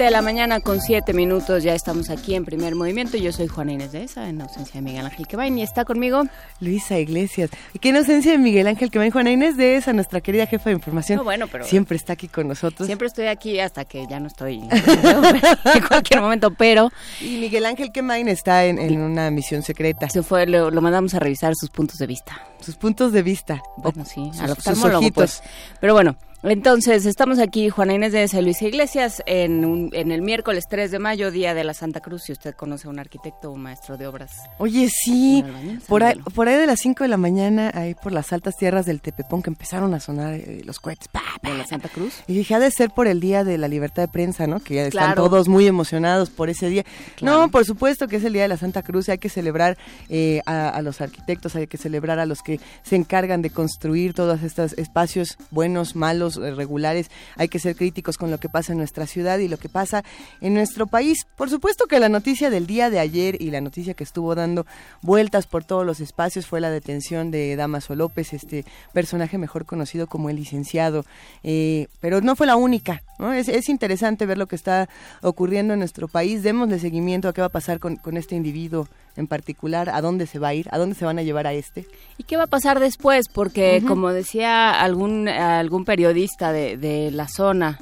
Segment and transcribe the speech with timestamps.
[0.00, 3.18] De la mañana con siete minutos, ya estamos aquí en primer movimiento.
[3.18, 6.22] Yo soy Juana Inés de esa, en ausencia de Miguel Ángel Quevain, y está conmigo
[6.58, 7.50] Luisa Iglesias.
[7.74, 10.76] Y qué ausencia de Miguel Ángel Quevain, Juana Inés de esa, nuestra querida jefa de
[10.76, 11.18] información.
[11.18, 12.86] No, bueno, pero siempre está aquí con nosotros.
[12.86, 14.62] Siempre estoy aquí hasta que ya no estoy
[15.74, 16.90] en cualquier momento, pero.
[17.20, 20.08] Y Miguel Ángel Quevain está en, una misión secreta.
[20.08, 22.40] Se fue, lo, mandamos a revisar sus puntos de vista.
[22.60, 23.60] Sus puntos de vista.
[23.76, 25.12] Bueno, sí, a los sus ojitos.
[25.12, 25.42] Pues.
[25.78, 30.64] Pero bueno, entonces, estamos aquí, Juana Inés de Esa Luisa Iglesias, en, en el miércoles
[30.70, 33.52] 3 de mayo, Día de la Santa Cruz, si usted conoce a un arquitecto o
[33.52, 34.32] un maestro de obras.
[34.58, 35.44] Oye, sí,
[35.86, 38.86] por ahí, por ahí de las 5 de la mañana, ahí por las altas tierras
[38.86, 41.08] del Tepepón, que empezaron a sonar eh, los cohetes.
[41.08, 42.14] Pa, ¿De la Santa Cruz?
[42.26, 44.60] Y dije, ha de ser por el Día de la Libertad de Prensa, ¿no?
[44.60, 46.84] Que ya están todos muy emocionados por ese día.
[47.20, 49.76] No, por supuesto que es el Día de la Santa Cruz y hay que celebrar
[50.08, 54.14] eh, a, a los arquitectos, hay que celebrar a los que se encargan de construir
[54.14, 58.72] todos estos espacios buenos, malos, eh, regulares hay que ser críticos con lo que pasa
[58.72, 60.04] en nuestra ciudad y lo que pasa
[60.40, 61.26] en nuestro país.
[61.36, 64.66] Por supuesto que la noticia del día de ayer y la noticia que estuvo dando
[65.02, 70.06] vueltas por todos los espacios fue la detención de Damaso López, este personaje mejor conocido
[70.06, 71.04] como el licenciado,
[71.42, 73.02] eh, pero no fue la única.
[73.34, 74.88] Es, interesante ver lo que está
[75.22, 76.42] ocurriendo en nuestro país.
[76.42, 78.88] Démosle seguimiento a qué va a pasar con, este individuo
[79.20, 81.52] en particular, a dónde se va a ir, a dónde se van a llevar a
[81.52, 81.86] este.
[82.18, 83.26] ¿Y qué va a pasar después?
[83.32, 87.78] Porque, como decía algún, algún periodista de, de la zona,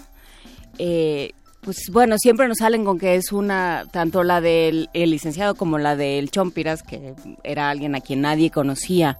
[0.79, 5.79] eh, pues bueno, siempre nos salen con que es una, tanto la del licenciado como
[5.79, 9.19] la del Chompiras, que era alguien a quien nadie conocía,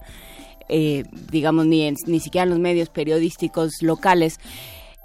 [0.67, 4.39] eh, digamos, ni, ni siquiera en los medios periodísticos locales.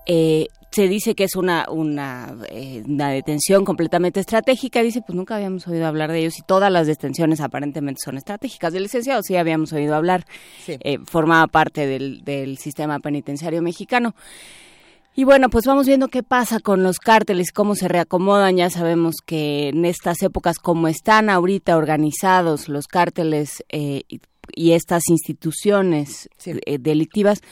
[0.06, 2.34] Eh, se dice que es una, una,
[2.84, 4.82] una, detención completamente estratégica.
[4.82, 8.72] Dice, pues nunca habíamos oído hablar de ellos y todas las detenciones aparentemente son estratégicas.
[8.72, 10.26] Del licenciado sí habíamos oído hablar,
[11.06, 14.16] formaba parte del, del sistema penitenciario mexicano.
[15.16, 18.56] Y bueno, pues vamos viendo qué pasa con los cárteles, cómo se reacomodan.
[18.56, 25.08] Ya sabemos que en estas épocas, como están ahorita organizados los cárteles eh, y, estas
[25.08, 27.42] instituciones eh, delictivas,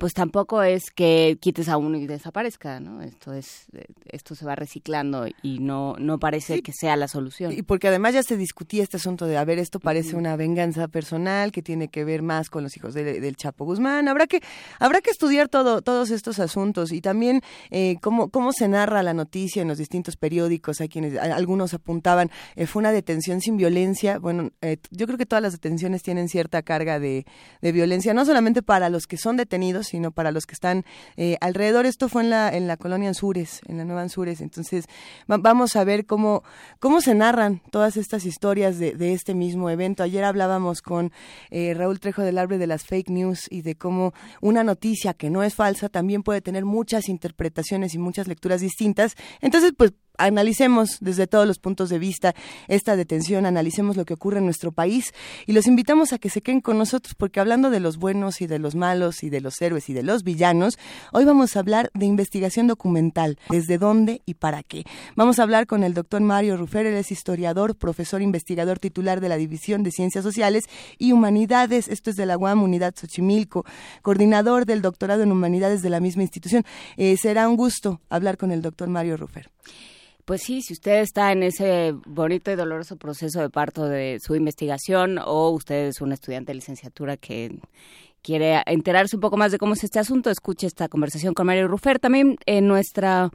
[0.00, 3.02] pues tampoco es que quites a uno y desaparezca, ¿no?
[3.02, 3.66] Esto es
[4.06, 7.52] esto se va reciclando y no no parece que sea la solución.
[7.52, 10.88] Y porque además ya se discutía este asunto de a ver, esto parece una venganza
[10.88, 14.08] personal que tiene que ver más con los hijos del Chapo Guzmán.
[14.08, 14.40] Habrá que
[14.78, 19.12] habrá que estudiar todo todos estos asuntos y también eh, cómo cómo se narra la
[19.12, 20.80] noticia en los distintos periódicos.
[20.80, 24.18] Hay quienes algunos apuntaban eh, fue una detención sin violencia.
[24.18, 27.26] Bueno, eh, yo creo que todas las detenciones tienen cierta carga de,
[27.60, 30.84] de violencia, no solamente para los que son detenidos sino para los que están
[31.16, 31.86] eh, alrededor.
[31.86, 34.40] Esto fue en la, en la colonia Anzures, en la nueva Anzures.
[34.40, 34.86] Entonces,
[35.26, 36.42] vamos a ver cómo,
[36.78, 40.02] cómo se narran todas estas historias de, de este mismo evento.
[40.02, 41.12] Ayer hablábamos con
[41.50, 45.30] eh, Raúl Trejo del Arbre de las Fake News y de cómo una noticia que
[45.30, 49.16] no es falsa también puede tener muchas interpretaciones y muchas lecturas distintas.
[49.40, 52.34] Entonces, pues analicemos desde todos los puntos de vista
[52.68, 55.12] esta detención, analicemos lo que ocurre en nuestro país
[55.46, 58.46] y los invitamos a que se queden con nosotros porque hablando de los buenos y
[58.46, 60.78] de los malos y de los héroes y de los villanos,
[61.12, 64.84] hoy vamos a hablar de investigación documental, desde dónde y para qué.
[65.16, 69.28] Vamos a hablar con el doctor Mario Rufer, él es historiador, profesor investigador titular de
[69.28, 70.64] la División de Ciencias Sociales
[70.98, 73.64] y Humanidades, esto es de la UAM Unidad Xochimilco,
[74.02, 76.64] coordinador del doctorado en Humanidades de la misma institución.
[76.96, 79.50] Eh, será un gusto hablar con el doctor Mario Rufer.
[80.24, 84.36] Pues sí, si usted está en ese bonito y doloroso proceso de parto de su
[84.36, 87.58] investigación o usted es un estudiante de licenciatura que
[88.22, 91.68] quiere enterarse un poco más de cómo es este asunto, escuche esta conversación con Mario
[91.68, 91.98] Rufer.
[91.98, 93.30] También en nuestra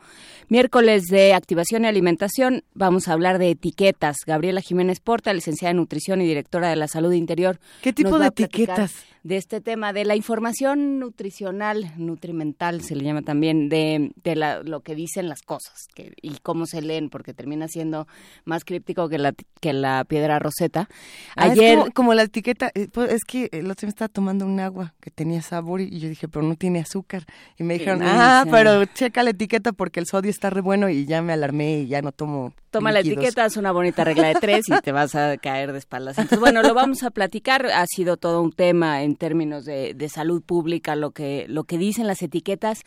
[0.48, 4.18] miércoles de activación y alimentación vamos a hablar de etiquetas.
[4.26, 7.60] Gabriela Jiménez Porta, licenciada en nutrición y directora de la salud interior.
[7.82, 8.94] ¿Qué tipo de etiquetas?
[9.26, 14.62] De este tema, de la información nutricional, nutrimental se le llama también, de, de la,
[14.62, 18.08] lo que dicen las cosas que, y cómo se leen, porque termina siendo
[18.44, 20.90] más críptico que la, que la piedra roseta.
[21.36, 24.60] Ah, Ayer, como, la etiqueta, eh, pues, es que el otro me estaba tomando un
[24.60, 27.26] agua que tenía sabor y yo dije, pero no tiene azúcar.
[27.58, 31.08] Y me dijeron, ah, pero checa la etiqueta porque el sodio está re bueno y
[31.08, 34.36] ya me alarmé y ya no tomo toma la etiqueta, es una bonita regla de
[34.36, 36.18] tres y te vas a caer de espaldas.
[36.18, 37.66] Entonces, bueno, lo vamos a platicar.
[37.68, 41.78] Ha sido todo un tema en términos de, de salud pública, lo que, lo que
[41.78, 42.82] dicen las etiquetas,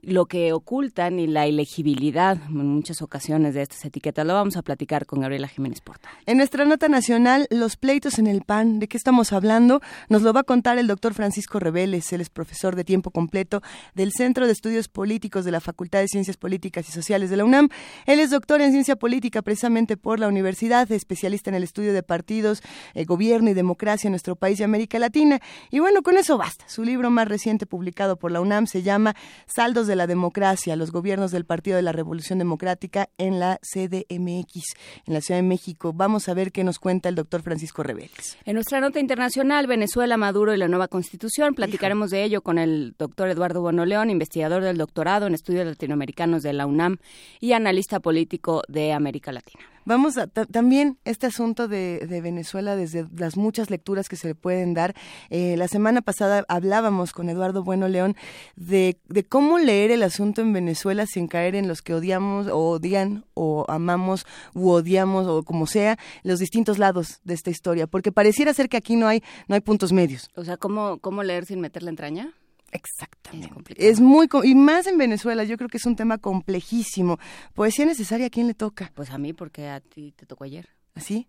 [0.00, 4.26] lo que ocultan y la elegibilidad en muchas ocasiones de estas etiquetas.
[4.26, 6.08] Lo vamos a platicar con Gabriela Jiménez Porta.
[6.26, 9.80] En nuestra nota nacional, los pleitos en el PAN, ¿de qué estamos hablando?
[10.08, 13.62] Nos lo va a contar el doctor Francisco Rebeles, él es profesor de tiempo completo
[13.94, 17.44] del Centro de Estudios Políticos de la Facultad de Ciencias Políticas y Sociales de la
[17.44, 17.68] UNAM.
[18.06, 22.02] Él es doctor en ciencia política precisamente por la universidad, especialista en el estudio de
[22.02, 22.62] partidos,
[22.92, 25.40] eh, gobierno y democracia en nuestro país y América Latina.
[25.70, 26.68] Y bueno, con eso basta.
[26.68, 29.14] Su libro más reciente publicado por la UNAM se llama
[29.46, 34.74] Saldos de la Democracia, los gobiernos del Partido de la Revolución Democrática en la CDMX,
[35.06, 35.92] en la Ciudad de México.
[35.92, 38.36] Vamos a ver qué nos cuenta el doctor Francisco Rebeles.
[38.44, 42.94] En nuestra nota internacional, Venezuela, Maduro y la nueva constitución, platicaremos de ello con el
[42.98, 46.98] doctor Eduardo Bonoleón, investigador del doctorado en estudios latinoamericanos de la UNAM
[47.38, 49.62] y analista político de América Latina.
[49.84, 54.74] Vamos a también este asunto de, Venezuela desde las muchas lecturas que se le pueden
[54.74, 54.94] dar.
[55.28, 58.16] Eh, la semana pasada hablábamos con Eduardo Bueno León
[58.54, 62.70] de, de, cómo leer el asunto en Venezuela sin caer en los que odiamos o
[62.70, 64.24] odian o amamos
[64.54, 68.76] u odiamos o como sea los distintos lados de esta historia, porque pareciera ser que
[68.76, 70.30] aquí no hay no hay puntos medios.
[70.36, 72.32] O sea, ¿cómo, cómo leer sin meter la entraña?
[72.72, 73.74] Exactamente.
[73.76, 77.18] Es, muy y más en Venezuela, yo creo que es un tema complejísimo.
[77.54, 78.90] Poesía necesaria, ¿a quién le toca?
[78.94, 80.68] Pues a mí porque a ti te tocó ayer.
[80.94, 81.28] ¿Así?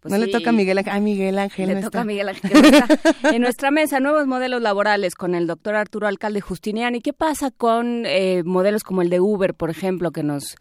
[0.00, 0.92] Pues no le toca a Miguel Ángel.
[0.92, 1.68] A Miguel Ángel.
[1.68, 2.50] Le toca a Miguel Ángel.
[3.22, 7.00] en nuestra mesa, nuevos modelos laborales con el doctor Arturo Alcalde Justiniani.
[7.00, 10.56] ¿Qué pasa con eh, modelos como el de Uber, por ejemplo, que nos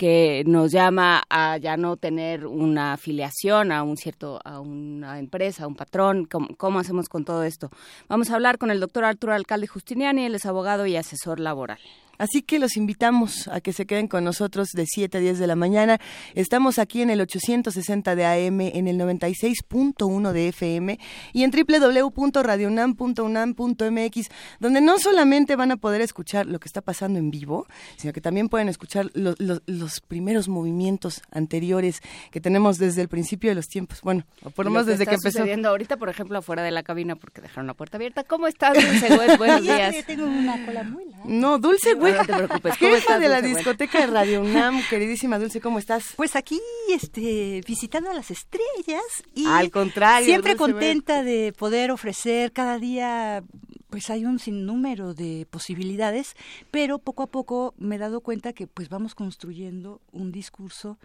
[0.00, 5.64] que nos llama a ya no tener una afiliación a un cierto a una empresa,
[5.64, 7.68] a un patrón, ¿cómo, hacemos con todo esto?
[8.08, 11.80] Vamos a hablar con el doctor Arturo Alcalde Justiniani, él es abogado y asesor laboral.
[12.20, 15.46] Así que los invitamos a que se queden con nosotros de 7 a 10 de
[15.46, 15.98] la mañana.
[16.34, 20.98] Estamos aquí en el 860 de AM, en el 96.1 de FM
[21.32, 24.28] y en www.radionam.unam.mx,
[24.58, 28.20] donde no solamente van a poder escuchar lo que está pasando en vivo, sino que
[28.20, 34.02] también pueden escuchar los primeros movimientos anteriores que tenemos desde el principio de los tiempos.
[34.02, 35.38] Bueno, por lo menos desde que empezó.
[35.38, 38.24] sucediendo ahorita, por ejemplo, afuera de la cabina porque dejaron la puerta abierta.
[38.24, 39.08] ¿Cómo estás, Dulce
[39.38, 40.04] Buenos días.
[40.06, 41.24] tengo una cola muy larga.
[41.24, 42.76] No, Dulce Güey no te preocupes.
[42.78, 46.14] ¿Cómo estás, de la discoteca de Radio UNAM, queridísima Dulce, ¿cómo estás?
[46.16, 49.02] Pues aquí, este, visitando a las estrellas
[49.34, 53.42] y al contrario, siempre contenta de poder ofrecer cada día
[53.90, 56.36] pues hay un sinnúmero de posibilidades,
[56.70, 60.96] pero poco a poco me he dado cuenta que pues vamos construyendo un discurso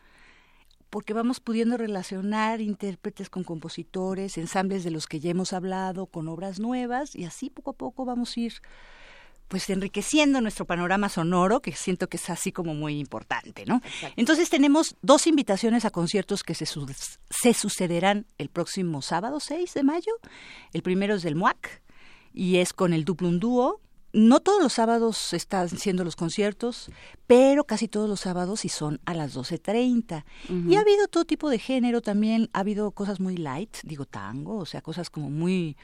[0.95, 6.29] porque vamos pudiendo relacionar intérpretes con compositores, ensambles de los que ya hemos hablado, con
[6.29, 8.53] obras nuevas, y así poco a poco vamos a ir
[9.47, 13.81] pues enriqueciendo nuestro panorama sonoro, que siento que es así como muy importante, ¿no?
[14.15, 19.83] Entonces tenemos dos invitaciones a conciertos que se, se sucederán el próximo sábado 6 de
[19.83, 20.13] mayo.
[20.73, 21.81] El primero es del MUAC
[22.33, 23.81] y es con el Duplum Dúo.
[24.13, 26.89] No todos los sábados están siendo los conciertos,
[27.27, 30.23] pero casi todos los sábados y son a las 12.30.
[30.69, 34.57] Y ha habido todo tipo de género también, ha habido cosas muy light, digo tango,
[34.57, 35.75] o sea, cosas como muy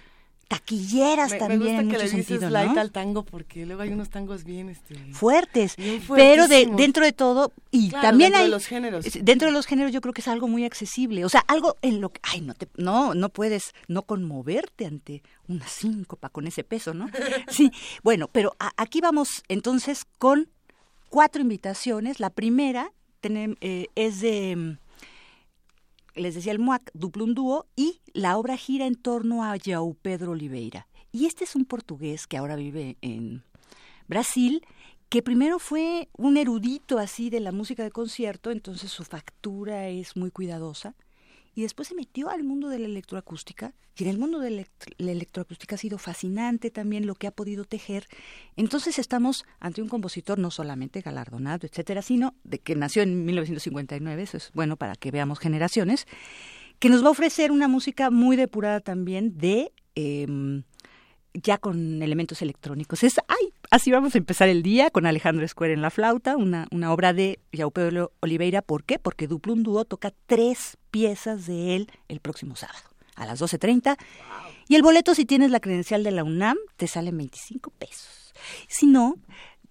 [0.51, 2.57] taquilleras también en mucho sentido, ¿no?
[2.57, 5.77] al tango porque luego hay unos tangos bien este, fuertes,
[6.09, 9.05] pero de, dentro de todo y también hay de los géneros.
[9.21, 12.01] dentro de los géneros yo creo que es algo muy accesible, o sea, algo en
[12.01, 16.65] lo que ay, no te no no puedes no conmoverte ante una síncopa con ese
[16.65, 17.07] peso, ¿no?
[17.47, 17.71] Sí,
[18.03, 20.49] bueno, pero aquí vamos entonces con
[21.07, 22.19] cuatro invitaciones.
[22.19, 22.91] La primera
[23.23, 24.77] eh, es de
[26.15, 30.31] les decía el MUAC, Duplum Dúo, y la obra gira en torno a João Pedro
[30.31, 30.87] Oliveira.
[31.11, 33.43] Y este es un portugués que ahora vive en
[34.07, 34.65] Brasil,
[35.09, 40.15] que primero fue un erudito así de la música de concierto, entonces su factura es
[40.15, 40.95] muy cuidadosa
[41.53, 44.65] y después se metió al mundo de la electroacústica y en el mundo de
[44.97, 48.07] la electroacústica ha sido fascinante también lo que ha podido tejer.
[48.55, 54.23] Entonces estamos ante un compositor no solamente galardonado, etcétera, sino de que nació en 1959,
[54.23, 56.07] eso es bueno para que veamos generaciones,
[56.79, 60.25] que nos va a ofrecer una música muy depurada también de eh,
[61.33, 63.03] ya con elementos electrónicos.
[63.03, 66.67] Es, ay, así vamos a empezar el día con Alejandro Escuer en la flauta, una,
[66.71, 67.39] una obra de
[67.73, 68.61] Pedro Oliveira.
[68.61, 68.99] ¿Por qué?
[68.99, 73.97] Porque Duplum Dúo toca tres piezas de él el próximo sábado a las 12.30.
[74.67, 78.33] Y el boleto, si tienes la credencial de la UNAM, te sale 25 pesos.
[78.67, 79.15] Si no,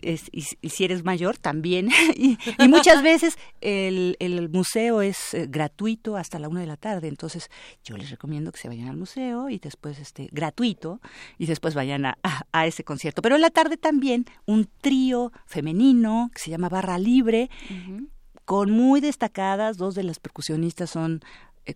[0.02, 1.88] y, si eres mayor también.
[2.16, 2.38] y,
[2.68, 7.08] muchas veces el, el museo es eh, gratuito hasta la una de la tarde.
[7.08, 7.50] Entonces
[7.84, 11.00] yo les recomiendo que se vayan al museo y después este gratuito
[11.38, 12.18] y después vayan a,
[12.52, 13.22] a, ese concierto.
[13.22, 17.50] Pero en la tarde también un trío femenino que se llama Barra Libre
[18.50, 21.20] con muy destacadas, dos de las percusionistas son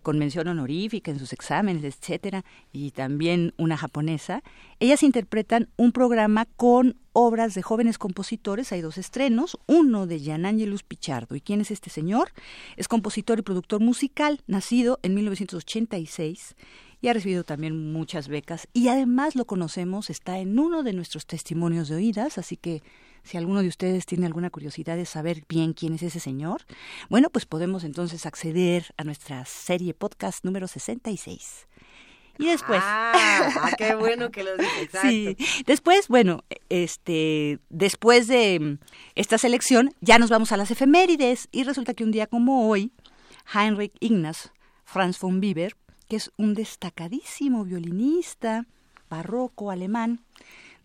[0.01, 4.43] con mención honorífica en sus exámenes, etcétera, y también una japonesa,
[4.79, 8.71] ellas interpretan un programa con obras de jóvenes compositores.
[8.71, 11.35] Hay dos estrenos, uno de Gian Angelus Pichardo.
[11.35, 12.29] ¿Y quién es este señor?
[12.75, 16.55] Es compositor y productor musical, nacido en 1986
[17.01, 18.67] y ha recibido también muchas becas.
[18.73, 22.81] Y además lo conocemos, está en uno de nuestros testimonios de oídas, así que
[23.25, 26.61] si alguno de ustedes tiene alguna curiosidad de saber bien quién es ese señor,
[27.09, 31.67] bueno, pues podemos entonces acceder a nuestra serie podcast número 66.
[32.37, 32.81] Y después.
[32.83, 35.09] Ah, ah, qué bueno que lo dices, exacto.
[35.09, 35.37] Sí.
[35.65, 38.77] Después, bueno, este, después de mm,
[39.15, 41.47] esta selección, ya nos vamos a las efemérides.
[41.51, 42.91] Y resulta que un día como hoy,
[43.53, 44.51] Heinrich Ignaz
[44.83, 45.75] Franz von Bieber,
[46.09, 48.65] que es un destacadísimo violinista
[49.09, 50.24] barroco alemán,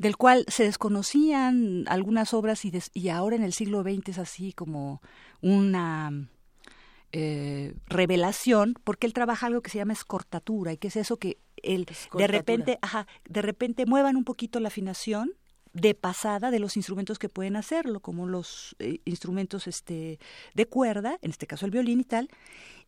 [0.00, 4.54] del cual se desconocían algunas obras y, y ahora en el siglo XX es así
[4.54, 5.02] como
[5.42, 6.10] una
[7.12, 11.36] eh, revelación, porque él trabaja algo que se llama escortatura, y que es eso que
[11.62, 15.34] él de repente, ajá, de repente muevan un poquito la afinación
[15.74, 20.18] de pasada de los instrumentos que pueden hacerlo, como los eh, instrumentos este,
[20.54, 22.30] de cuerda, en este caso el violín y tal,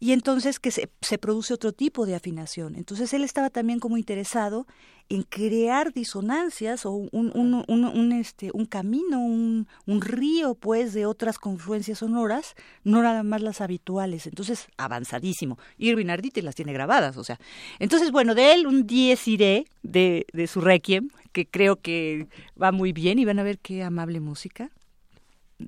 [0.02, 2.74] y entonces que se, se, produce otro tipo de afinación.
[2.74, 4.66] Entonces él estaba también como interesado
[5.08, 10.92] en crear disonancias o un, un, un, un este, un camino, un, un, río pues
[10.92, 14.26] de otras confluencias sonoras, no nada más las habituales.
[14.26, 15.56] Entonces, avanzadísimo.
[15.78, 17.38] Irving Arditi las tiene grabadas, o sea.
[17.78, 22.26] Entonces, bueno, de él un diez iré de, de su requiem, que creo que
[22.60, 24.72] va muy bien y van a ver qué amable música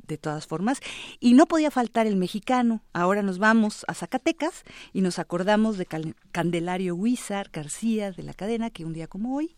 [0.07, 0.81] de todas formas.
[1.21, 2.83] Y no podía faltar el mexicano.
[2.93, 5.87] Ahora nos vamos a Zacatecas y nos acordamos de
[6.33, 9.57] Candelario Huizar García de la cadena, que un día como hoy,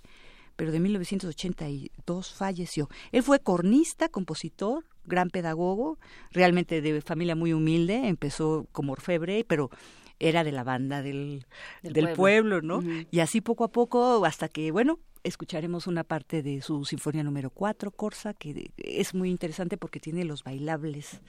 [0.57, 2.89] pero de 1982 falleció.
[3.13, 5.99] Él fue cornista, compositor, gran pedagogo,
[6.33, 9.71] realmente de familia muy humilde, empezó como orfebre, pero
[10.19, 11.47] era de la banda del,
[11.83, 12.63] del, pueblo.
[12.63, 12.83] ¿no?
[13.11, 17.51] Y así poco a poco, hasta que, bueno, escucharemos una parte de su Sinfonía número
[17.51, 21.21] 4, Corsa, que es muy interesante porque tiene los bailables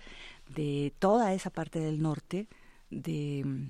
[0.50, 2.48] de toda esa parte del norte
[2.89, 3.68] de,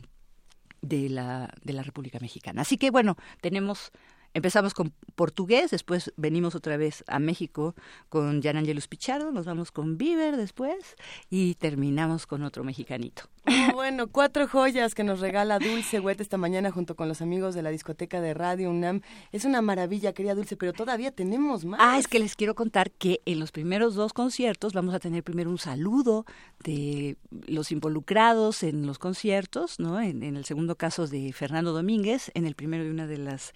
[0.81, 2.61] de, la, de la República Mexicana.
[2.61, 3.91] Así que bueno, tenemos
[4.37, 7.73] Empezamos con portugués, después venimos otra vez a México
[8.07, 10.95] con Jan Angelus Pichardo, nos vamos con Bieber después
[11.31, 13.23] y terminamos con otro mexicanito.
[13.49, 17.55] Ah, bueno, cuatro joyas que nos regala Dulce Wet esta mañana junto con los amigos
[17.55, 19.01] de la discoteca de Radio UNAM.
[19.31, 21.79] Es una maravilla, querida Dulce, pero todavía tenemos más.
[21.81, 25.23] Ah, es que les quiero contar que en los primeros dos conciertos vamos a tener
[25.23, 26.25] primero un saludo
[26.63, 27.17] de
[27.47, 29.99] los involucrados en los conciertos, ¿no?
[29.99, 33.53] En, en el segundo caso de Fernando Domínguez, en el primero de una de las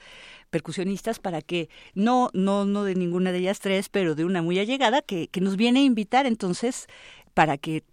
[0.51, 4.59] percusionistas para que no no no de ninguna de ellas tres pero de una muy
[4.59, 6.87] allegada que, que nos viene a invitar entonces
[7.33, 7.83] para que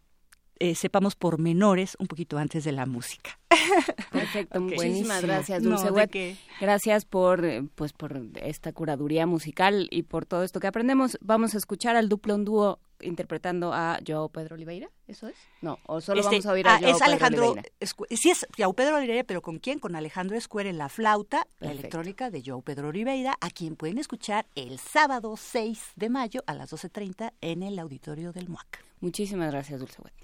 [0.60, 3.38] eh, sepamos pormenores un poquito antes de la música.
[4.10, 10.42] Perfecto, muchísimas gracias, Dulce Gracias por eh, pues por esta curaduría musical y por todo
[10.42, 11.16] esto que aprendemos.
[11.20, 15.36] Vamos a escuchar al duplo dúo interpretando a Joao Pedro Oliveira, ¿eso es?
[15.62, 17.70] No, o solo este, vamos a oír a ah, Joao es Pedro Alejandro, Oliveira.
[18.10, 19.78] sí es Joao Pedro Oliveira, pero ¿con quién?
[19.78, 23.98] Con Alejandro Escuer en la flauta, la electrónica de Joao Pedro Oliveira, a quien pueden
[23.98, 28.84] escuchar el sábado 6 de mayo a las 12.30 en el auditorio del MUAC.
[29.00, 30.14] Muchísimas gracias, Dulce Wet.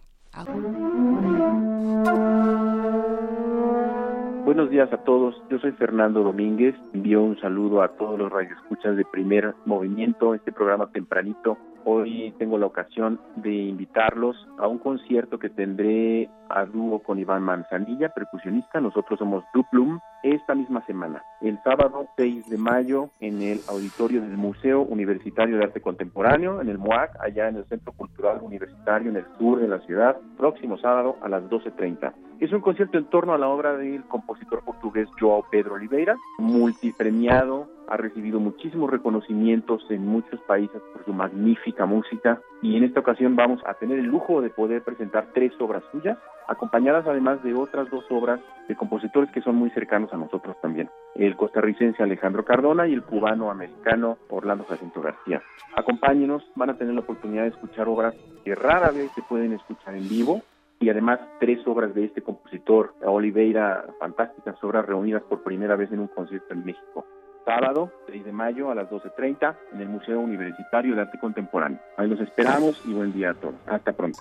[4.44, 8.96] Buenos días a todos, yo soy Fernando Domínguez, envío un saludo a todos los radioescuchas
[8.96, 15.38] de primer movimiento, este programa tempranito Hoy tengo la ocasión de invitarlos a un concierto
[15.38, 18.80] que tendré a dúo con Iván Manzanilla, percusionista.
[18.80, 24.38] Nosotros somos Duplum esta misma semana, el sábado 6 de mayo, en el auditorio del
[24.38, 29.16] Museo Universitario de Arte Contemporáneo, en el MUAC, allá en el Centro Cultural Universitario, en
[29.16, 32.14] el sur de la ciudad, próximo sábado a las 12.30.
[32.40, 37.68] Es un concierto en torno a la obra del compositor portugués Joao Pedro Oliveira, multipremiado
[37.88, 43.36] ha recibido muchísimos reconocimientos en muchos países por su magnífica música y en esta ocasión
[43.36, 47.90] vamos a tener el lujo de poder presentar tres obras suyas, acompañadas además de otras
[47.90, 52.86] dos obras de compositores que son muy cercanos a nosotros también, el costarricense Alejandro Cardona
[52.88, 55.42] y el cubano-americano Orlando Jacinto García.
[55.76, 58.14] Acompáñenos, van a tener la oportunidad de escuchar obras
[58.44, 60.42] que rara vez se pueden escuchar en vivo
[60.84, 66.00] y además tres obras de este compositor, Oliveira, fantásticas obras reunidas por primera vez en
[66.00, 67.06] un concierto en México
[67.44, 71.78] sábado 6 de mayo a las 12.30 en el Museo Universitario de Arte Contemporáneo.
[71.96, 73.54] Ahí los esperamos y buen día a todos.
[73.66, 74.18] Hasta pronto.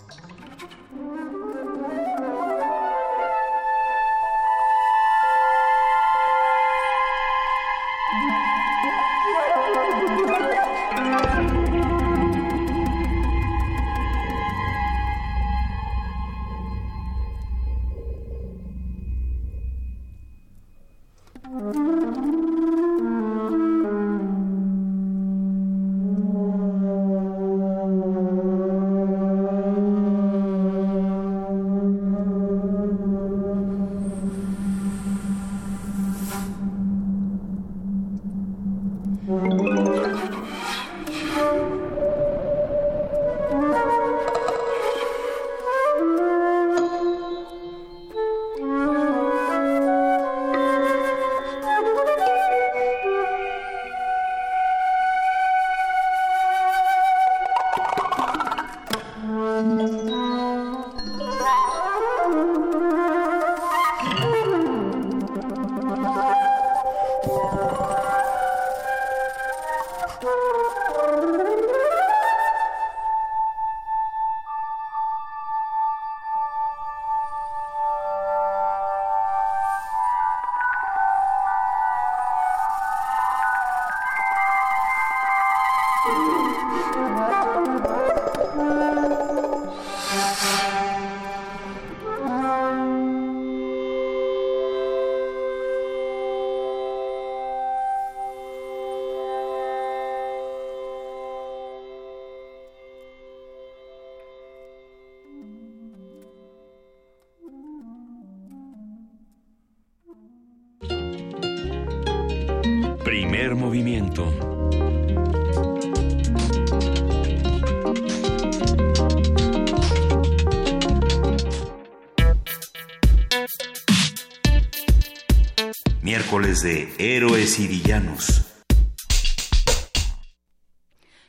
[126.03, 128.52] Miércoles de Héroes y Villanos.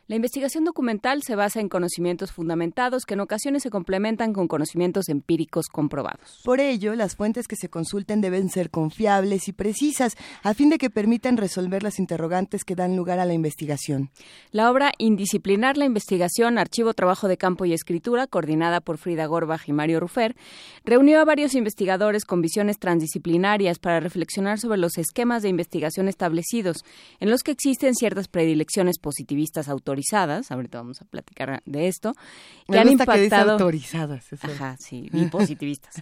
[0.06, 5.08] La investigación documental se basa en conocimientos fundamentados que en ocasiones se complementan con conocimientos
[5.08, 6.42] empíricos comprobados.
[6.44, 10.76] Por ello, las fuentes que se consulten deben ser confiables y precisas, a fin de
[10.76, 14.11] que permitan resolver las interrogantes que dan lugar a la investigación.
[14.50, 19.66] La obra Indisciplinar la investigación, archivo, trabajo de campo y escritura, coordinada por Frida Gorbach
[19.68, 20.37] y Mario Rufer,
[20.84, 26.84] reunió a varios investigadores con visiones transdisciplinarias para reflexionar sobre los esquemas de investigación establecidos,
[27.20, 32.14] en los que existen ciertas predilecciones positivistas autorizadas ahorita vamos a platicar de esto,
[32.68, 33.57] que han impactado...
[33.57, 34.33] Que autorizadas.
[34.33, 34.46] Eso.
[34.46, 35.94] Ajá, sí, y positivistas.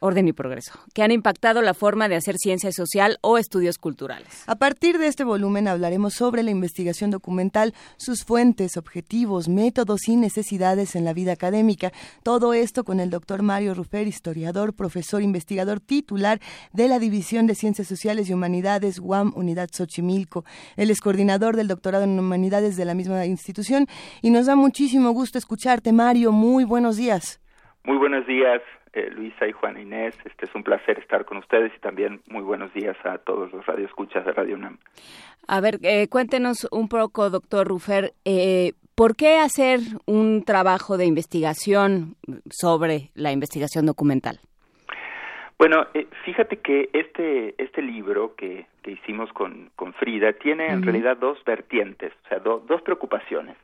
[0.00, 0.72] Orden y progreso.
[0.92, 4.28] Que han impactado la forma de hacer ciencia social o estudios culturales.
[4.46, 10.16] A partir de este volumen hablaremos sobre la investigación documental, sus fuentes, objetivos, métodos y
[10.16, 11.92] necesidades en la vida académica.
[12.22, 16.40] Todo esto con el doctor Mario Rufer, historiador, profesor, investigador titular
[16.72, 20.44] de la División de Ciencias Sociales y Humanidades, UAM Unidad Xochimilco.
[20.76, 23.86] Él es coordinador del doctorado en Humanidades de la misma institución
[24.22, 26.32] y nos da muchísimo gusto escucharte, Mario.
[26.32, 27.40] Muy buenos días.
[27.84, 28.62] Muy buenos días,
[28.94, 30.14] eh, Luisa y Juan Inés.
[30.24, 33.64] Este es un placer estar con ustedes y también muy buenos días a todos los
[33.66, 34.78] radioescuchas de Radio UNAM.
[35.46, 41.04] A ver, eh, cuéntenos un poco, doctor Rufer, eh, ¿por qué hacer un trabajo de
[41.04, 42.16] investigación
[42.50, 44.40] sobre la investigación documental?
[45.58, 50.82] Bueno, eh, fíjate que este este libro que, que hicimos con, con Frida tiene en
[50.82, 53.56] realidad dos vertientes, o sea, dos preocupaciones.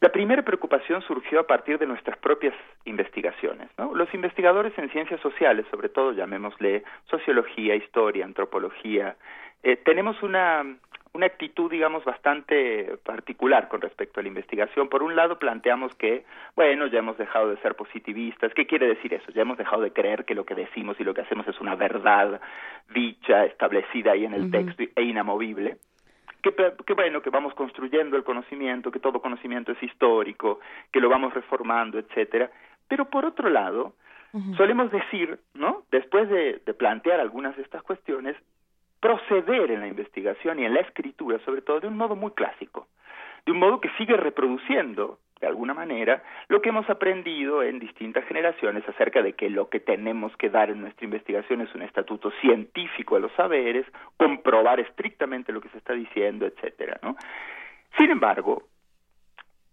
[0.00, 2.54] La primera preocupación surgió a partir de nuestras propias
[2.86, 3.68] investigaciones.
[3.76, 3.94] ¿no?
[3.94, 9.16] Los investigadores en ciencias sociales, sobre todo llamémosle sociología, historia, antropología,
[9.62, 10.64] eh, tenemos una,
[11.12, 14.88] una actitud, digamos, bastante particular con respecto a la investigación.
[14.88, 18.54] Por un lado, planteamos que, bueno, ya hemos dejado de ser positivistas.
[18.54, 19.32] ¿Qué quiere decir eso?
[19.32, 21.74] Ya hemos dejado de creer que lo que decimos y lo que hacemos es una
[21.74, 22.40] verdad
[22.94, 25.78] dicha, establecida ahí en el texto e inamovible.
[26.42, 26.54] Que,
[26.86, 30.60] que, bueno, que vamos construyendo el conocimiento, que todo conocimiento es histórico,
[30.92, 32.50] que lo vamos reformando, etcétera.
[32.88, 33.94] Pero por otro lado,
[34.56, 35.82] solemos decir, ¿no?
[35.90, 38.36] Después de, de plantear algunas de estas cuestiones,
[39.00, 42.86] proceder en la investigación y en la escritura, sobre todo, de un modo muy clásico,
[43.46, 48.24] de un modo que sigue reproduciendo, de alguna manera, lo que hemos aprendido en distintas
[48.26, 52.30] generaciones acerca de que lo que tenemos que dar en nuestra investigación es un estatuto
[52.42, 53.86] científico de los saberes,
[54.18, 57.16] comprobar estrictamente lo que se está diciendo, etcétera, ¿no?
[57.96, 58.64] Sin embargo,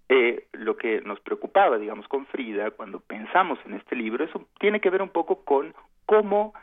[0.08, 4.80] eh, lo que nos preocupaba, digamos, con Frida cuando pensamos en este libro, eso tiene
[4.80, 5.74] que ver un poco con
[6.06, 6.54] cómo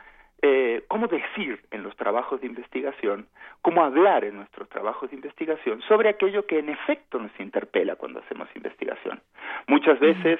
[0.47, 3.27] eh, cómo decir en los trabajos de investigación,
[3.63, 8.19] cómo hablar en nuestros trabajos de investigación sobre aquello que en efecto nos interpela cuando
[8.19, 9.19] hacemos investigación.
[9.65, 10.39] Muchas veces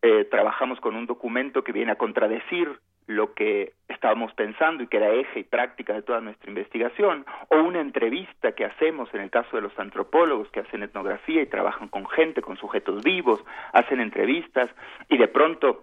[0.00, 2.78] eh, trabajamos con un documento que viene a contradecir
[3.08, 7.56] lo que estábamos pensando y que era eje y práctica de toda nuestra investigación, o
[7.62, 11.88] una entrevista que hacemos en el caso de los antropólogos que hacen etnografía y trabajan
[11.88, 14.70] con gente, con sujetos vivos, hacen entrevistas
[15.08, 15.82] y de pronto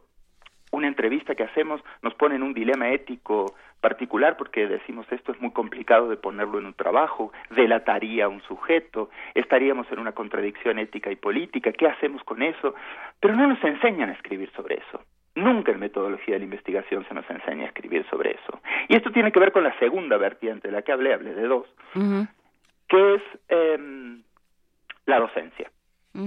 [0.72, 5.42] una entrevista que hacemos nos pone en un dilema ético particular porque decimos esto es
[5.42, 10.80] muy complicado de ponerlo en un trabajo, delataría a un sujeto, estaríamos en una contradicción
[10.80, 12.76] ética y política, ¿qué hacemos con eso?
[13.20, 15.02] Pero no nos enseñan a escribir sobre eso.
[15.36, 18.60] Nunca en metodología de la investigación se nos enseña a escribir sobre eso.
[18.90, 21.48] Y esto tiene que ver con la segunda vertiente de la que hablé, hablé de
[21.48, 21.68] dos.
[22.88, 24.24] que es em,
[25.06, 25.72] la docencia.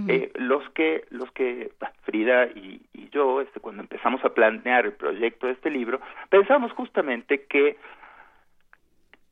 [0.08, 1.72] Eh, los que, los que
[2.04, 7.44] Frida y, yo, este, cuando empezamos a planear el proyecto de este libro, pensamos justamente
[7.46, 7.76] que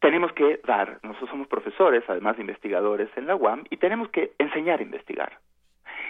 [0.00, 4.32] tenemos que dar, nosotros somos profesores, además de investigadores en la UAM, y tenemos que
[4.38, 5.38] enseñar a investigar.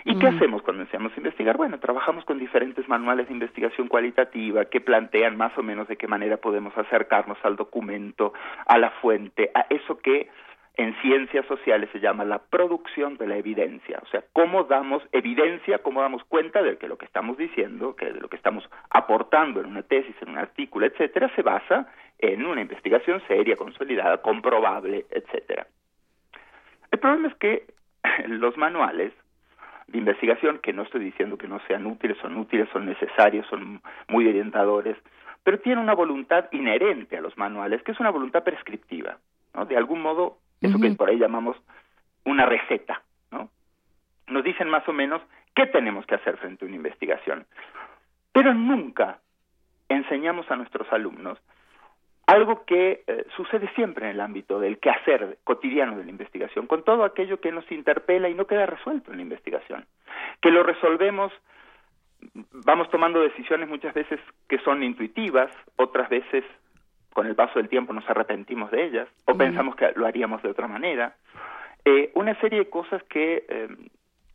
[0.05, 1.57] ¿Y qué hacemos cuando enseñamos a investigar?
[1.59, 6.09] Bueno, trabajamos con diferentes manuales de investigación cualitativa que plantean más o menos de qué
[6.09, 8.33] manera podemos acercarnos al documento,
[8.67, 10.31] a la fuente, a eso que
[10.77, 15.79] en ciencias sociales se llama la producción de la evidencia, o sea, cómo damos evidencia,
[15.79, 19.61] cómo damos cuenta de que lo que estamos diciendo, que de lo que estamos aportando
[19.61, 25.07] en una tesis, en un artículo, etcétera, se basa en una investigación seria, consolidada, comprobable,
[25.11, 25.67] etcétera.
[26.91, 27.65] El problema es que
[28.29, 29.13] los manuales
[29.89, 33.83] de investigación, que no estoy diciendo que no sean útiles, son útiles, son necesarios, son
[34.09, 34.97] muy orientadores,
[35.43, 39.19] pero tienen una voluntad inherente a los manuales, que es una voluntad prescriptiva,
[39.55, 39.65] ¿no?
[39.65, 41.57] De algún modo eso que por ahí llamamos
[42.25, 43.51] una receta, ¿no?
[44.27, 45.23] Nos dicen más o menos
[45.55, 47.47] qué tenemos que hacer frente a una investigación,
[48.33, 49.19] pero nunca
[49.89, 51.39] enseñamos a nuestros alumnos
[52.31, 56.85] algo que eh, sucede siempre en el ámbito del quehacer cotidiano de la investigación, con
[56.85, 59.85] todo aquello que nos interpela y no queda resuelto en la investigación,
[60.41, 61.33] que lo resolvemos,
[62.65, 66.45] vamos tomando decisiones muchas veces que son intuitivas, otras veces
[67.13, 70.51] con el paso del tiempo nos arrepentimos de ellas o pensamos que lo haríamos de
[70.51, 71.17] otra manera.
[71.85, 73.69] Eh, una serie de cosas que eh,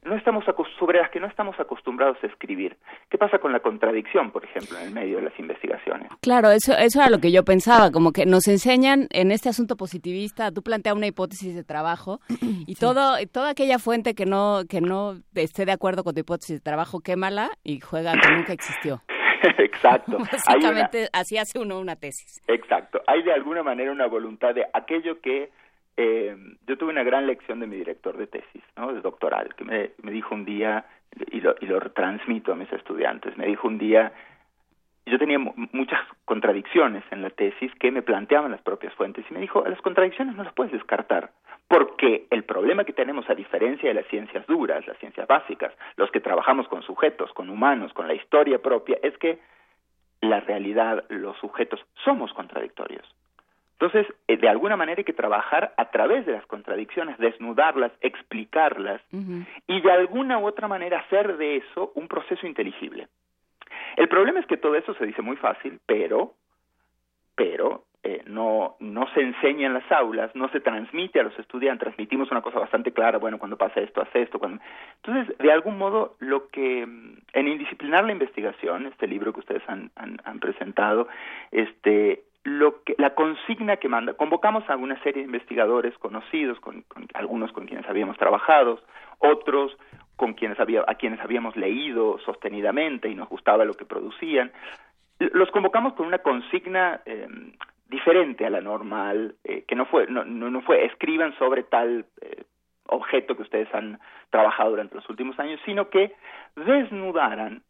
[0.05, 0.45] no estamos
[0.79, 2.77] sobre las que no estamos acostumbrados a escribir.
[3.09, 6.09] ¿Qué pasa con la contradicción, por ejemplo, en el medio de las investigaciones?
[6.21, 9.75] Claro, eso, eso era lo que yo pensaba, como que nos enseñan en este asunto
[9.75, 12.19] positivista, tú planteas una hipótesis de trabajo
[12.67, 16.57] y todo, toda aquella fuente que no, que no esté de acuerdo con tu hipótesis
[16.57, 19.01] de trabajo, quémala y juega que nunca existió.
[19.57, 20.17] Exacto.
[20.19, 22.41] Básicamente así hace uno una tesis.
[22.47, 23.01] Exacto.
[23.07, 25.49] Hay de alguna manera una voluntad de aquello que
[25.97, 26.35] eh,
[26.67, 28.93] yo tuve una gran lección de mi director de tesis, ¿no?
[28.93, 30.85] de doctoral, que me, me dijo un día,
[31.31, 34.11] y lo, y lo transmito a mis estudiantes, me dijo un día,
[35.05, 39.39] yo tenía muchas contradicciones en la tesis que me planteaban las propias fuentes y me
[39.39, 41.31] dijo, las contradicciones no las puedes descartar,
[41.67, 46.09] porque el problema que tenemos a diferencia de las ciencias duras, las ciencias básicas, los
[46.09, 49.39] que trabajamos con sujetos, con humanos, con la historia propia, es que
[50.21, 53.05] la realidad, los sujetos, somos contradictorios.
[53.79, 59.01] Entonces, eh, de alguna manera hay que trabajar a través de las contradicciones, desnudarlas, explicarlas
[59.11, 63.07] y de alguna u otra manera hacer de eso un proceso inteligible.
[63.95, 66.33] El problema es que todo eso se dice muy fácil, pero,
[67.35, 71.85] pero eh, no, no se enseña en las aulas, no se transmite a los estudiantes,
[71.85, 74.37] transmitimos una cosa bastante clara, bueno, cuando pasa esto, hace esto.
[74.37, 74.61] Cuando...
[75.03, 79.63] Entonces, de algún modo, lo que mm, en Indisciplinar la Investigación, este libro que ustedes
[79.67, 81.07] han, han presentado,
[81.51, 86.85] este, lo que, la consigna que manda, convocamos a una serie de investigadores conocidos, con,
[87.15, 88.79] algunos con quienes habíamos trabajado,
[89.17, 89.75] otros
[90.15, 94.51] con quienes había, a quienes habíamos leído sostenidamente y nos gustaba lo que producían.
[95.17, 97.27] Los convocamos con una consigna eh,
[97.89, 102.43] diferente a la normal, eh, que no fue, no, no, fue escriban sobre tal eh,
[102.85, 106.13] objeto que ustedes han trabajado durante los últimos años, sino que
[106.55, 107.63] desnudaran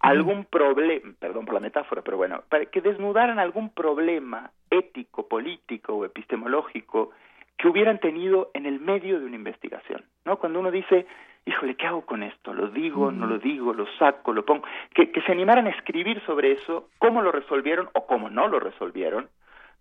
[0.00, 5.94] algún problema, perdón por la metáfora, pero bueno, para que desnudaran algún problema ético, político
[5.94, 7.10] o epistemológico
[7.56, 10.38] que hubieran tenido en el medio de una investigación, ¿no?
[10.38, 11.06] Cuando uno dice,
[11.46, 12.52] híjole, ¿qué hago con esto?
[12.52, 14.66] ¿Lo digo, no lo digo, lo saco, lo pongo?
[14.94, 18.60] Que, que se animaran a escribir sobre eso, cómo lo resolvieron o cómo no lo
[18.60, 19.28] resolvieron,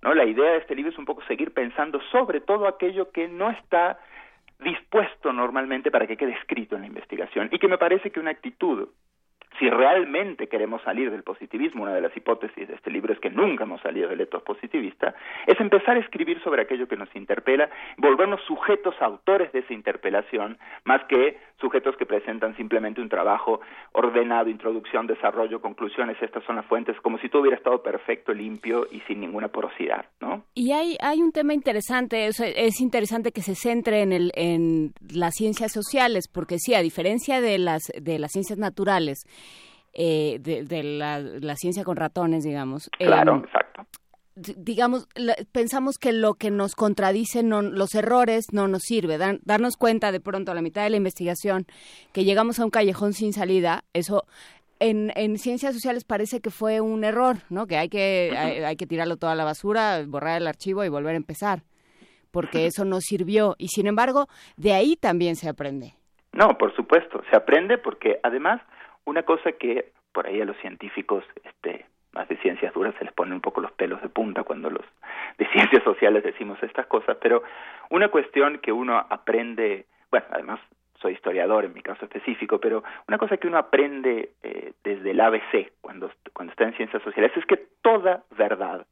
[0.02, 0.14] ¿no?
[0.14, 3.50] La idea de este libro es un poco seguir pensando sobre todo aquello que no
[3.50, 4.00] está
[4.60, 8.32] dispuesto normalmente para que quede escrito en la investigación y que me parece que una
[8.32, 8.88] actitud
[9.60, 13.30] si realmente queremos salir del positivismo, una de las hipótesis de este libro es que
[13.30, 15.16] nunca hemos salido del etos positivista,
[15.48, 20.58] es empezar a escribir sobre aquello que nos interpela, volvernos sujetos autores de esa interpelación,
[20.86, 23.62] más que sujetos que presentan simplemente un trabajo
[23.94, 28.88] ordenado, introducción, desarrollo, conclusiones, estas son las fuentes, como si todo hubiera estado perfecto, limpio
[28.92, 30.44] y sin ninguna porosidad, ¿no?
[30.54, 34.94] Y hay, hay un tema interesante, es, es interesante que se centre en, el, en
[35.14, 39.26] las ciencias sociales, porque sí, a diferencia de las, de las ciencias naturales,
[39.94, 42.90] eh, de, la, ciencia con ratones, digamos.
[42.98, 43.86] Claro, em, exacto.
[44.36, 45.08] Digamos,
[45.52, 49.20] pensamos que lo que nos contradice, no, los errores, no nos sirve.
[49.44, 51.68] darnos cuenta de pronto a la mitad de la investigación
[52.14, 54.26] que llegamos a un callejón sin salida, eso
[54.80, 57.68] en, en, ciencias sociales parece que fue un error, ¿no?
[57.68, 61.14] Que hay que, hay, que tirarlo toda a la basura, borrar el archivo y volver
[61.14, 61.60] a empezar,
[62.32, 63.56] porque eso no sirvió.
[63.58, 64.28] Y sin embargo,
[64.58, 65.94] de ahí también se aprende.
[66.34, 68.62] No, por supuesto, se aprende porque además
[69.06, 73.14] una cosa que por ahí a los científicos este, más de ciencias duras se les
[73.14, 74.86] ponen un poco los pelos de punta cuando los
[75.38, 77.44] de ciencias sociales decimos estas cosas, pero
[77.90, 80.60] una cuestión que uno aprende, bueno, además
[81.00, 85.20] soy historiador en mi caso específico, pero una cosa que uno aprende eh, desde el
[85.20, 88.86] ABC cuando, cuando está en ciencias sociales es que toda verdad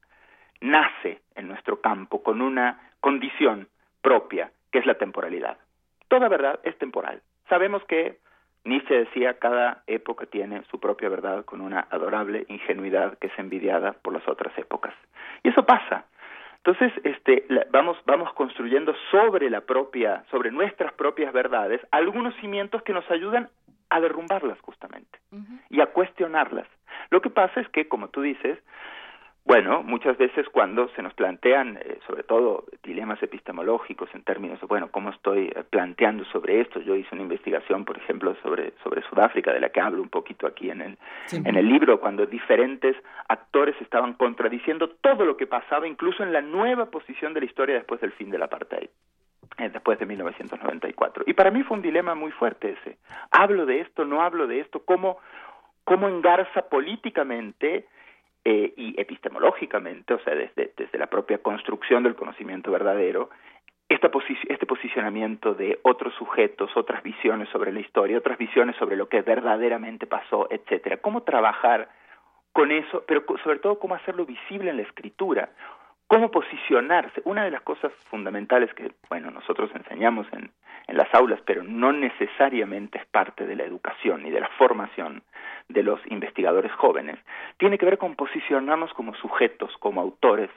[0.60, 3.68] nace en nuestro campo con una condición
[4.02, 5.58] propia, que es la temporalidad.
[6.08, 7.22] Toda verdad es temporal.
[7.48, 8.18] Sabemos que
[8.64, 13.94] Nietzsche decía, cada época tiene su propia verdad con una adorable ingenuidad que es envidiada
[13.94, 14.94] por las otras épocas.
[15.44, 16.06] Y eso pasa.
[16.58, 22.94] Entonces, este, vamos, vamos construyendo sobre la propia, sobre nuestras propias verdades, algunos cimientos que
[22.94, 23.50] nos ayudan
[23.90, 25.20] a derrumbarlas justamente
[25.70, 26.68] y a cuestionarlas.
[27.10, 28.60] Lo que pasa es que, como tú dices,
[29.44, 34.68] bueno, muchas veces cuando se nos plantean, eh, sobre todo, dilemas epistemológicos en términos de,
[34.68, 36.80] bueno, ¿cómo estoy eh, planteando sobre esto?
[36.80, 40.46] Yo hice una investigación, por ejemplo, sobre, sobre Sudáfrica, de la que hablo un poquito
[40.46, 40.98] aquí en el,
[41.32, 42.96] en el libro, cuando diferentes
[43.28, 47.76] actores estaban contradiciendo todo lo que pasaba, incluso en la nueva posición de la historia
[47.76, 48.90] después del fin del apartheid
[49.58, 51.24] eh, después de 1994.
[51.26, 52.98] Y para mí fue un dilema muy fuerte ese.
[53.32, 54.06] ¿Hablo de esto?
[54.06, 54.84] ¿No hablo de esto?
[54.86, 55.18] ¿Cómo,
[55.84, 57.88] cómo engarza políticamente
[58.44, 63.30] eh, y epistemológicamente, o sea, desde, desde la propia construcción del conocimiento verdadero,
[63.88, 69.22] este posicionamiento de otros sujetos, otras visiones sobre la historia, otras visiones sobre lo que
[69.22, 70.98] verdaderamente pasó, etcétera.
[70.98, 71.90] Cómo trabajar
[72.54, 75.50] con eso, pero sobre todo cómo hacerlo visible en la escritura
[76.12, 77.22] cómo posicionarse.
[77.24, 80.52] Una de las cosas fundamentales que, bueno, nosotros enseñamos en,
[80.88, 85.24] en las aulas, pero no necesariamente es parte de la educación ni de la formación
[85.70, 87.18] de los investigadores jóvenes,
[87.58, 90.50] tiene que ver con posicionarnos como sujetos, como autores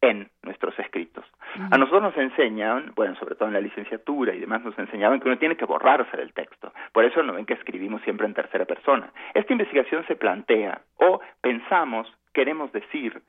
[0.00, 1.26] en nuestros escritos.
[1.70, 5.28] A nosotros nos enseñan, bueno, sobre todo en la licenciatura y demás, nos enseñaban que
[5.28, 6.72] uno tiene que borrarse del texto.
[6.94, 9.12] Por eso no ven que escribimos siempre en tercera persona.
[9.34, 13.20] Esta investigación se plantea o pensamos, queremos decir,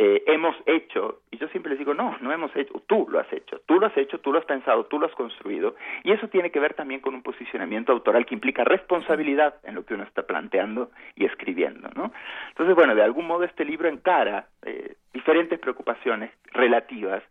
[0.00, 3.32] eh, hemos hecho, y yo siempre les digo, no, no hemos hecho, tú lo has
[3.32, 6.28] hecho, tú lo has hecho, tú lo has pensado, tú lo has construido, y eso
[6.28, 10.04] tiene que ver también con un posicionamiento autoral que implica responsabilidad en lo que uno
[10.04, 12.12] está planteando y escribiendo, ¿no?
[12.50, 17.24] Entonces, bueno, de algún modo este libro encara eh, diferentes preocupaciones relativas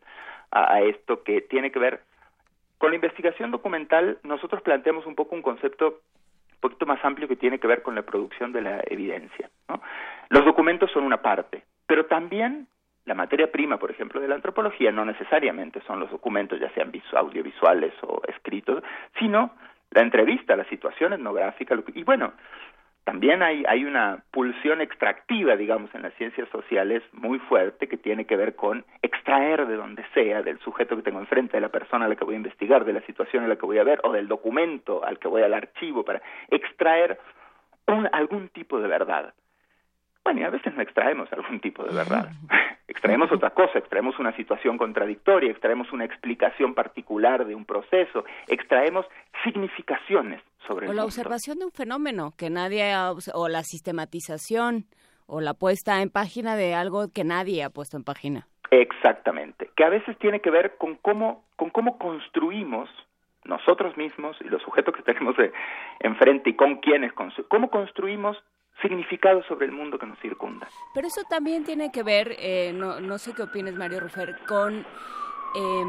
[0.51, 2.01] a, a esto que tiene que ver
[2.79, 6.01] con la investigación documental, nosotros planteamos un poco un concepto
[6.55, 9.49] un poquito más amplio que tiene que ver con la producción de la evidencia.
[9.69, 9.81] ¿no?
[10.27, 11.63] Los documentos son una parte,
[12.07, 12.67] también
[13.05, 16.91] la materia prima, por ejemplo, de la antropología no necesariamente son los documentos, ya sean
[17.15, 18.83] audiovisuales o escritos,
[19.17, 19.51] sino
[19.91, 22.33] la entrevista, la situación etnográfica, y bueno,
[23.05, 28.25] también hay, hay una pulsión extractiva, digamos, en las ciencias sociales muy fuerte que tiene
[28.25, 32.03] que ver con extraer de donde sea, del sujeto que tengo enfrente, de la persona
[32.03, 34.01] a la que voy a investigar, de la situación a la que voy a ver,
[34.03, 37.17] o del documento al que voy al archivo, para extraer
[37.87, 39.33] un, algún tipo de verdad.
[40.27, 42.29] Bueno, y a veces no extraemos algún tipo de verdad.
[42.89, 49.05] extraemos otra cosa, extraemos una situación contradictoria, extraemos una explicación particular de un proceso, extraemos
[49.45, 54.83] significaciones sobre o la observación de un fenómeno que nadie ha, o la sistematización
[55.27, 58.47] o la puesta en página de algo que nadie ha puesto en página.
[58.69, 62.89] Exactamente, que a veces tiene que ver con cómo con cómo construimos
[63.45, 65.37] nosotros mismos y los sujetos que tenemos
[66.01, 68.35] enfrente y con quienes cómo construimos
[68.81, 70.67] significado sobre el mundo que nos circunda.
[70.93, 74.85] Pero eso también tiene que ver, eh, no, no sé qué opinas Mario Rufer, con...
[75.55, 75.85] Eh,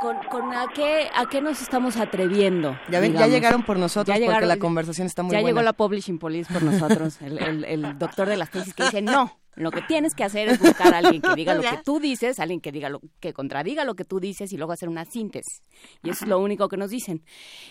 [0.00, 2.74] con, con, a qué a qué nos estamos atreviendo.
[2.88, 5.48] Ya, ven, ya llegaron por nosotros ya porque la conversación está muy ya buena.
[5.48, 8.84] Ya llegó la Publishing Police por nosotros, el, el, el doctor de las tesis que
[8.84, 11.78] dice no, lo que tienes que hacer es buscar a alguien que diga lo que
[11.84, 14.88] tú dices, alguien que diga lo que contradiga lo que tú dices y luego hacer
[14.88, 15.62] una síntesis.
[16.02, 17.22] Y eso es lo único que nos dicen.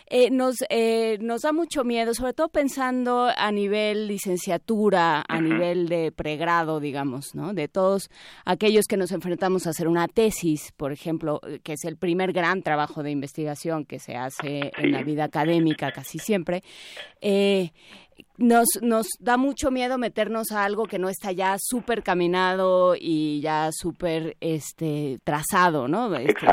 [0.08, 5.88] Eh, nos eh, nos da mucho miedo, sobre todo pensando a nivel licenciatura, a nivel
[5.88, 7.54] de pregrado, digamos, ¿no?
[7.54, 8.10] De todos
[8.46, 12.62] aquellos que nos enfrentamos a hacer una tesis, por ejemplo, que es el primer gran
[12.62, 16.64] trabajo de investigación que se hace en la vida académica casi siempre.
[17.22, 17.72] Eh,
[18.40, 23.42] nos, nos da mucho miedo meternos a algo que no está ya súper caminado y
[23.42, 26.16] ya súper este, trazado, ¿no?
[26.16, 26.48] Este,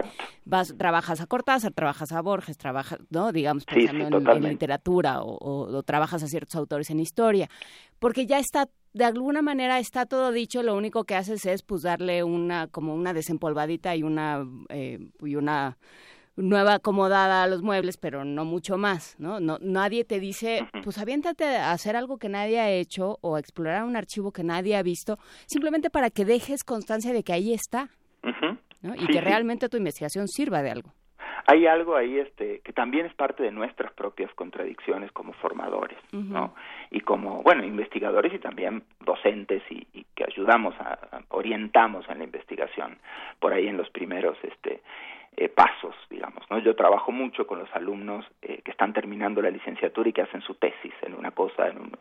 [0.45, 3.33] vas, trabajas a Cortázar, trabajas a Borges, trabajas, ¿no?
[3.33, 7.49] Digamos, pensando en, literatura o, o, trabajas a ciertos autores en historia,
[8.01, 11.83] porque ya está, de alguna manera está todo dicho, lo único que haces es pues
[11.83, 15.79] darle una, como una desempolvadita y una, eh, y una
[16.37, 19.41] nueva acomodada a los muebles, pero no mucho más, ¿no?
[19.41, 23.41] no nadie te dice, pues aviéntate a hacer algo que nadie ha hecho o a
[23.41, 27.53] explorar un archivo que nadie ha visto, simplemente para que dejes constancia de que ahí
[27.53, 27.91] está,
[28.83, 28.95] ¿no?
[28.95, 30.93] Y que realmente tu investigación sirva de algo.
[31.47, 36.55] Hay algo ahí este que también es parte de nuestras propias contradicciones como formadores, ¿no?
[36.91, 42.99] Y como, bueno, investigadores y también docentes y, que ayudamos a, orientamos en la investigación
[43.39, 44.81] por ahí en los primeros este
[45.37, 46.43] eh, pasos, digamos.
[46.51, 46.59] ¿no?
[46.59, 50.41] Yo trabajo mucho con los alumnos eh, que están terminando la licenciatura y que hacen
[50.41, 51.93] su tesis en una cosa, en un,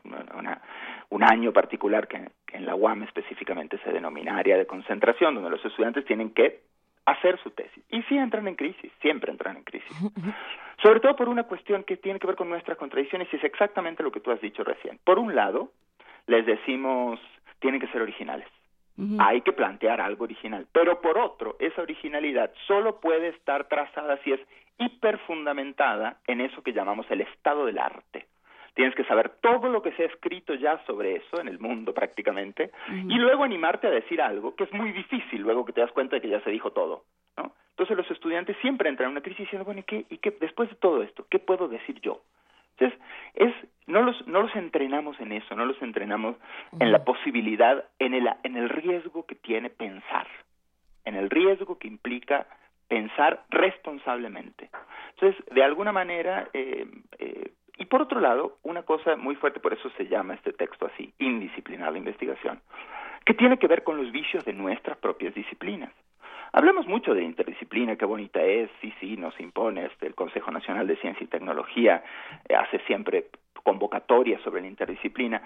[1.09, 5.63] un año particular que, en la UAM específicamente se denomina área de concentración, donde los
[5.65, 6.61] estudiantes tienen que
[7.05, 7.83] hacer su tesis.
[7.89, 9.95] Y sí entran en crisis, siempre entran en crisis.
[10.81, 14.03] Sobre todo por una cuestión que tiene que ver con nuestras contradicciones y es exactamente
[14.03, 14.99] lo que tú has dicho recién.
[15.03, 15.71] Por un lado,
[16.27, 17.19] les decimos,
[17.59, 18.47] tienen que ser originales.
[19.19, 20.67] Hay que plantear algo original.
[20.71, 24.39] Pero por otro, esa originalidad solo puede estar trazada si es
[24.77, 28.25] hiperfundamentada en eso que llamamos el estado del arte.
[28.75, 31.93] Tienes que saber todo lo que se ha escrito ya sobre eso en el mundo
[31.93, 35.91] prácticamente y luego animarte a decir algo que es muy difícil luego que te das
[35.91, 37.05] cuenta de que ya se dijo todo,
[37.37, 37.53] ¿no?
[37.71, 40.69] Entonces los estudiantes siempre entran en una crisis diciendo, bueno, ¿y qué, y qué después
[40.69, 42.21] de todo esto, qué puedo decir yo?
[42.77, 42.99] Entonces,
[43.35, 43.53] es,
[43.87, 46.35] no, los, no los entrenamos en eso, no los entrenamos
[46.79, 50.27] en la posibilidad, en el, en el riesgo que tiene pensar,
[51.05, 52.47] en el riesgo que implica
[52.87, 54.69] pensar responsablemente.
[55.11, 56.85] Entonces, de alguna manera, eh,
[57.19, 60.85] eh, y por otro lado, una cosa muy fuerte, por eso se llama este texto
[60.85, 62.61] así, indisciplinar la investigación,
[63.25, 65.91] que tiene que ver con los vicios de nuestras propias disciplinas.
[66.53, 70.87] Hablamos mucho de interdisciplina, qué bonita es, sí, sí, nos impone este, el Consejo Nacional
[70.87, 72.01] de Ciencia y Tecnología,
[72.47, 73.25] eh, hace siempre
[73.63, 75.41] convocatorias sobre la interdisciplina.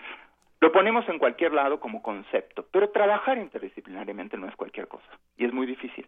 [0.62, 5.46] Lo ponemos en cualquier lado como concepto, pero trabajar interdisciplinariamente no es cualquier cosa y
[5.46, 6.06] es muy difícil.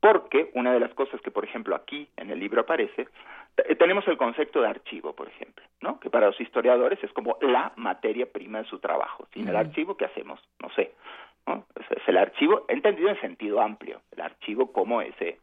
[0.00, 3.08] Porque una de las cosas que, por ejemplo, aquí en el libro aparece,
[3.56, 5.98] eh, tenemos el concepto de archivo, por ejemplo, ¿no?
[5.98, 9.26] Que para los historiadores es como la materia prima de su trabajo.
[9.32, 10.40] Sin el archivo, ¿qué hacemos?
[10.62, 10.92] No sé.
[11.46, 15.38] Es, el archivo, entendido en sentido amplio, el archivo como ese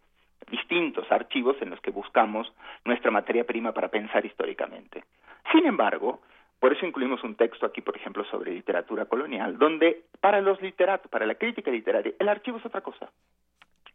[0.50, 5.04] distintos archivos en los que buscamos nuestra materia prima para pensar históricamente.
[5.52, 6.22] Sin embargo,
[6.60, 11.10] por eso incluimos un texto aquí, por ejemplo, sobre literatura colonial, donde para los literatos,
[11.10, 13.10] para la crítica literaria, el archivo es otra cosa.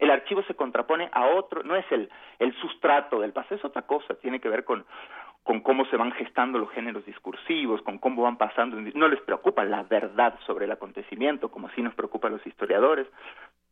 [0.01, 3.83] El archivo se contrapone a otro, no es el, el sustrato del pasado, es otra
[3.83, 4.85] cosa, tiene que ver con,
[5.43, 9.65] con cómo se van gestando los géneros discursivos, con cómo van pasando, no les preocupa
[9.65, 13.07] la verdad sobre el acontecimiento, como así nos preocupa a los historiadores.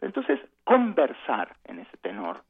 [0.00, 2.42] Entonces, conversar en ese tenor,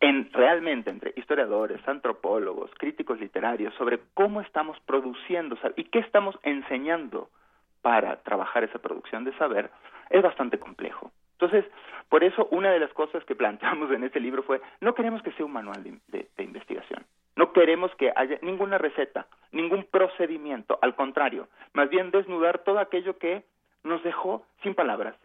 [0.00, 7.28] en realmente entre historiadores, antropólogos, críticos literarios, sobre cómo estamos produciendo y qué estamos enseñando
[7.82, 9.70] para trabajar esa producción de saber,
[10.10, 11.10] es bastante complejo.
[11.42, 11.70] Entonces,
[12.08, 15.32] por eso una de las cosas que planteamos en este libro fue, no queremos que
[15.32, 17.04] sea un manual de investigación.
[17.34, 23.18] No queremos que haya ninguna receta, ningún procedimiento, al contrario, más bien desnudar todo aquello
[23.18, 23.42] que
[23.82, 25.16] nos dejó sin palabras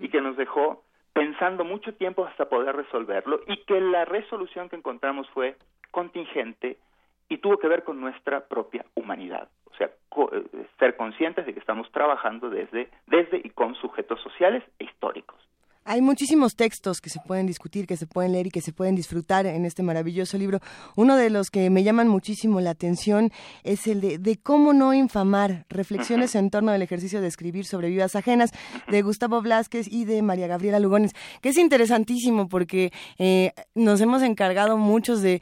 [0.00, 4.76] y que nos dejó pensando mucho tiempo hasta poder resolverlo y que la resolución que
[4.76, 5.56] encontramos fue
[5.90, 6.76] contingente
[7.28, 9.48] y tuvo que ver con nuestra propia humanidad.
[9.70, 10.35] O sea, eh,
[10.78, 15.38] ser conscientes de que estamos trabajando desde, desde y con sujetos sociales e históricos.
[15.88, 18.96] Hay muchísimos textos que se pueden discutir, que se pueden leer y que se pueden
[18.96, 20.58] disfrutar en este maravilloso libro.
[20.96, 23.30] Uno de los que me llaman muchísimo la atención
[23.62, 28.16] es el de, cómo no infamar, reflexiones en torno al ejercicio de escribir sobre vidas
[28.16, 28.50] ajenas,
[28.90, 34.22] de Gustavo Blasquez y de María Gabriela Lugones, que es interesantísimo porque eh, nos hemos
[34.22, 35.40] encargado muchos de,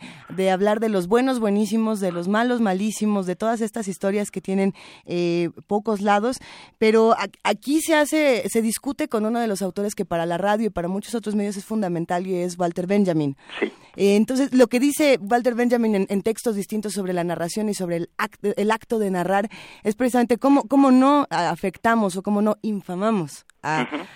[0.53, 4.75] hablar de los buenos buenísimos, de los malos malísimos, de todas estas historias que tienen
[5.07, 6.37] eh, pocos lados,
[6.77, 10.67] pero aquí se hace, se discute con uno de los autores que para la radio
[10.67, 13.37] y para muchos otros medios es fundamental y es Walter Benjamin.
[13.61, 13.73] Sí.
[13.97, 17.97] Eh, entonces, lo que dice Walter Benjamin en, textos distintos sobre la narración y sobre
[17.97, 18.09] el,
[18.57, 19.49] el acto de narrar
[19.83, 23.47] es precisamente cómo, cómo no afectamos o cómo no infamamos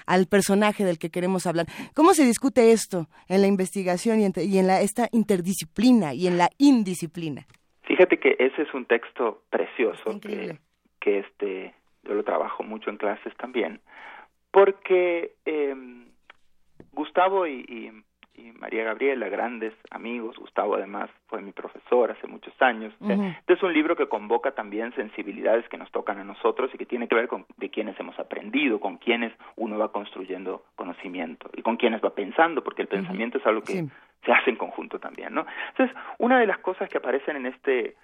[0.07, 1.67] al personaje del que queremos hablar.
[1.95, 6.27] ¿Cómo se discute esto en la investigación y en, y en la, esta interdisciplina y
[6.27, 7.47] en la indisciplina?
[7.85, 10.59] Fíjate que ese es un texto precioso que,
[11.01, 13.81] que este yo lo trabajo mucho en clases también,
[14.51, 15.75] porque eh,
[16.93, 17.93] Gustavo y,
[18.61, 22.95] María Gabriela, grandes amigos, Gustavo además fue mi profesor hace muchos años.
[23.01, 26.87] Este es un libro que convoca también sensibilidades que nos tocan a nosotros y que
[26.87, 31.63] tiene que ver con de quienes hemos aprendido, con quienes uno va construyendo conocimiento y
[31.63, 33.85] con quienes va pensando, porque el pensamiento es algo que
[34.25, 35.47] se hace en conjunto también, ¿no?
[35.71, 37.97] Entonces, una de las cosas que aparecen en este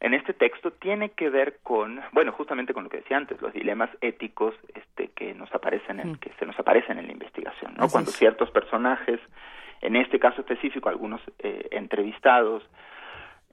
[0.00, 3.52] en este texto tiene que ver con, bueno, justamente con lo que decía antes, los
[3.52, 7.88] dilemas éticos este, que nos aparecen, en, que se nos aparecen en la investigación, ¿no?
[7.88, 9.20] Cuando ciertos personajes,
[9.80, 12.62] en este caso específico, algunos eh, entrevistados,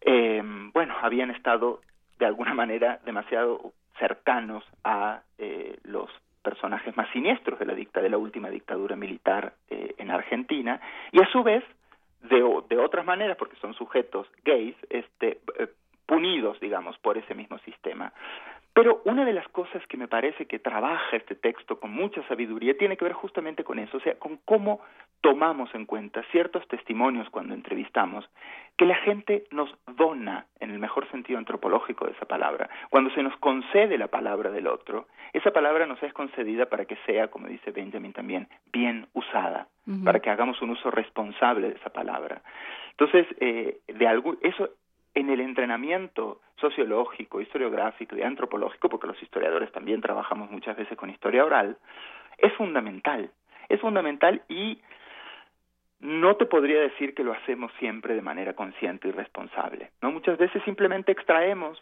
[0.02, 0.42] eh,
[0.74, 1.82] bueno, habían estado
[2.20, 6.10] de alguna manera demasiado cercanos a eh, los
[6.44, 10.82] personajes más siniestros de la dicta de la última dictadura militar en Argentina
[11.12, 11.64] y a su vez
[12.24, 15.68] de, de otras maneras, porque son sujetos gays, este, eh,
[16.12, 18.12] punidos, digamos, por ese mismo sistema.
[18.74, 22.78] Pero una de las cosas que me parece que trabaja este texto con mucha sabiduría
[22.78, 24.82] tiene que ver justamente con eso, o sea, con cómo
[25.22, 28.30] tomamos en cuenta ciertos testimonios cuando entrevistamos,
[28.78, 32.70] que la gente nos dona, en el mejor sentido antropológico de esa palabra.
[32.90, 36.98] Cuando se nos concede la palabra del otro, esa palabra nos es concedida para que
[37.06, 39.70] sea, como dice Benjamin también, bien usada,
[40.04, 42.42] para que hagamos un uso responsable de esa palabra.
[42.92, 44.72] Entonces, eh, de algo, eso
[45.14, 51.10] en el entrenamiento sociológico, historiográfico y antropológico, porque los historiadores también trabajamos muchas veces con
[51.10, 51.78] historia oral,
[52.38, 53.32] es fundamental.
[53.70, 54.82] Es fundamental y
[56.00, 59.92] no te podría decir que lo hacemos siempre de manera consciente y responsable.
[60.02, 60.12] ¿no?
[60.12, 61.82] Muchas veces simplemente extraemos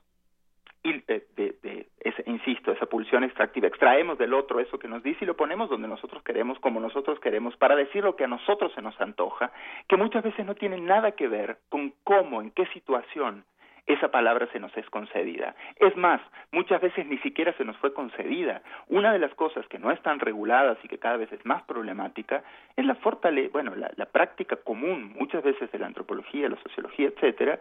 [0.84, 1.88] y de, de,
[2.26, 5.88] insisto, esa pulsión extractiva, extraemos del otro eso que nos dice y lo ponemos donde
[5.88, 9.52] nosotros queremos, como nosotros queremos, para decir lo que a nosotros se nos antoja,
[9.88, 13.44] que muchas veces no tiene nada que ver con cómo, en qué situación
[13.88, 15.56] esa palabra se nos es concedida.
[15.78, 16.22] Es más,
[16.52, 18.62] muchas veces ni siquiera se nos fue concedida.
[18.88, 22.44] Una de las cosas que no están reguladas y que cada vez es más problemática
[22.76, 27.60] es la fortale bueno, la práctica común, muchas veces de la antropología, la sociología, etcétera,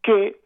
[0.00, 0.36] que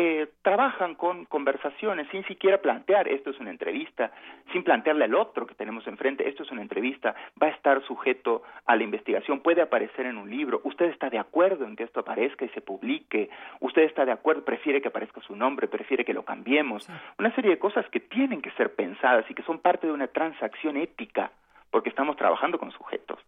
[0.00, 4.12] eh, trabajan con conversaciones sin siquiera plantear esto es una entrevista,
[4.52, 8.44] sin plantearle al otro que tenemos enfrente, esto es una entrevista, va a estar sujeto
[8.64, 11.98] a la investigación, puede aparecer en un libro, usted está de acuerdo en que esto
[11.98, 13.28] aparezca y se publique,
[13.58, 16.88] usted está de acuerdo, prefiere que aparezca su nombre, prefiere que lo cambiemos,
[17.18, 20.06] una serie de cosas que tienen que ser pensadas y que son parte de una
[20.06, 21.32] transacción ética,
[21.72, 23.18] porque estamos trabajando con sujetos.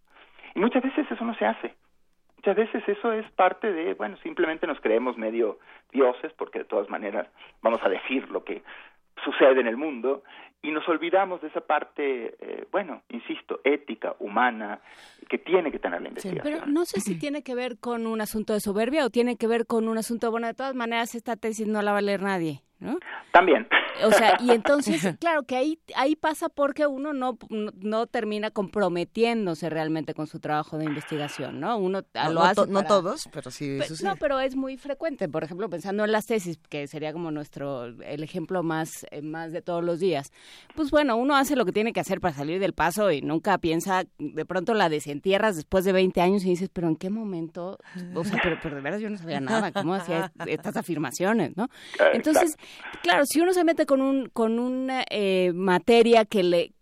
[0.54, 1.74] Y muchas veces eso no se hace.
[2.40, 5.58] Muchas veces eso es parte de, bueno, simplemente nos creemos medio
[5.92, 7.28] dioses, porque de todas maneras
[7.60, 8.62] vamos a decir lo que
[9.22, 10.22] sucede en el mundo,
[10.62, 14.80] y nos olvidamos de esa parte, eh, bueno, insisto, ética, humana,
[15.28, 16.60] que tiene que tener la investigación.
[16.62, 19.46] pero no sé si tiene que ver con un asunto de soberbia o tiene que
[19.46, 22.22] ver con un asunto, bueno, de todas maneras esta tesis no la va a leer
[22.22, 22.62] nadie.
[22.80, 22.98] ¿No?
[23.32, 23.66] También.
[24.04, 29.70] O sea, y entonces, claro que ahí, ahí pasa porque uno no, no termina comprometiéndose
[29.70, 31.76] realmente con su trabajo de investigación, ¿no?
[31.76, 32.66] Uno no, lo hace.
[32.66, 35.28] No todos, pero sí No, pero es muy frecuente.
[35.28, 39.52] Por ejemplo, pensando en las tesis, que sería como nuestro, el ejemplo más, eh, más
[39.52, 40.32] de todos los días.
[40.74, 43.58] Pues bueno, uno hace lo que tiene que hacer para salir del paso y nunca
[43.58, 47.78] piensa, de pronto la desentierras después de 20 años y dices, pero ¿en qué momento?
[48.14, 51.68] O sea, pero, pero de veras yo no sabía nada, ¿cómo hacía estas afirmaciones, no?
[52.12, 52.56] Entonces,
[53.02, 56.72] claro, si uno se mete con un con una eh, materia que le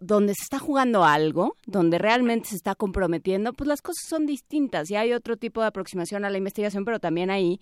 [0.00, 4.90] donde se está jugando algo, donde realmente se está comprometiendo, pues las cosas son distintas
[4.90, 7.60] y hay otro tipo de aproximación a la investigación, pero también ahí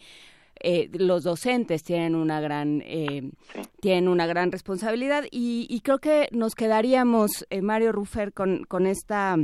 [0.60, 3.32] eh, los docentes tienen una gran eh,
[3.80, 9.36] tienen una gran responsabilidad y, y, creo que nos quedaríamos Mario Ruffer con, con esta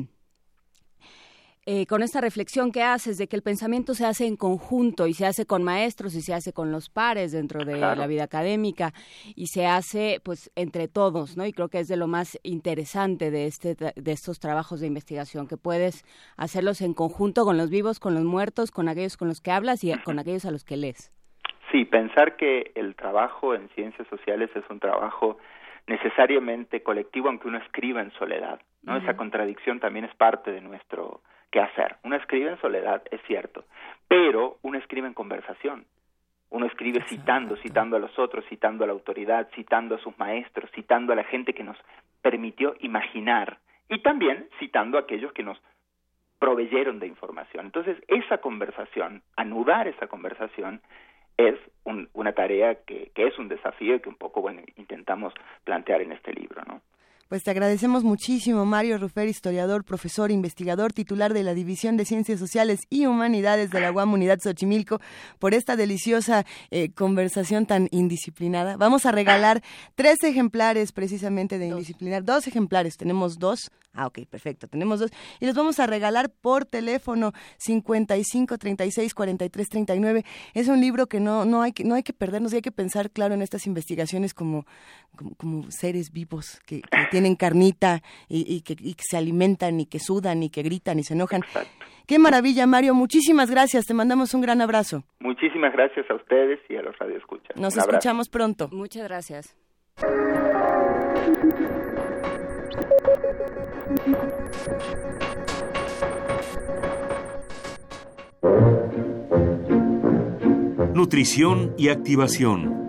[1.66, 5.12] eh, con esta reflexión que haces de que el pensamiento se hace en conjunto y
[5.12, 8.92] se hace con maestros y se hace con los pares dentro de la vida académica
[9.36, 11.44] y se hace pues entre todos, ¿no?
[11.44, 15.46] Y creo que es de lo más interesante de este de estos trabajos de investigación
[15.46, 16.04] que puedes
[16.38, 19.84] hacerlos en conjunto con los vivos, con los muertos, con aquellos con los que hablas
[19.84, 21.12] y con aquellos a los que lees.
[21.70, 25.36] Sí, pensar que el trabajo en ciencias sociales es un trabajo
[25.86, 28.96] necesariamente colectivo aunque uno escriba en soledad, ¿no?
[28.96, 31.20] Esa contradicción también es parte de nuestro
[31.50, 31.96] qué hacer.
[32.04, 33.64] Uno escribe en soledad, es cierto,
[34.08, 35.86] pero uno escribe en conversación.
[36.50, 40.68] Uno escribe citando, citando a los otros, citando a la autoridad, citando a sus maestros,
[40.74, 41.76] citando a la gente que nos
[42.22, 45.60] permitió imaginar y también citando a aquellos que nos
[46.40, 47.66] proveyeron de información.
[47.66, 50.80] Entonces, esa conversación, anudar esa conversación,
[51.36, 51.56] es
[52.12, 55.32] una tarea que, que es un desafío y que un poco, bueno, intentamos
[55.64, 56.82] plantear en este libro, ¿no?
[57.30, 62.40] Pues te agradecemos muchísimo, Mario Rufer, historiador, profesor, investigador, titular de la División de Ciencias
[62.40, 65.00] Sociales y Humanidades de la UAM Unidad Xochimilco,
[65.38, 68.76] por esta deliciosa eh, conversación tan indisciplinada.
[68.76, 69.62] Vamos a regalar
[69.94, 73.70] tres ejemplares precisamente de indisciplinar, dos ejemplares, tenemos dos.
[73.92, 75.10] Ah, ok, perfecto, tenemos dos.
[75.40, 80.24] Y los vamos a regalar por teléfono 55 36 43 39.
[80.54, 82.70] Es un libro que no, no, hay, que, no hay que perdernos y hay que
[82.70, 84.64] pensar, claro, en estas investigaciones como,
[85.36, 90.50] como, seres vivos que, que tienen carnita y, que, se alimentan y que sudan y
[90.50, 91.42] que gritan y se enojan.
[92.06, 92.94] Qué maravilla, Mario.
[92.94, 93.86] Muchísimas gracias.
[93.86, 95.02] Te mandamos un gran abrazo.
[95.18, 97.56] Muchísimas gracias a ustedes y a los radioescuchas.
[97.56, 98.68] Nos escuchamos pronto.
[98.70, 99.56] Muchas gracias.
[110.94, 112.80] Nutrición y activación.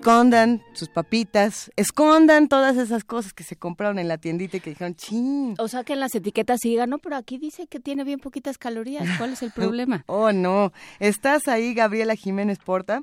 [0.00, 4.70] escondan sus papitas, escondan todas esas cosas que se compraron en la tiendita y que
[4.70, 5.56] dijeron, ching.
[5.58, 8.56] O sea, que en las etiquetas siga, no, pero aquí dice que tiene bien poquitas
[8.56, 9.06] calorías.
[9.18, 10.04] ¿Cuál es el problema?
[10.06, 10.72] oh, no.
[11.00, 13.02] ¿Estás ahí, Gabriela Jiménez Porta?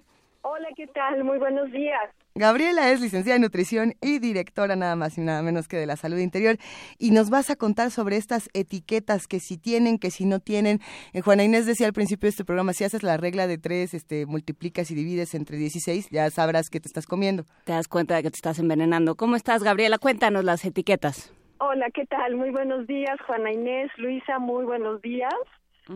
[0.50, 1.26] Hola, ¿qué tal?
[1.26, 2.10] Muy buenos días.
[2.34, 5.98] Gabriela es licenciada en nutrición y directora nada más y nada menos que de la
[5.98, 6.56] salud interior
[6.98, 10.80] y nos vas a contar sobre estas etiquetas que si tienen, que si no tienen.
[11.12, 13.94] Eh, Juana Inés decía al principio de este programa, si haces la regla de tres,
[13.94, 17.44] este, multiplicas y divides entre 16, ya sabrás que te estás comiendo.
[17.66, 19.16] Te das cuenta de que te estás envenenando.
[19.16, 19.98] ¿Cómo estás, Gabriela?
[19.98, 21.34] Cuéntanos las etiquetas.
[21.60, 22.38] Hola, ¿qué tal?
[22.38, 25.34] Muy buenos días, Juana Inés, Luisa, muy buenos días.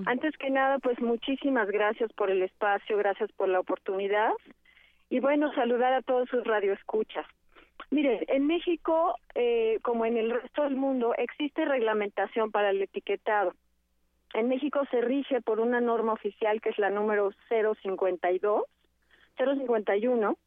[0.05, 4.31] Antes que nada, pues muchísimas gracias por el espacio, gracias por la oportunidad
[5.09, 7.25] y bueno, saludar a todos sus radioescuchas.
[7.89, 13.53] Mire, en México, eh, como en el resto del mundo, existe reglamentación para el etiquetado.
[14.33, 18.63] En México se rige por una norma oficial que es la número 052,
[19.37, 20.37] 051,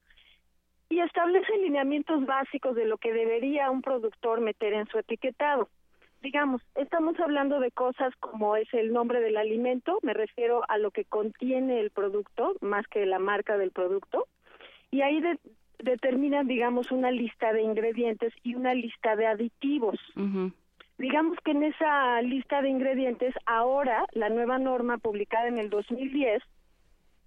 [0.89, 5.69] y establece lineamientos básicos de lo que debería un productor meter en su etiquetado.
[6.25, 10.91] Digamos, estamos hablando de cosas como es el nombre del alimento, me refiero a lo
[10.91, 14.27] que contiene el producto, más que la marca del producto
[14.91, 15.23] y ahí
[15.81, 20.01] determinan, digamos, una lista de ingredientes y una lista de aditivos.
[20.97, 26.43] Digamos que en esa lista de ingredientes, ahora la nueva norma publicada en el 2010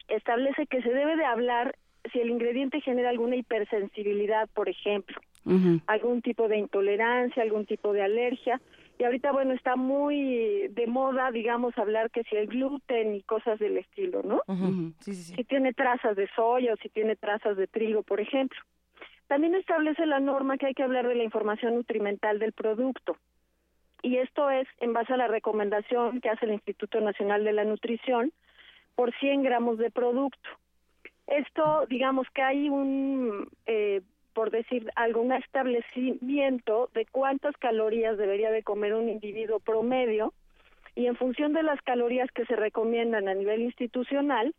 [0.08, 1.76] establece que se debe de hablar
[2.12, 5.22] si el ingrediente genera alguna hipersensibilidad, por ejemplo,
[5.86, 8.60] algún tipo de intolerancia, algún tipo de alergia,
[8.98, 13.60] y ahorita bueno está muy de moda digamos hablar que si el gluten y cosas
[13.60, 14.42] del estilo no
[15.00, 18.60] si tiene trazas de soya o si tiene trazas de trigo por ejemplo.
[19.28, 23.18] También establece la norma que hay que hablar de la información nutrimental del producto.
[24.02, 27.66] Y esto es en base a la recomendación que hace el Instituto Nacional de la
[27.66, 28.32] Nutrición
[28.96, 30.50] por 100 gramos de producto.
[31.28, 34.02] Esto digamos que hay un eh,
[34.38, 40.32] por decir algún establecimiento de cuántas calorías debería de comer un individuo promedio
[40.94, 44.54] y en función de las calorías que se recomiendan a nivel institucional,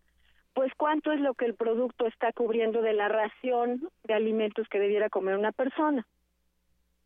[0.53, 4.81] pues cuánto es lo que el producto está cubriendo de la ración de alimentos que
[4.81, 6.05] debiera comer una persona.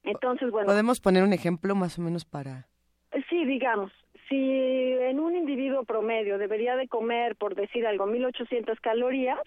[0.02, 0.64] Entonces, bueno.
[0.64, 2.68] ¿Podemos poner un ejemplo más o menos para...?
[3.28, 3.92] Sí, digamos,
[4.30, 9.40] si en un individuo promedio debería de comer, por decir algo, 1800 calorías,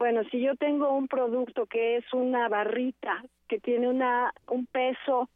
[0.00, 5.28] bueno, si yo tengo un producto que es una barrita que tiene una un peso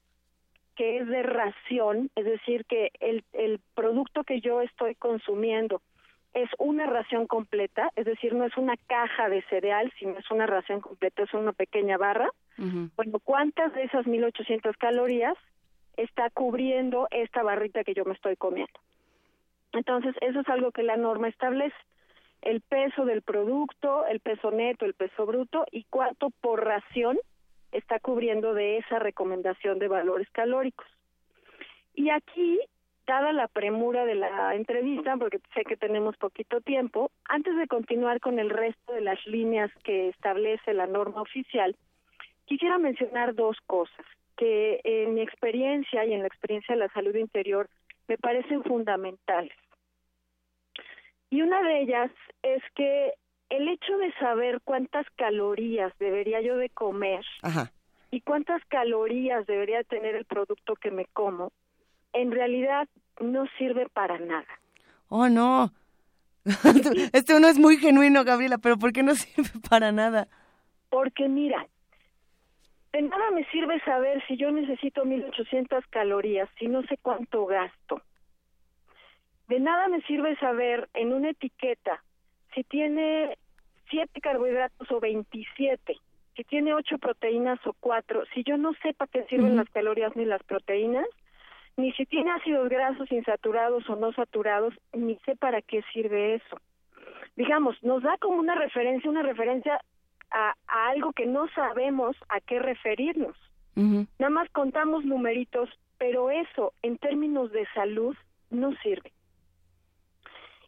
[0.75, 5.83] que es de ración, es decir, que el, el producto que yo estoy consumiendo
[6.33, 10.47] es una ración completa, es decir, no es una caja de cereal, sino es una
[10.47, 12.31] ración completa, es una pequeña barra.
[12.97, 15.35] Bueno, ¿cuántas de esas 1800 calorías
[15.99, 18.81] está cubriendo esta barrita que yo me estoy comiendo?
[19.75, 21.77] Entonces, eso es algo que la norma establece
[22.45, 27.19] el peso del producto, el peso neto, el peso bruto y cuánto por ración
[27.73, 30.87] está cubriendo de esa recomendación de valores calóricos.
[31.95, 32.61] Y aquí,
[33.07, 38.21] dada la premura de la entrevista, porque sé que tenemos poquito tiempo, antes de continuar
[38.21, 41.75] con el resto de las líneas que establece la norma oficial,
[42.45, 47.15] quisiera mencionar dos cosas que en mi experiencia y en la experiencia de la salud
[47.15, 47.71] interior
[48.07, 49.57] me parecen fundamentales.
[51.35, 52.13] Y una de ellas
[52.45, 53.13] es que
[53.51, 57.25] el hecho de saber cuántas calorías debería yo de comer
[58.13, 61.51] y cuántas calorías debería tener el producto que me como,
[62.13, 62.87] en realidad
[63.19, 64.47] no sirve para nada.
[65.09, 65.73] Oh, no.
[67.13, 70.29] este uno es muy genuino, Gabriela, pero ¿por qué no sirve para nada?
[70.89, 71.67] Porque mira,
[72.93, 78.01] de nada me sirve saber si yo necesito 1800 calorías, si no sé cuánto gasto.
[79.49, 82.03] De nada me sirve saber en una etiqueta
[82.55, 83.37] si tiene
[83.91, 85.97] siete carbohidratos o 27,
[86.37, 90.15] si tiene ocho proteínas o cuatro, si yo no sé para qué sirven las calorías
[90.17, 91.07] ni las proteínas,
[91.77, 96.61] ni si tiene ácidos grasos insaturados o no saturados, ni sé para qué sirve eso.
[97.37, 99.81] Digamos, nos da como una referencia, una referencia
[100.31, 100.55] a,
[100.89, 103.37] algo que no sabemos a qué referirnos.
[103.77, 105.69] Nada más contamos numeritos,
[105.99, 108.17] pero eso en términos de salud
[108.51, 109.14] no sirve.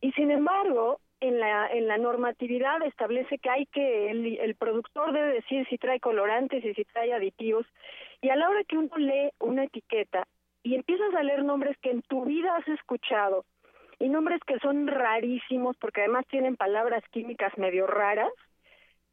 [0.07, 5.13] Y sin embargo, en la, en la normatividad establece que hay que, el, el productor
[5.13, 7.67] debe decir si trae colorantes y si trae aditivos.
[8.23, 10.29] Y a la hora que uno lee una etiqueta
[10.63, 13.45] y empiezas a leer nombres que en tu vida has escuchado
[13.99, 18.31] y nombres que son rarísimos porque además tienen palabras químicas medio raras,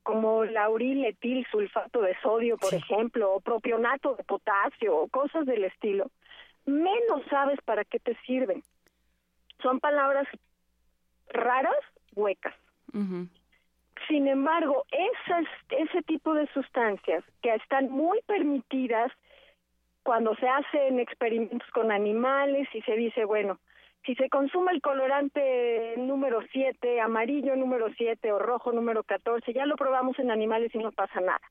[0.03, 5.63] como lauril etil sulfato de sodio, por ejemplo, o propionato de potasio, o cosas del
[5.63, 6.11] estilo,
[6.67, 8.61] menos sabes para qué te sirven.
[9.63, 10.27] Son palabras
[11.33, 11.75] raras,
[12.15, 12.55] huecas.
[14.07, 19.11] Sin embargo, esas, ese tipo de sustancias que están muy permitidas
[20.03, 23.59] cuando se hacen experimentos con animales y se dice, bueno,
[24.05, 29.65] si se consume el colorante número 7, amarillo número 7 o rojo número 14, ya
[29.65, 31.41] lo probamos en animales y no pasa nada.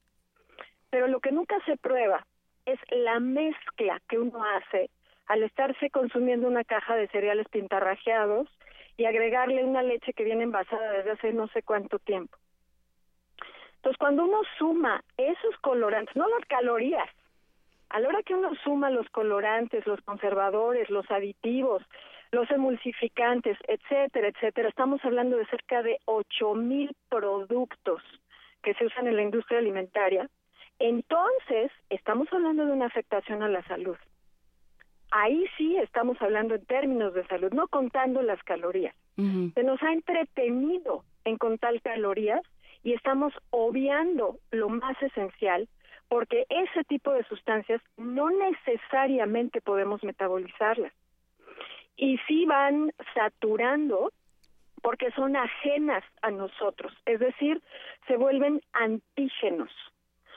[0.90, 2.26] Pero lo que nunca se prueba
[2.66, 4.90] es la mezcla que uno hace
[5.26, 8.48] al estarse consumiendo una caja de cereales pintarrajeados
[8.96, 12.36] y agregarle una leche que viene envasada desde hace no sé cuánto tiempo.
[13.76, 17.08] Entonces, cuando uno suma esos colorantes, no las calorías,
[17.88, 21.82] a la hora que uno suma los colorantes, los conservadores, los aditivos,
[22.30, 28.02] los emulsificantes, etcétera, etcétera, estamos hablando de cerca de ocho mil productos
[28.62, 30.30] que se usan en la industria alimentaria,
[30.78, 33.96] entonces estamos hablando de una afectación a la salud.
[35.14, 38.94] Ahí sí estamos hablando en términos de salud, no contando las calorías.
[39.14, 42.40] Se nos ha entretenido en contar calorías
[42.82, 45.68] y estamos obviando lo más esencial
[46.08, 50.92] porque ese tipo de sustancias no necesariamente podemos metabolizarlas.
[51.96, 54.12] Y sí van saturando
[54.80, 57.62] porque son ajenas a nosotros, es decir,
[58.06, 59.70] se vuelven antígenos.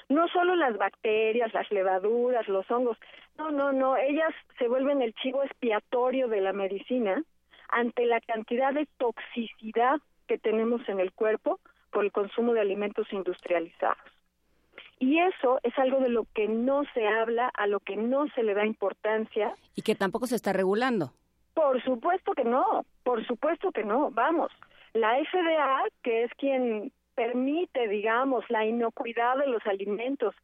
[0.09, 2.97] No solo las bacterias, las levaduras, los hongos,
[3.37, 7.23] no, no, no, ellas se vuelven el chivo expiatorio de la medicina
[7.69, 11.59] ante la cantidad de toxicidad que tenemos en el cuerpo
[11.91, 13.97] por el consumo de alimentos industrializados.
[14.99, 18.43] Y eso es algo de lo que no se habla, a lo que no se
[18.43, 19.53] le da importancia.
[19.75, 21.11] Y que tampoco se está regulando.
[21.53, 24.11] Por supuesto que no, por supuesto que no.
[24.11, 24.51] Vamos,
[24.93, 30.35] la FDA, que es quien permite, digamos, la inocuidad de los alimentos,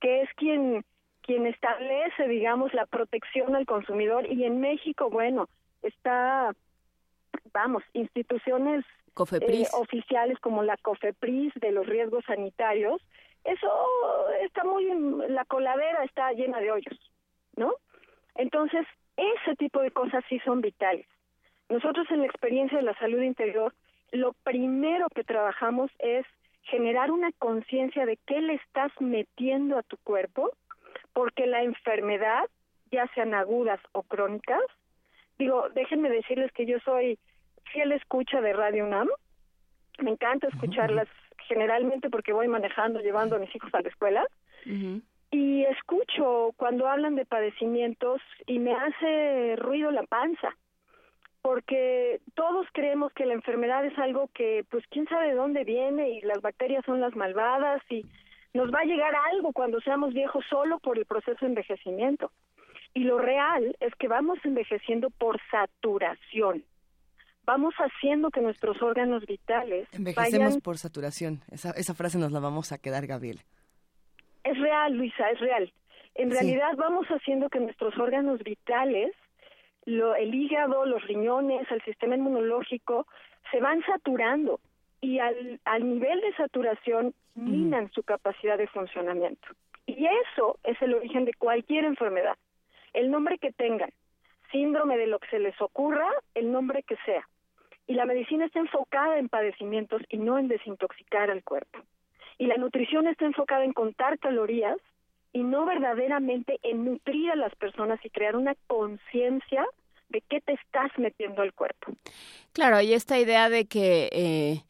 [0.00, 0.84] que es quien
[1.28, 5.50] quien establece, digamos, la protección al consumidor y en México, bueno,
[5.82, 6.54] está,
[7.52, 8.82] vamos, instituciones
[9.42, 13.02] eh, oficiales como la COFEPRIS de los riesgos sanitarios,
[13.44, 13.68] eso
[14.42, 14.86] está muy,
[15.28, 16.98] la coladera está llena de hoyos,
[17.56, 17.74] ¿no?
[18.34, 18.86] Entonces,
[19.18, 21.06] ese tipo de cosas sí son vitales.
[21.68, 23.74] Nosotros en la experiencia de la salud interior,
[24.12, 26.26] lo primero que trabajamos es
[26.62, 30.52] generar una conciencia de qué le estás metiendo a tu cuerpo,
[31.12, 32.44] porque la enfermedad,
[32.90, 34.62] ya sean agudas o crónicas,
[35.38, 37.18] digo, déjenme decirles que yo soy
[37.72, 39.08] fiel escucha de Radio UNAM.
[39.98, 41.08] Me encanta escucharlas
[41.46, 44.26] generalmente porque voy manejando, llevando a mis hijos a la escuela.
[45.30, 50.54] Y escucho cuando hablan de padecimientos y me hace ruido la panza.
[51.42, 56.10] Porque todos creemos que la enfermedad es algo que, pues, quién sabe de dónde viene
[56.10, 58.04] y las bacterias son las malvadas y
[58.54, 62.32] nos va a llegar algo cuando seamos viejos solo por el proceso de envejecimiento.
[62.94, 66.64] Y lo real es que vamos envejeciendo por saturación
[67.48, 71.40] vamos haciendo que nuestros órganos vitales envejecemos por saturación.
[71.50, 73.40] Esa, esa frase nos la vamos a quedar, Gabriel.
[74.44, 75.72] Es real, Luisa, es real.
[76.14, 79.12] En realidad vamos haciendo que nuestros órganos vitales,
[79.88, 83.06] lo, el hígado, los riñones, el sistema inmunológico,
[83.50, 84.60] se van saturando
[85.00, 89.48] y al, al nivel de saturación minan su capacidad de funcionamiento.
[89.86, 92.36] Y eso es el origen de cualquier enfermedad.
[92.92, 93.90] El nombre que tengan,
[94.50, 97.26] síndrome de lo que se les ocurra, el nombre que sea
[97.88, 101.80] y la medicina está enfocada en padecimientos y no en desintoxicar al cuerpo.
[102.36, 104.76] Y la nutrición está enfocada en contar calorías
[105.32, 109.66] y no verdaderamente en nutrir a las personas y crear una conciencia
[110.08, 111.92] de qué te estás metiendo al cuerpo.
[112.52, 114.62] Claro, y esta idea de que eh,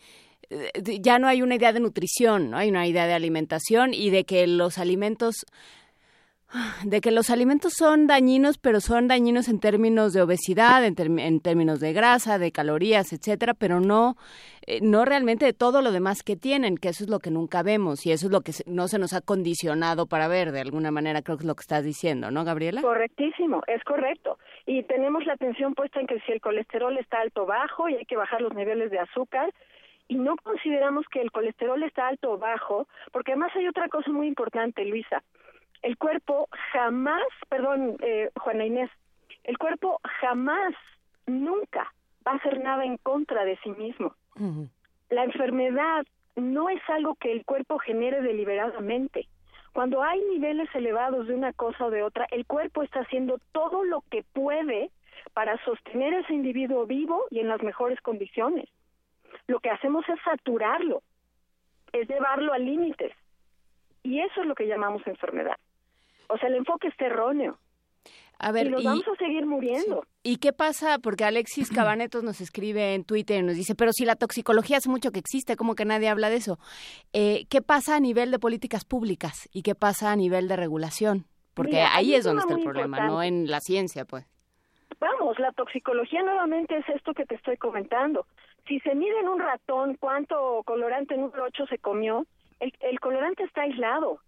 [1.00, 2.58] ya no hay una idea de nutrición, ¿no?
[2.58, 5.44] hay una idea de alimentación y de que los alimentos
[6.84, 10.94] de que los alimentos son dañinos, pero son dañinos en términos de obesidad, en,
[11.40, 14.16] términos de grasa, de calorías, etcétera, pero no,
[14.66, 17.62] eh, no realmente de todo lo demás que tienen, que eso es lo que nunca
[17.62, 20.90] vemos y eso es lo que no se nos ha condicionado para ver, de alguna
[20.90, 22.80] manera, creo que es lo que estás diciendo, ¿no, Gabriela?
[22.80, 24.38] Correctísimo, es correcto.
[24.68, 27.94] Y tenemos la atención puesta en que si el colesterol está alto o bajo y
[27.94, 29.52] hay que bajar los niveles de azúcar,
[30.08, 34.10] y no consideramos que el colesterol está alto o bajo, porque además hay otra cosa
[34.10, 35.22] muy importante, Luisa
[35.82, 38.90] el cuerpo jamás, perdón, eh, Juana Inés,
[39.44, 40.74] el cuerpo jamás,
[41.26, 41.92] nunca
[42.26, 44.14] va a hacer nada en contra de sí mismo.
[45.10, 46.06] La enfermedad
[46.36, 49.28] no es algo que el cuerpo genere deliberadamente.
[49.78, 53.84] Cuando hay niveles elevados de una cosa o de otra, el cuerpo está haciendo todo
[53.84, 54.90] lo que puede
[55.34, 58.68] para sostener a ese individuo vivo y en las mejores condiciones.
[59.46, 61.04] Lo que hacemos es saturarlo,
[61.92, 63.12] es llevarlo a límites.
[64.02, 65.60] Y eso es lo que llamamos enfermedad.
[66.26, 67.56] O sea, el enfoque está erróneo.
[68.38, 70.04] A ver, y nos vamos a seguir muriendo.
[70.22, 70.98] ¿Y qué pasa?
[70.98, 74.88] Porque Alexis Cabanetos nos escribe en Twitter y nos dice, pero si la toxicología hace
[74.88, 76.58] mucho que existe, como que nadie habla de eso.
[77.12, 81.26] Eh, ¿Qué pasa a nivel de políticas públicas y qué pasa a nivel de regulación?
[81.54, 84.24] Porque ahí es donde está el problema, no en la ciencia, pues.
[85.00, 88.26] Vamos, la toxicología nuevamente es esto que te estoy comentando.
[88.68, 92.24] Si se mide en un ratón cuánto colorante en un brocho se comió,
[92.60, 94.20] el, el colorante está aislado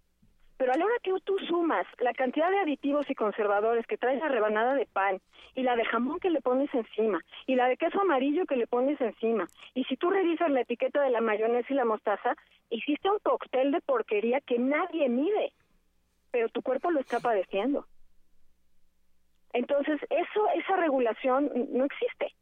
[0.61, 4.17] pero a la hora que tú sumas la cantidad de aditivos y conservadores que trae
[4.17, 5.19] la rebanada de pan
[5.55, 8.67] y la de jamón que le pones encima y la de queso amarillo que le
[8.67, 12.35] pones encima y si tú revisas la etiqueta de la mayonesa y la mostaza,
[12.69, 15.51] hiciste un cóctel de porquería que nadie mide,
[16.29, 17.87] pero tu cuerpo lo está padeciendo.
[19.53, 22.35] Entonces, eso esa regulación no existe.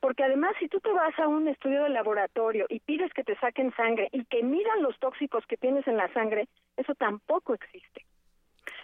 [0.00, 3.36] Porque además, si tú te vas a un estudio de laboratorio y pides que te
[3.38, 8.04] saquen sangre y que midan los tóxicos que tienes en la sangre, eso tampoco existe.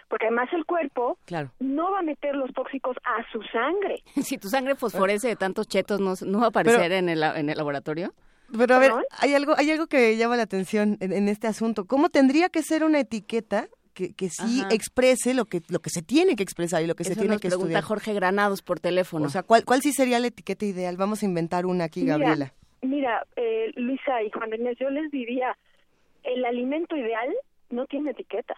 [0.07, 1.17] Porque además el cuerpo
[1.59, 4.03] no va a meter los tóxicos a su sangre.
[4.23, 7.57] Si tu sangre fosforece de tantos chetos, ¿no, va a aparecer en, el, en el
[7.57, 8.13] laboratorio?
[8.55, 11.85] Pero a ver, hay algo, hay algo que llama la atención en, en, este asunto.
[11.85, 16.01] ¿Cómo tendría que ser una etiqueta que, que sí exprese lo que lo que se
[16.01, 19.27] tiene que expresar y lo que se tiene que pregunta Jorge Granados por teléfono.
[19.27, 20.97] O sea, ¿cuál, ¿cuál sí sería la etiqueta ideal?
[20.97, 22.53] Vamos a inventar una aquí, Gabriela.
[22.81, 25.55] Mira, eh, Luisa y Juan Inés, yo les diría,
[26.23, 27.33] el alimento ideal
[27.69, 28.55] no tiene etiqueta.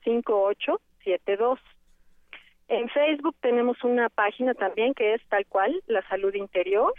[0.05, 1.59] 6279-5872.
[2.67, 6.93] En Facebook tenemos una página también que es tal cual, La Salud Interior.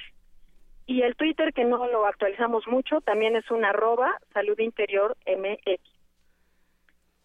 [0.87, 6.00] Y el Twitter, que no lo actualizamos mucho, también es un arroba Salud Interior MX.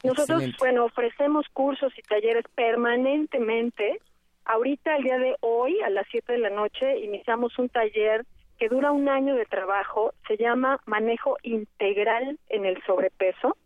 [0.06, 4.00] Nosotros, bueno, ofrecemos cursos y talleres permanentemente.
[4.46, 8.26] Ahorita, el día de hoy, a las 7 de la noche, iniciamos un taller
[8.58, 13.58] que dura un año de trabajo, se llama Manejo Integral en el Sobrepeso,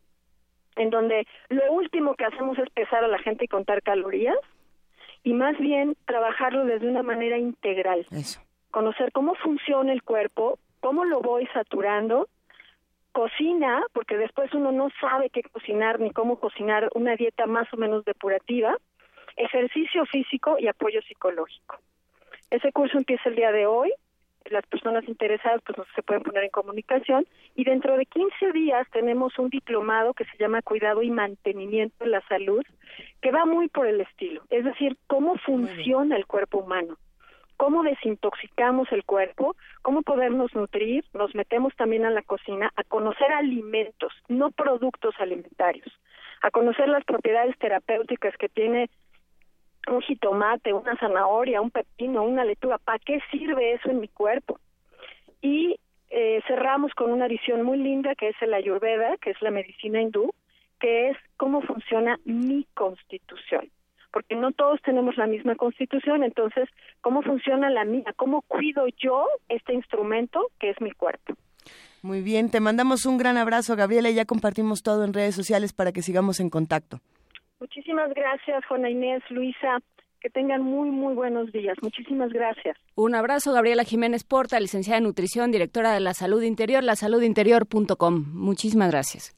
[0.75, 4.37] en donde lo último que hacemos es pesar a la gente y contar calorías,
[5.23, 8.05] y más bien trabajarlo desde una manera integral.
[8.71, 12.27] Conocer cómo funciona el cuerpo, cómo lo voy saturando,
[13.20, 17.76] cocina, porque después uno no sabe qué cocinar ni cómo cocinar una dieta más o
[17.76, 18.78] menos depurativa,
[19.36, 21.80] ejercicio físico y apoyo psicológico.
[22.49, 23.91] Ese curso empieza el día de hoy,
[24.45, 29.38] las personas interesadas pues se pueden poner en comunicación y dentro de 15 días tenemos
[29.38, 32.63] un diplomado que se llama Cuidado y Mantenimiento de la Salud,
[33.22, 36.97] que va muy por el estilo, es decir, cómo funciona el cuerpo humano
[37.60, 43.34] cómo desintoxicamos el cuerpo, cómo podernos nutrir, nos metemos también a la cocina a conocer
[43.34, 45.91] alimentos, no productos alimentarios,
[46.41, 48.89] a conocer las propiedades terapéuticas que tiene
[49.89, 54.57] un jitomate, una zanahoria, un pepino, una lechuga, ¿para qué sirve eso en mi cuerpo?
[55.41, 55.78] Y
[56.12, 60.01] eh, cerramos con una visión muy linda que es el ayurveda, que es la medicina
[60.01, 60.32] hindú,
[60.80, 63.70] que es cómo funciona mi constitución
[64.12, 66.68] porque no todos tenemos la misma constitución, entonces,
[67.01, 68.14] ¿cómo funciona la mía?
[68.16, 71.36] ¿Cómo cuido yo este instrumento que es mi cuerpo?
[72.01, 75.74] Muy bien, te mandamos un gran abrazo, Gabriela, y ya compartimos todo en redes sociales
[75.74, 76.99] para que sigamos en contacto.
[77.60, 79.80] Muchísimas gracias, Juana Inés, Luisa.
[80.22, 81.78] Que tengan muy, muy buenos días.
[81.82, 82.78] Muchísimas gracias.
[82.95, 88.26] Un abrazo, Gabriela Jiménez Porta, licenciada en nutrición, directora de la Salud Interior, lasaludinterior.com.
[88.34, 89.38] Muchísimas gracias.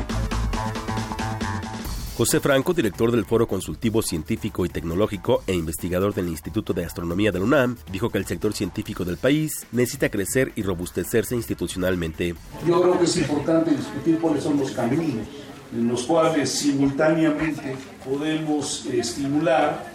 [2.21, 7.31] José Franco, director del Foro Consultivo Científico y Tecnológico e investigador del Instituto de Astronomía
[7.31, 12.35] de la UNAM, dijo que el sector científico del país necesita crecer y robustecerse institucionalmente.
[12.67, 15.25] Yo creo que es importante discutir cuáles son los caminos
[15.73, 19.91] en los cuales simultáneamente podemos estimular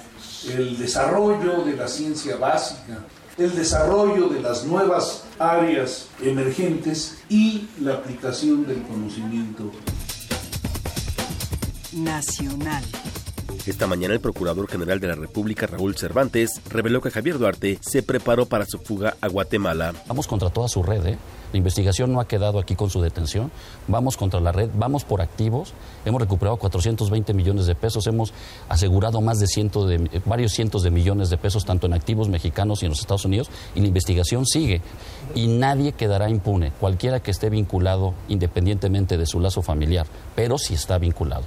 [0.52, 3.04] el desarrollo de la ciencia básica,
[3.38, 9.70] el desarrollo de las nuevas áreas emergentes y la aplicación del conocimiento.
[11.96, 12.84] Nacional.
[13.66, 18.02] Esta mañana el Procurador General de la República, Raúl Cervantes, reveló que Javier Duarte se
[18.02, 19.94] preparó para su fuga a Guatemala.
[20.06, 21.18] Vamos contra toda su red, ¿eh?
[21.56, 23.50] La investigación no ha quedado aquí con su detención.
[23.88, 25.72] Vamos contra la red, vamos por activos.
[26.04, 28.34] Hemos recuperado 420 millones de pesos, hemos
[28.68, 32.28] asegurado más de, ciento de eh, varios cientos de millones de pesos, tanto en activos
[32.28, 34.82] mexicanos y en los Estados Unidos, y la investigación sigue.
[35.34, 40.74] Y nadie quedará impune, cualquiera que esté vinculado, independientemente de su lazo familiar, pero si
[40.74, 41.44] está vinculado.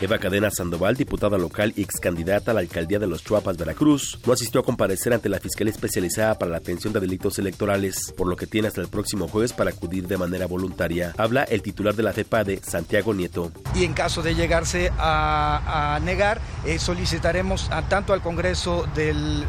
[0.00, 4.18] Eva Cadena Sandoval, diputada local y ex candidata a la alcaldía de Los Chuapas, Veracruz,
[4.26, 8.26] no asistió a comparecer ante la Fiscalía Especializada para la Atención de Delitos Electorales, por
[8.26, 11.14] lo que tiene hasta el próximo jueves para acudir de manera voluntaria.
[11.18, 13.52] Habla el titular de la FEPADE, Santiago Nieto.
[13.74, 19.46] Y en caso de llegarse a, negar, eh, solicitaremos a, tanto al Congreso del,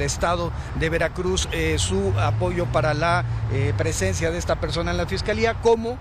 [0.00, 5.06] Estado de Veracruz eh, su apoyo para la eh, presencia de esta persona en la
[5.06, 5.98] Fiscalía, como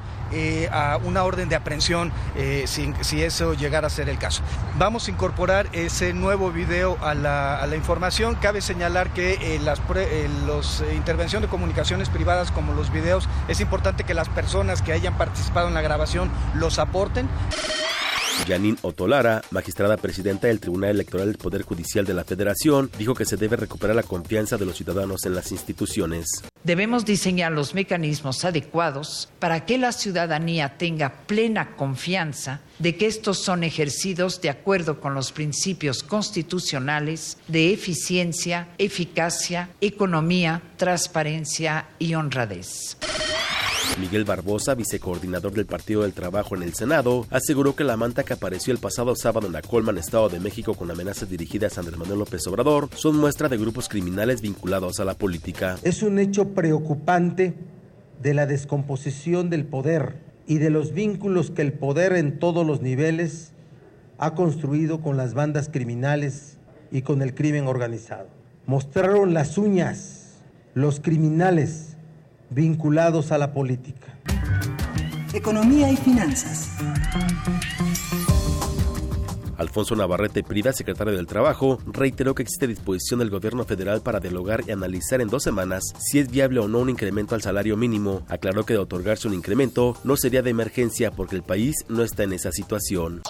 [0.71, 4.41] a una orden de aprehensión eh, si, si, eso llegara a ser el caso.
[4.77, 8.35] Vamos a incorporar ese nuevo video a la, a la información.
[8.35, 13.59] Cabe señalar que eh, las eh, los, intervención de comunicaciones privadas como los videos, es
[13.61, 17.27] importante que las personas que hayan participado en la grabación los aporten.
[18.47, 23.25] Janine Otolara, magistrada presidenta del Tribunal Electoral del Poder Judicial de la Federación, dijo que
[23.25, 26.43] se debe recuperar la confianza de los ciudadanos en las instituciones.
[26.65, 33.37] Debemos diseñar los mecanismos adecuados para que la ciudadanía tenga plena confianza de que estos
[33.37, 42.97] son ejercidos de acuerdo con los principios constitucionales de eficiencia, eficacia, economía, transparencia y honradez.
[43.99, 48.33] Miguel Barbosa, vicecoordinador del Partido del Trabajo en el Senado, aseguró que la manta que
[48.33, 51.97] apareció el pasado sábado en la Colman, Estado de México, con amenazas dirigidas a Andrés
[51.97, 55.77] Manuel López Obrador, son muestra de grupos criminales vinculados a la política.
[55.83, 57.53] Es un hecho preocupante
[58.21, 60.15] de la descomposición del poder
[60.47, 63.51] y de los vínculos que el poder en todos los niveles
[64.17, 66.57] ha construido con las bandas criminales
[66.91, 68.27] y con el crimen organizado.
[68.65, 70.41] Mostraron las uñas
[70.73, 71.97] los criminales
[72.49, 74.07] vinculados a la política.
[75.33, 76.69] Economía y finanzas.
[79.57, 84.63] Alfonso Navarrete Prida, secretario del Trabajo, reiteró que existe disposición del gobierno federal para dialogar
[84.67, 88.23] y analizar en dos semanas si es viable o no un incremento al salario mínimo.
[88.27, 92.23] Aclaró que de otorgarse un incremento no sería de emergencia porque el país no está
[92.23, 93.21] en esa situación.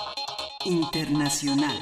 [0.65, 1.77] Internacional.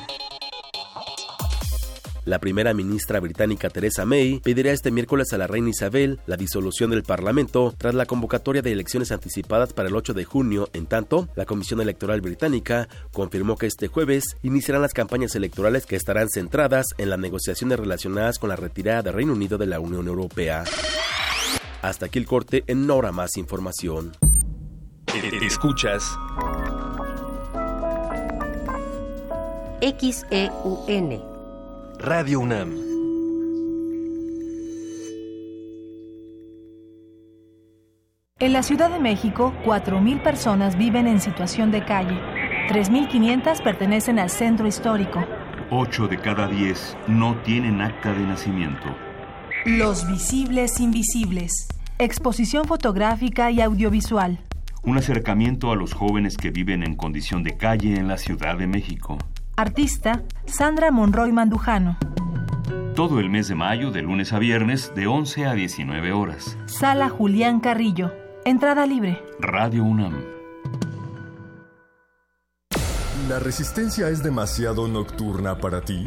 [2.25, 6.91] La primera ministra británica Theresa May pedirá este miércoles a la reina Isabel la disolución
[6.91, 10.69] del Parlamento tras la convocatoria de elecciones anticipadas para el 8 de junio.
[10.71, 15.97] En tanto, la Comisión Electoral Británica confirmó que este jueves iniciarán las campañas electorales que
[15.97, 20.07] estarán centradas en las negociaciones relacionadas con la retirada del Reino Unido de la Unión
[20.07, 20.63] Europea.
[21.81, 24.13] Hasta aquí el corte, en Nora más información.
[25.41, 26.17] Escuchas
[29.81, 31.32] XEUN
[32.05, 32.69] Radio UNAM.
[38.39, 42.19] En la Ciudad de México, 4.000 personas viven en situación de calle.
[42.67, 45.23] 3.500 pertenecen al centro histórico.
[45.71, 48.93] 8 de cada 10 no tienen acta de nacimiento.
[49.63, 51.69] Los visibles invisibles.
[51.99, 54.41] Exposición fotográfica y audiovisual.
[54.83, 58.67] Un acercamiento a los jóvenes que viven en condición de calle en la Ciudad de
[58.67, 59.17] México.
[59.55, 61.97] Artista Sandra Monroy Mandujano.
[62.95, 66.57] Todo el mes de mayo, de lunes a viernes, de 11 a 19 horas.
[66.65, 68.11] Sala Julián Carrillo.
[68.45, 69.21] Entrada libre.
[69.39, 70.23] Radio UNAM.
[73.29, 76.03] ¿La resistencia es demasiado nocturna para ti?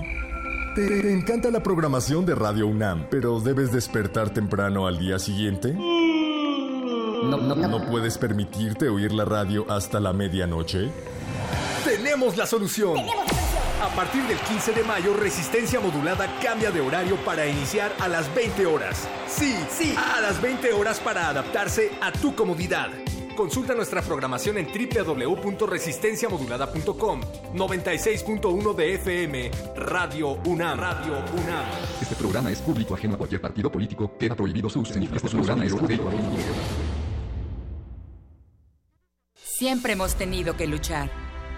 [0.74, 5.72] ¿Te encanta la programación de Radio UNAM, pero debes despertar temprano al día siguiente?
[5.72, 7.68] No, no, no.
[7.68, 10.90] ¿No puedes permitirte oír la radio hasta la medianoche?
[11.86, 12.98] Tenemos la solución.
[13.80, 18.34] A partir del 15 de mayo, Resistencia Modulada cambia de horario para iniciar a las
[18.34, 19.06] 20 horas.
[19.28, 22.90] Sí, sí, a las 20 horas para adaptarse a tu comodidad.
[23.36, 27.20] Consulta nuestra programación en www.resistenciamodulada.com.
[27.54, 30.80] 96.1 de FM, Radio UNAM.
[30.80, 31.66] Radio UNAM.
[32.02, 34.18] Este programa es público ajeno a cualquier partido político.
[34.18, 34.98] Queda prohibido su uso.
[34.98, 35.72] Este programa es
[39.34, 41.25] Siempre hemos tenido que luchar.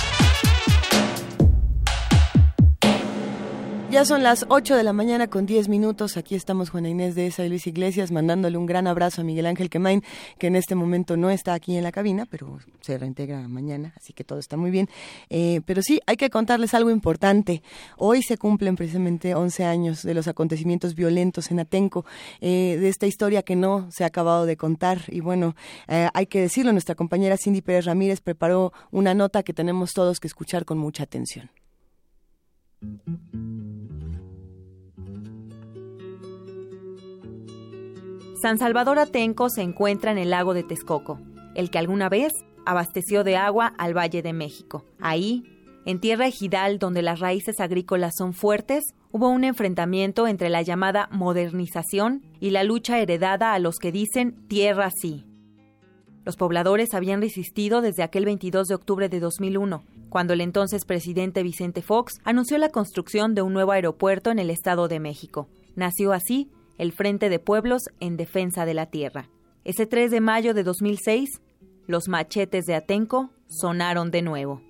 [3.91, 6.15] Ya son las 8 de la mañana con 10 minutos.
[6.15, 9.45] Aquí estamos Juana Inés de esa y Luis Iglesias mandándole un gran abrazo a Miguel
[9.45, 10.01] Ángel Quemain,
[10.37, 14.13] que en este momento no está aquí en la cabina, pero se reintegra mañana, así
[14.13, 14.87] que todo está muy bien.
[15.29, 17.63] Eh, pero sí, hay que contarles algo importante.
[17.97, 22.05] Hoy se cumplen precisamente 11 años de los acontecimientos violentos en Atenco,
[22.39, 25.01] eh, de esta historia que no se ha acabado de contar.
[25.09, 25.53] Y bueno,
[25.89, 30.21] eh, hay que decirlo, nuestra compañera Cindy Pérez Ramírez preparó una nota que tenemos todos
[30.21, 31.49] que escuchar con mucha atención.
[38.41, 41.19] San Salvador Atenco se encuentra en el lago de Texcoco,
[41.53, 42.31] el que alguna vez
[42.65, 44.83] abasteció de agua al Valle de México.
[44.99, 45.43] Ahí,
[45.85, 51.07] en tierra ejidal donde las raíces agrícolas son fuertes, hubo un enfrentamiento entre la llamada
[51.11, 55.23] modernización y la lucha heredada a los que dicen tierra sí.
[56.25, 61.43] Los pobladores habían resistido desde aquel 22 de octubre de 2001, cuando el entonces presidente
[61.43, 65.47] Vicente Fox anunció la construcción de un nuevo aeropuerto en el Estado de México.
[65.75, 66.49] Nació así
[66.81, 69.29] el Frente de Pueblos en Defensa de la Tierra.
[69.63, 71.39] Ese 3 de mayo de 2006,
[71.85, 74.63] los machetes de Atenco sonaron de nuevo.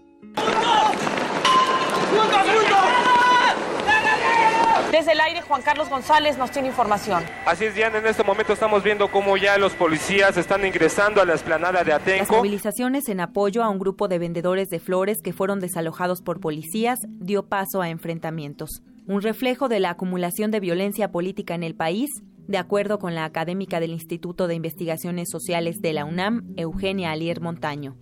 [4.92, 7.24] Desde el aire, Juan Carlos González nos tiene información.
[7.46, 11.26] Así es, Diana, en este momento estamos viendo cómo ya los policías están ingresando a
[11.26, 12.34] la esplanada de Atenco.
[12.34, 16.42] Las movilizaciones en apoyo a un grupo de vendedores de flores que fueron desalojados por
[16.42, 18.82] policías dio paso a enfrentamientos.
[19.08, 22.10] Un reflejo de la acumulación de violencia política en el país,
[22.48, 27.42] de acuerdo con la académica del Instituto de Investigaciones Sociales de la UNAM, Eugenia Alier
[27.42, 27.96] Montaño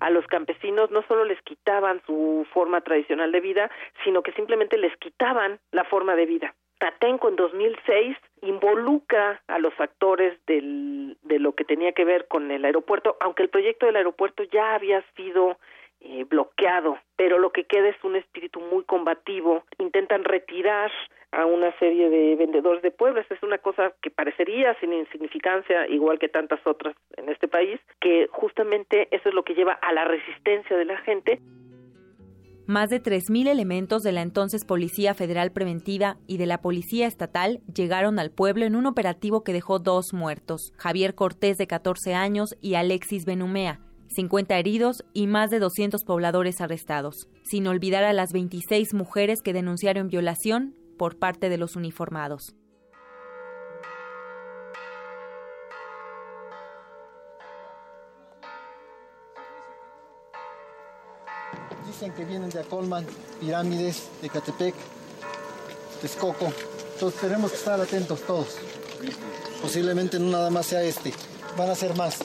[0.00, 3.70] a los campesinos no solo les quitaban su forma tradicional de vida,
[4.04, 6.54] sino que simplemente les quitaban la forma de vida.
[6.78, 12.52] Tatenco en 2006 involucra a los actores del, de lo que tenía que ver con
[12.52, 15.58] el aeropuerto, aunque el proyecto del aeropuerto ya había sido
[16.00, 19.64] eh, bloqueado, pero lo que queda es un espíritu muy combativo.
[19.78, 20.90] Intentan retirar
[21.32, 23.26] a una serie de vendedores de pueblos.
[23.30, 28.28] Es una cosa que parecería sin insignificancia, igual que tantas otras en este país, que
[28.30, 31.40] justamente eso es lo que lleva a la resistencia de la gente.
[32.66, 37.60] Más de 3.000 elementos de la entonces Policía Federal Preventiva y de la Policía Estatal
[37.74, 42.54] llegaron al pueblo en un operativo que dejó dos muertos, Javier Cortés de 14 años
[42.60, 48.32] y Alexis Benumea, 50 heridos y más de 200 pobladores arrestados, sin olvidar a las
[48.32, 52.54] 26 mujeres que denunciaron violación, por parte de los uniformados.
[61.86, 63.06] Dicen que vienen de Acolman,
[63.40, 64.74] Pirámides, de Catepec,
[66.02, 66.52] Texcoco.
[66.94, 68.58] Entonces tenemos que estar atentos todos.
[69.62, 71.14] Posiblemente no nada más sea este,
[71.56, 72.18] van a ser más.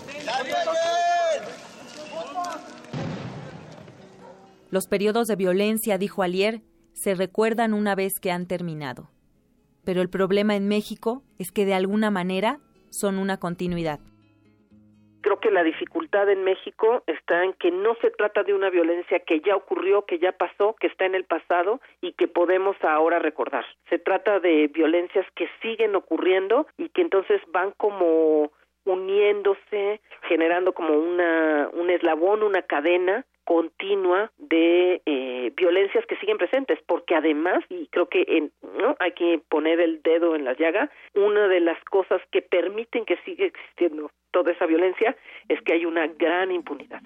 [4.74, 6.62] Los periodos de violencia, dijo Alier,
[6.94, 9.12] se recuerdan una vez que han terminado.
[9.86, 12.58] Pero el problema en México es que de alguna manera
[12.90, 14.00] son una continuidad.
[15.22, 19.20] Creo que la dificultad en México está en que no se trata de una violencia
[19.20, 23.20] que ya ocurrió, que ya pasó, que está en el pasado y que podemos ahora
[23.20, 23.66] recordar.
[23.92, 28.52] Se trata de violencias que siguen ocurriendo y que entonces van como
[28.86, 36.80] uniéndose, generando como una, un eslabón, una cadena continua de eh, violencias que siguen presentes,
[36.86, 38.52] porque además, y creo que en,
[39.00, 43.18] hay que poner el dedo en la llaga, una de las cosas que permiten que
[43.26, 45.16] siga existiendo toda esa violencia
[45.48, 47.02] es que hay una gran impunidad.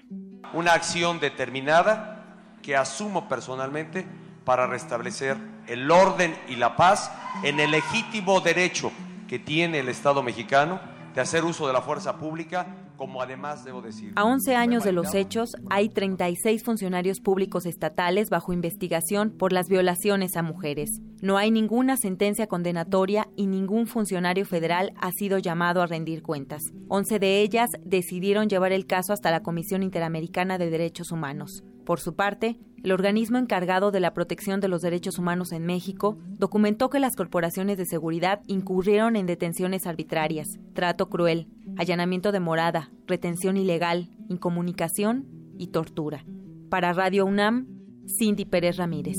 [0.52, 2.24] Una acción determinada
[2.62, 4.06] que asumo personalmente
[4.44, 5.36] para restablecer
[5.68, 7.12] el orden y la paz
[7.44, 8.90] en el legítimo derecho
[9.28, 10.80] que tiene el Estado mexicano
[11.14, 12.66] de hacer uso de la fuerza pública
[12.98, 14.12] como además debo decir.
[14.16, 19.68] A 11 años de los hechos, hay 36 funcionarios públicos estatales bajo investigación por las
[19.68, 21.00] violaciones a mujeres.
[21.22, 26.62] No hay ninguna sentencia condenatoria y ningún funcionario federal ha sido llamado a rendir cuentas.
[26.88, 31.62] 11 de ellas decidieron llevar el caso hasta la Comisión Interamericana de Derechos Humanos.
[31.86, 36.16] Por su parte, el organismo encargado de la protección de los derechos humanos en México
[36.28, 41.48] documentó que las corporaciones de seguridad incurrieron en detenciones arbitrarias, trato cruel,
[41.78, 45.26] allanamiento de morada, retención ilegal, incomunicación
[45.56, 46.24] y tortura.
[46.68, 47.66] Para Radio UNAM,
[48.06, 49.16] Cindy Pérez Ramírez.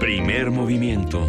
[0.00, 1.20] Primer movimiento.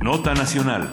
[0.00, 0.90] Nota Nacional.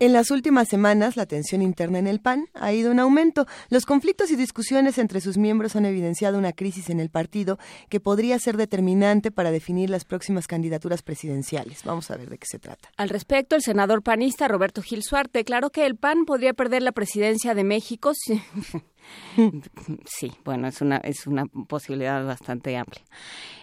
[0.00, 3.46] En las últimas semanas, la tensión interna en el PAN ha ido en aumento.
[3.68, 7.58] Los conflictos y discusiones entre sus miembros han evidenciado una crisis en el partido
[7.90, 11.84] que podría ser determinante para definir las próximas candidaturas presidenciales.
[11.84, 12.88] Vamos a ver de qué se trata.
[12.96, 16.92] Al respecto, el senador panista Roberto Gil Suárez declaró que el PAN podría perder la
[16.92, 18.12] presidencia de México.
[20.06, 23.04] Sí, bueno, es una, es una posibilidad bastante amplia.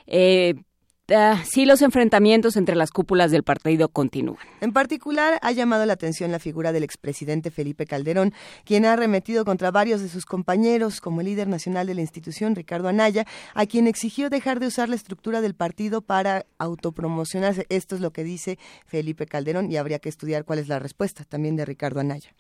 [0.06, 0.54] Eh,
[1.10, 4.40] Ah, sí los enfrentamientos entre las cúpulas del partido continúan.
[4.60, 8.34] En particular, ha llamado la atención la figura del expresidente Felipe Calderón,
[8.66, 12.56] quien ha arremetido contra varios de sus compañeros, como el líder nacional de la institución,
[12.56, 17.66] Ricardo Anaya, a quien exigió dejar de usar la estructura del partido para autopromocionarse.
[17.70, 21.24] Esto es lo que dice Felipe Calderón y habría que estudiar cuál es la respuesta
[21.24, 22.32] también de Ricardo Anaya.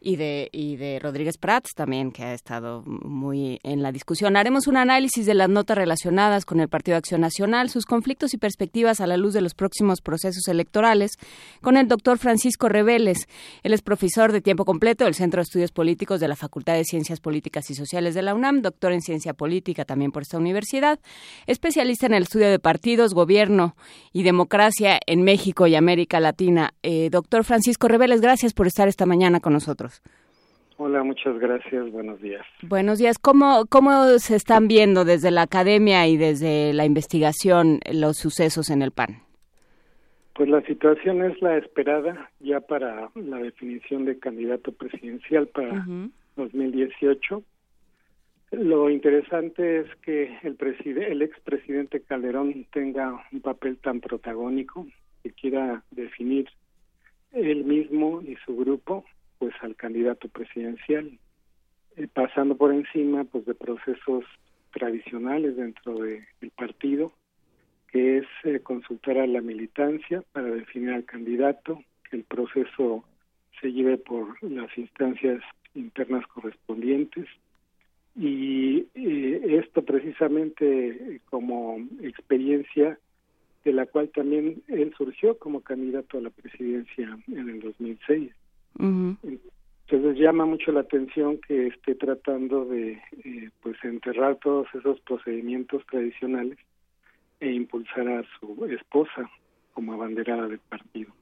[0.00, 4.38] Y, de, y de Rodríguez Prats también, que ha estado muy en la discusión.
[4.38, 8.38] Haremos un análisis de las notas relacionadas con el Partido Acción Nacional, sus conflictos y
[8.38, 11.18] perspectivas a la luz de los próximos procesos electorales
[11.60, 13.26] con el doctor Francisco Reveles.
[13.62, 16.84] Él es profesor de tiempo completo del Centro de Estudios Políticos de la Facultad de
[16.84, 21.00] Ciencias Políticas y Sociales de la UNAM, doctor en Ciencia Política también por esta universidad,
[21.46, 23.76] especialista en el estudio de partidos, gobierno
[24.12, 26.74] y democracia en México y América Latina.
[26.82, 30.02] Eh, doctor Francisco Reveles, gracias por estar esta mañana con nosotros.
[30.76, 31.90] Hola, muchas gracias.
[31.92, 32.44] Buenos días.
[32.62, 33.18] Buenos días.
[33.18, 38.82] ¿Cómo, ¿Cómo se están viendo desde la academia y desde la investigación los sucesos en
[38.82, 39.22] el PAN?
[40.34, 45.86] Pues la situación es la esperada ya para la definición de candidato presidencial para
[46.34, 47.42] 2018.
[48.50, 50.56] Lo interesante es que el,
[51.02, 54.86] el expresidente Calderón tenga un papel tan protagónico
[55.22, 56.48] que quiera definir
[57.30, 59.04] él mismo y su grupo
[59.44, 61.18] pues al candidato presidencial
[61.96, 64.24] eh, pasando por encima pues de procesos
[64.72, 67.12] tradicionales dentro del partido
[67.88, 73.04] que es eh, consultar a la militancia para definir al candidato que el proceso
[73.60, 75.42] se lleve por las instancias
[75.74, 77.26] internas correspondientes
[78.16, 82.98] y eh, esto precisamente como experiencia
[83.62, 88.32] de la cual también él surgió como candidato a la presidencia en el 2006.
[88.78, 92.92] Entonces llama mucho la atención que esté tratando de
[93.24, 96.58] eh, pues enterrar todos esos procedimientos tradicionales
[97.40, 99.30] e impulsar a su esposa
[99.74, 101.12] como abanderada del partido.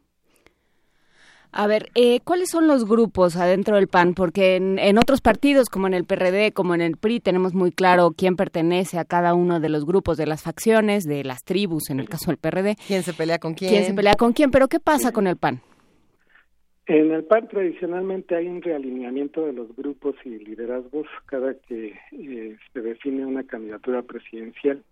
[1.55, 4.15] A ver, eh, ¿cuáles son los grupos adentro del PAN?
[4.15, 7.73] Porque en, en, otros partidos, como en el PRD, como en el PRI, tenemos muy
[7.73, 11.91] claro quién pertenece a cada uno de los grupos, de las facciones, de las tribus,
[11.91, 12.77] en el caso del PRD.
[12.87, 13.71] ¿Quién se pelea con quién?
[13.71, 14.51] ¿Quién se pelea con quién?
[14.51, 15.61] Pero ¿qué pasa con el PAN?
[16.95, 22.59] En el PAN tradicionalmente hay un realineamiento de los grupos y liderazgos cada que eh,
[22.71, 24.85] se define una candidatura presidencial.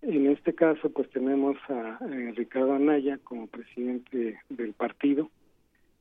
[0.00, 5.28] En este caso, pues tenemos a, a Ricardo Anaya como presidente del partido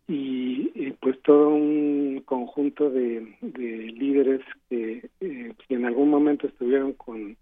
[0.08, 4.40] y, pues todo un conjunto de, líderes
[4.70, 7.36] que, eh, en algún momento estuvieron con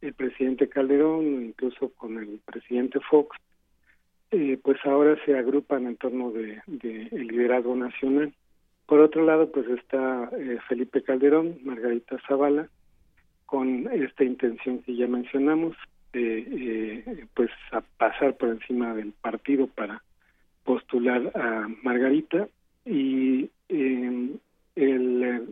[0.00, 3.36] el presidente Calderón, incluso con el presidente Fox,
[4.30, 8.32] eh, pues ahora se agrupan en torno de, el liderazgo nacional.
[8.86, 12.68] Por otro lado, pues está eh, Felipe Calderón, Margarita Zavala,
[13.46, 15.76] con esta intención que ya mencionamos,
[16.12, 20.02] de pues a pasar por encima del partido para
[20.68, 22.48] postular a Margarita
[22.84, 24.38] y em,
[24.76, 25.42] el eh,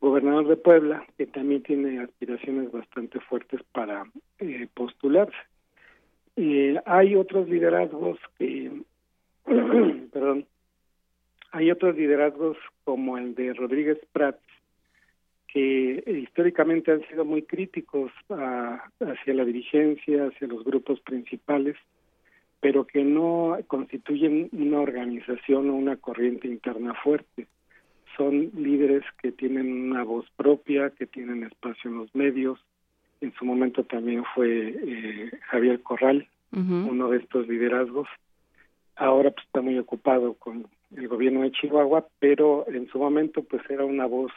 [0.00, 4.04] gobernador de Puebla, que también tiene aspiraciones bastante fuertes para
[4.38, 5.36] eh, postularse.
[6.40, 8.70] Eh, hay otros liderazgos que,
[10.12, 10.46] perdón,
[11.50, 14.38] hay otros liderazgos como el de Rodríguez Prats,
[15.48, 21.74] que históricamente han sido muy críticos hacia la dirigencia, hacia los grupos principales,
[22.60, 27.48] pero que no constituyen una organización o una corriente interna fuerte.
[28.16, 32.60] Son líderes que tienen una voz propia, que tienen espacio en los medios.
[33.20, 38.08] En su momento también fue eh, Javier Corral, uno de estos liderazgos.
[38.96, 40.66] Ahora pues, está muy ocupado con
[40.96, 44.32] el gobierno de Chihuahua, pero en su momento pues era una voz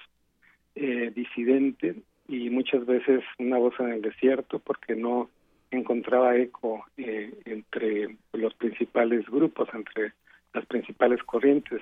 [0.76, 1.96] eh, disidente
[2.28, 5.30] y muchas veces una voz en el desierto porque no
[5.72, 10.14] encontraba eco eh, entre los principales grupos, entre
[10.54, 11.82] las principales corrientes.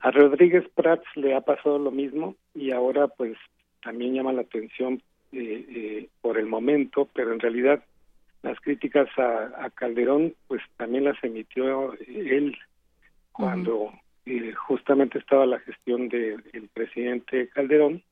[0.00, 3.36] A Rodríguez Prats le ha pasado lo mismo y ahora pues
[3.82, 5.00] también llama la atención
[5.32, 7.82] eh, eh, por el momento, pero en realidad
[8.42, 12.56] las críticas a, Calderón pues también las emitió él
[13.30, 13.92] cuando
[14.66, 16.42] justamente estaba la gestión del
[16.74, 18.02] presidente Calderón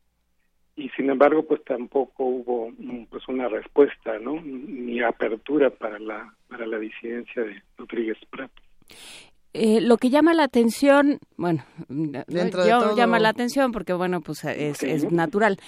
[0.76, 6.32] y sin embargo pues tampoco hubo mm, pues una respuesta no ni apertura para la
[6.48, 8.50] para la disidencia de Rodríguez Prat
[9.52, 14.44] eh, lo que llama la atención, bueno, Dentro yo llama la atención porque bueno, pues
[14.44, 15.58] es, es natural.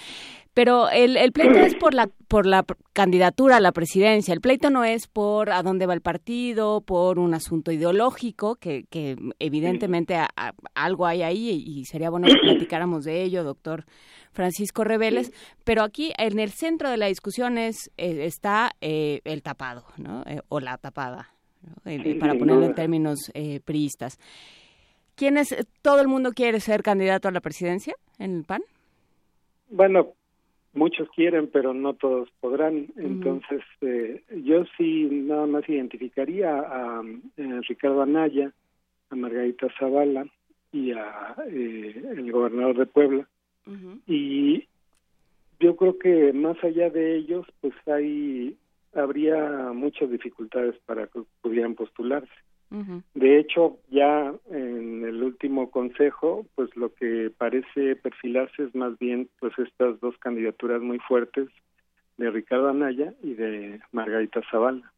[0.53, 4.35] Pero el, el pleito es por la por la candidatura a la presidencia.
[4.35, 8.85] El pleito no es por a dónde va el partido, por un asunto ideológico, que,
[8.89, 10.15] que evidentemente
[10.75, 13.85] algo hay ahí y sería bueno que platicáramos de ello, doctor
[14.33, 15.31] Francisco Reveles,
[15.63, 20.23] pero aquí en el centro de la discusión es, eh, está eh, el tapado, ¿no?
[20.25, 21.32] Eh, o la tapada,
[22.19, 23.31] para ponerlo en términos
[23.65, 24.19] priistas.
[25.15, 28.63] ¿Quién es, todo el mundo quiere ser candidato a la presidencia en el PAN?
[29.69, 30.13] Bueno,
[30.73, 32.87] muchos quieren, pero no todos podrán.
[32.97, 33.61] Entonces,
[34.43, 37.03] yo sí nada más identificaría a,
[37.37, 38.51] Ricardo Anaya,
[39.09, 40.25] a Margarita Zavala
[40.71, 43.27] y a el gobernador de Puebla
[44.07, 44.67] y
[45.59, 48.57] yo creo que más allá de ellos, pues hay
[48.95, 52.31] habría muchas dificultades para que pudieran postularse.
[53.13, 59.29] De hecho, ya en el último consejo, pues lo que parece perfilarse es más bien
[59.39, 61.49] pues estas dos candidaturas muy fuertes
[62.17, 64.91] de Ricardo Anaya y de Margarita Zavala.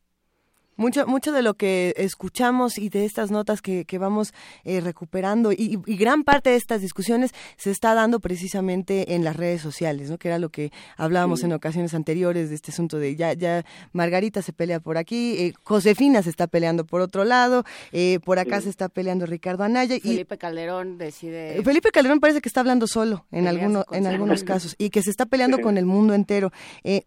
[0.78, 4.34] Mucho, mucho de lo que escuchamos y de estas notas que, que vamos
[4.66, 9.62] eh, recuperando y, gran parte de estas discusiones se está dando precisamente en las redes
[9.62, 10.18] sociales, ¿no?
[10.18, 14.42] Que era lo que hablábamos en ocasiones anteriores de este asunto de ya, ya Margarita
[14.42, 18.60] se pelea por aquí, eh, Josefina se está peleando por otro lado, eh, por acá
[18.60, 19.98] se está peleando Ricardo Anaya.
[20.02, 21.62] Felipe Calderón decide.
[21.64, 25.10] Felipe Calderón parece que está hablando solo en, alguno, en algunos casos y que se
[25.10, 26.52] está peleando con el mundo entero.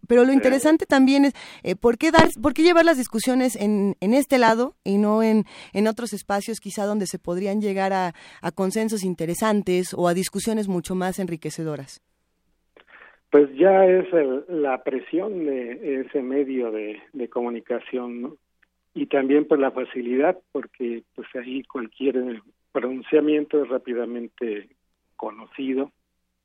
[0.06, 1.34] pero lo interesante también es
[1.76, 5.44] por qué dar, por qué llevar las discusiones en, en este lado y no en,
[5.72, 10.68] en otros espacios quizá donde se podrían llegar a, a consensos interesantes o a discusiones
[10.68, 12.02] mucho más enriquecedoras?
[13.30, 14.06] Pues ya es
[14.48, 18.36] la presión de ese medio de, comunicación, ¿no?
[18.94, 24.70] Y también por la facilidad, porque pues ahí cualquier pronunciamiento es rápidamente
[25.16, 25.92] conocido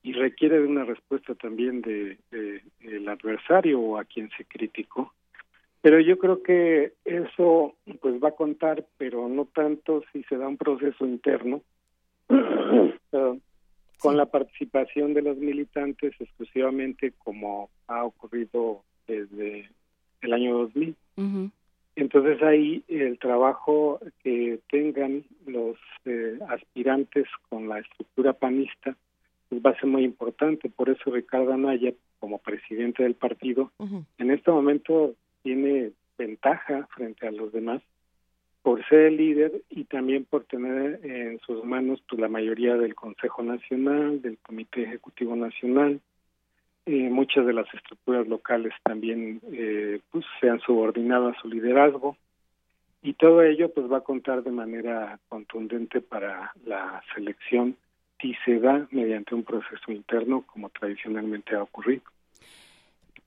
[0.04, 5.14] y requiere de una respuesta también de, de, el adversario o a quien se criticó.
[5.84, 10.48] Pero yo creo que eso pues va a contar, pero no tanto si se da
[10.48, 11.62] un proceso interno.
[14.00, 19.70] Con la participación de los militantes exclusivamente como ha ocurrido desde
[20.22, 20.96] el año 2000.
[21.98, 28.96] Entonces ahí el trabajo que tengan los eh, aspirantes con la estructura panista
[29.50, 30.70] pues va a ser muy importante.
[30.70, 33.72] Por eso Ricardo Anaya, como presidente del partido,
[34.18, 37.82] en este momento tiene ventaja frente a los demás
[38.64, 42.96] por ser el líder y también por tener en sus manos pues, la mayoría del
[42.96, 46.00] Consejo Nacional, del Comité Ejecutivo Nacional.
[46.86, 52.18] Eh, muchas de las estructuras locales también eh, pues, se han subordinado a su liderazgo
[53.02, 57.76] y todo ello pues va a contar de manera contundente para la selección
[58.22, 62.04] si se da mediante un proceso interno como tradicionalmente ha ocurrido.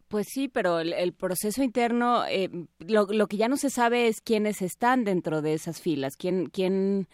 [0.09, 4.21] Pues sí, pero el, proceso interno, eh, lo, lo, que ya no se sabe es
[4.21, 7.09] quiénes están dentro de esas filas, quién, quién,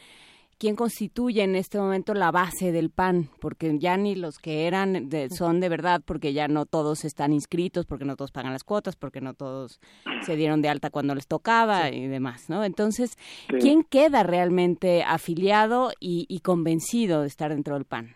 [0.58, 5.08] quién constituye en este momento la base del PAN, porque ya ni los que eran
[5.36, 8.94] son de verdad, porque ya no todos están inscritos, porque no todos pagan las cuotas,
[8.94, 9.80] porque no todos
[10.24, 12.62] se dieron de alta cuando les tocaba y demás, ¿no?
[12.62, 13.16] Entonces,
[13.58, 18.14] ¿quién queda realmente afiliado y, y convencido de estar dentro del PAN?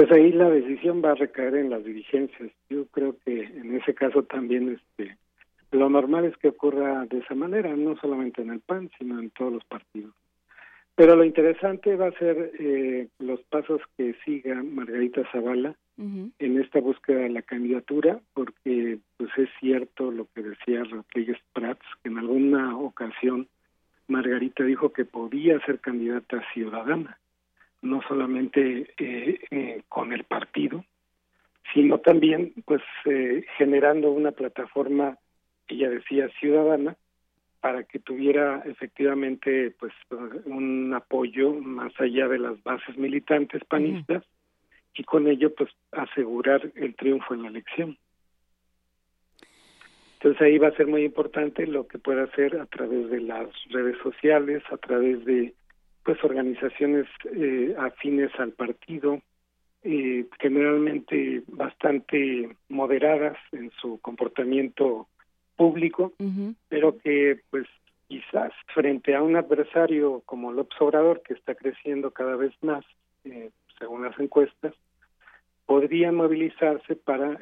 [0.00, 2.50] Pues ahí la decisión va a recaer en las dirigencias.
[2.70, 5.18] Yo creo que en ese caso también este
[5.72, 9.28] lo normal es que ocurra de esa manera, no solamente en el PAN, sino en
[9.28, 10.14] todos los partidos.
[10.94, 16.80] Pero lo interesante va a ser eh, los pasos que siga Margarita Zavala en esta
[16.80, 22.16] búsqueda de la candidatura, porque pues es cierto lo que decía Rodríguez Prats, que en
[22.16, 23.48] alguna ocasión
[24.08, 27.19] Margarita dijo que podía ser candidata ciudadana
[27.82, 30.84] no solamente eh, eh, con el partido,
[31.72, 35.18] sino también pues eh, generando una plataforma,
[35.68, 36.96] ella decía, ciudadana,
[37.60, 39.92] para que tuviera efectivamente pues
[40.46, 44.24] un apoyo más allá de las bases militantes panistas
[44.94, 47.98] y con ello pues asegurar el triunfo en la elección.
[50.14, 53.48] Entonces ahí va a ser muy importante lo que pueda hacer a través de las
[53.70, 55.54] redes sociales, a través de
[56.10, 57.06] pues organizaciones
[57.36, 59.20] eh, afines al partido,
[59.84, 65.06] eh, generalmente bastante moderadas en su comportamiento
[65.54, 66.12] público,
[66.68, 67.68] pero que pues
[68.08, 72.84] quizás frente a un adversario como López Obrador, que está creciendo cada vez más,
[73.22, 74.74] eh, según las encuestas,
[75.64, 77.38] podrían movilizarse para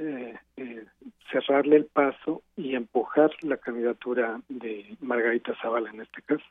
[1.33, 6.45] cerrarle el paso y empujar la candidatura de Margarita Zavala en este caso.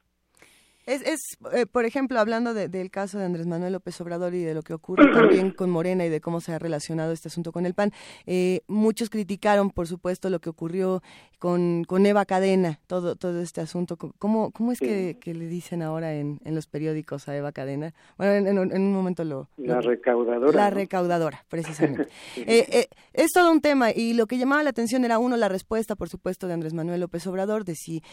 [0.88, 4.54] Es, es eh, por ejemplo, hablando del caso de Andrés Manuel López Obrador y de
[4.54, 7.66] lo que ocurre también con Morena y de cómo se ha relacionado este asunto con
[7.66, 7.92] el PAN,
[8.26, 11.04] eh, muchos criticaron, por supuesto, lo que ocurrió
[11.40, 13.98] con, con Eva Cadena, todo, todo este asunto.
[13.98, 17.94] ¿Cómo, cómo es que, le dicen ahora en, en, los periódicos a Eva Cadena?
[18.18, 19.50] Bueno, en, un momento lo...
[19.58, 20.54] La recaudadora.
[20.54, 22.08] La recaudadora, precisamente.
[22.50, 25.96] Eh, es todo un tema y lo que llamaba la atención era, uno, la respuesta,
[25.96, 28.04] por supuesto, de Andrés Manuel López Obrador, de si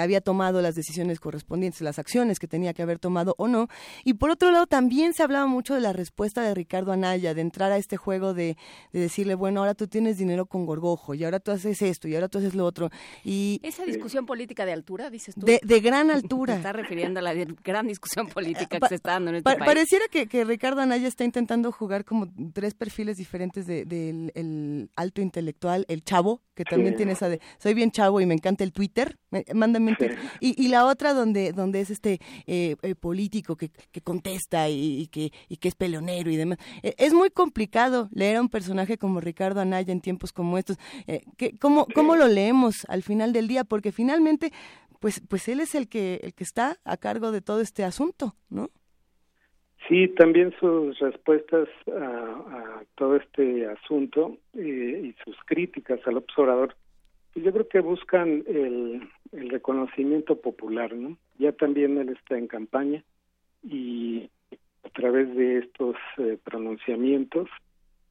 [0.00, 3.68] había tomado las decisiones correspondientes, las acciones que tenía que haber tomado o no.
[4.04, 7.40] Y por otro lado, también se hablaba mucho de la respuesta de Ricardo Anaya, de
[7.40, 8.56] entrar a este juego de,
[8.92, 12.28] decirle, bueno, ahora tú tienes dinero con Gorgojo, y ahora tú haces esto, y ahora
[12.28, 12.90] tú haces lo otro.
[13.24, 15.46] Y, Esa discusión política de altura, dices tú.
[15.46, 16.54] De, gran altura.
[16.54, 19.64] Se está refiriendo a la gran discusión política que se está dando en este país.
[19.64, 24.90] Pareciera que, que, Ricardo Anaya está intentando jugar como tres perfiles diferentes del de, el
[24.96, 28.64] alto intelectual, el chavo, que también tiene esa de soy bien chavo y me encanta
[28.64, 29.18] el Twitter,
[29.54, 30.18] mándame un Twitter.
[30.40, 35.30] Y, la otra donde donde es este eh, eh, político que, que contesta y, que
[35.48, 36.58] y que es peleonero y demás.
[36.82, 40.78] E, es muy complicado leer a un personaje como Ricardo Anaya en tiempos como estos.
[41.06, 43.64] Eh, que, ¿cómo, ¿Cómo lo leemos al final del día?
[43.64, 44.52] Porque finalmente
[45.00, 48.34] pues pues él es el que el que está a cargo de todo este asunto,
[48.48, 48.70] ¿no?
[49.88, 56.74] Sí, también sus respuestas a, todo este asunto eh, y sus críticas al observador,
[57.32, 59.02] pues yo creo que buscan el,
[59.34, 61.16] reconocimiento popular, ¿no?
[61.38, 63.02] Ya también él está en campaña
[63.62, 64.30] y
[64.84, 67.48] a través de estos eh, pronunciamientos,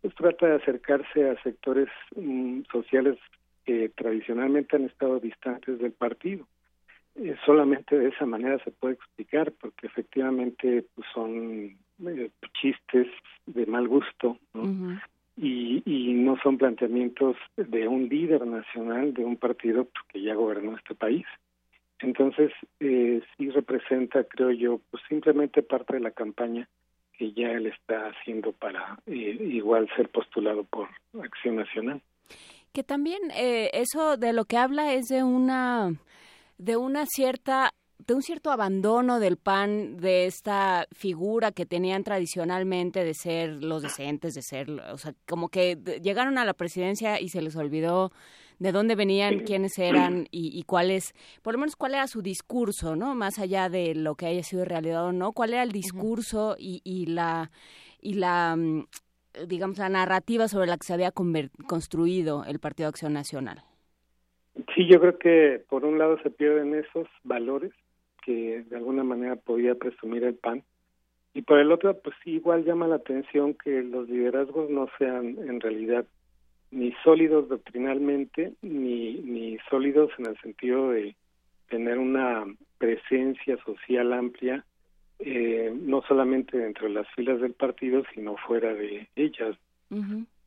[0.02, 3.18] pues trata de acercarse a sectores mm, sociales
[3.66, 6.46] que tradicionalmente han estado distantes del partido.
[7.16, 11.78] Eh, solamente de esa manera se puede explicar, porque efectivamente pues, son
[12.08, 13.08] eh, chistes
[13.46, 14.40] de mal gusto,
[15.36, 20.76] y, y no son planteamientos de un líder nacional de un partido que ya gobernó
[20.78, 21.26] este país.
[22.00, 26.68] Entonces, eh, sí representa, creo yo, pues simplemente parte de la campaña
[27.18, 30.90] que ya él está haciendo para eh, igual ser postulado por
[31.22, 32.02] Acción Nacional.
[32.74, 35.94] Que también eso de lo que habla es de una
[36.58, 43.04] de una cierta de un cierto abandono del PAN, de esta figura que tenían tradicionalmente
[43.04, 47.30] de ser los decentes, de ser, o sea, como que llegaron a la presidencia y
[47.30, 48.12] se les olvidó
[48.60, 52.22] de dónde venían, quiénes eran y, y cuál es, por lo menos cuál era su
[52.22, 53.16] discurso, ¿no?
[53.16, 56.82] Más allá de lo que haya sido realidad o no, cuál era el discurso y,
[56.84, 57.52] y la
[58.02, 58.86] y la mm,
[59.48, 63.64] digamos la narrativa sobre la que se había construido el Partido Acción Nacional.
[64.76, 67.72] Sí, yo creo que por un lado se pierden esos valores
[68.26, 70.64] que de alguna manera podía presumir el PAN.
[71.34, 75.60] Y por el otro pues igual llama la atención que los liderazgos no sean en
[75.60, 76.06] realidad
[76.72, 81.16] ni sólidos doctrinalmente ni ni sólidos en el sentido de
[81.70, 82.46] tener una
[82.78, 84.64] presencia social amplia
[85.20, 89.58] eh, no solamente dentro de las filas del partido sino fuera de ellas.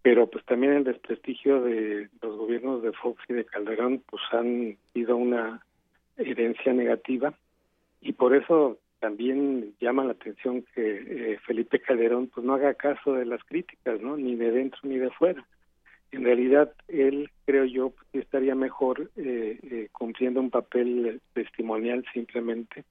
[0.03, 4.77] Pero pues también el desprestigio de los gobiernos de Fox y de Calderón pues han
[4.93, 5.65] sido una
[6.16, 7.35] herencia negativa
[8.07, 13.15] y por eso también llama la atención que eh, Felipe Calderón pues no haga caso
[13.15, 14.16] de las críticas, ¿no?
[14.16, 15.45] Ni de dentro ni de fuera.
[16.12, 22.85] En realidad él, creo yo, pues, estaría mejor eh, eh, cumpliendo un papel testimonial simplemente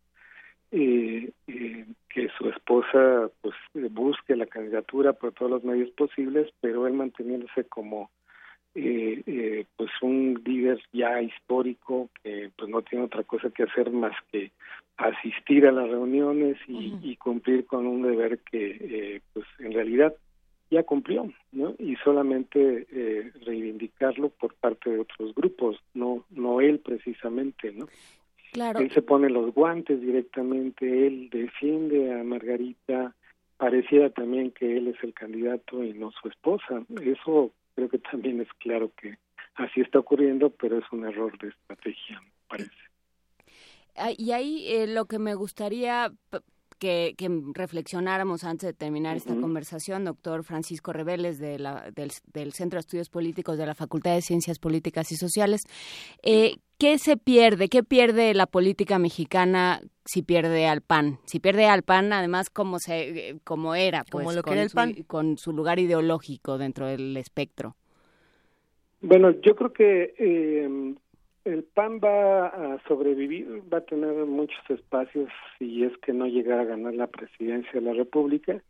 [0.72, 3.56] eh, eh, que su esposa pues
[3.92, 8.10] busque la candidatura por todos los medios posibles, pero él manteniéndose como
[8.76, 13.90] eh, eh, pues un líder ya histórico que pues no tiene otra cosa que hacer
[13.92, 14.52] más que
[14.98, 20.14] asistir a las reuniones y, y cumplir con un deber que eh, pues en realidad
[20.72, 21.76] ya cumplió, ¿no?
[21.78, 27.88] Y solamente eh, reivindicarlo por parte de otros grupos, no no él precisamente, ¿no?
[28.80, 33.14] Él se pone los guantes directamente, él defiende a Margarita,
[33.58, 36.84] pareciera también que él es el candidato y no su esposa.
[37.02, 39.18] Eso creo que también es claro que
[39.56, 42.72] así está ocurriendo, pero es un error de estrategia, parece.
[43.96, 46.12] Ah, y ahí eh, lo que me gustaría
[46.80, 47.16] que,
[47.54, 53.10] reflexionáramos antes de terminar esta conversación, doctor Francisco Reveles de la, del, Centro de Estudios
[53.10, 55.64] Políticos de la Facultad de Ciencias Políticas y Sociales.
[56.22, 57.70] Eh, ¿Qué se pierde?
[57.70, 61.20] ¿Qué pierde la política mexicana si pierde al PAN?
[61.26, 64.96] Si pierde al PAN, además, como, se, como era, pues, lo con, el PAN.
[64.96, 67.76] Su, con su lugar ideológico dentro del espectro.
[69.02, 70.96] Bueno, yo creo que eh,
[71.46, 76.62] el PAN va a sobrevivir, va a tener muchos espacios si es que no llegara
[76.62, 78.62] a ganar la presidencia de la República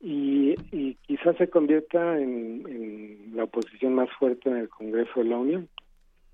[0.00, 5.24] y, y quizás se convierta en, en, la oposición más fuerte en el Congreso de
[5.24, 5.68] la Unión.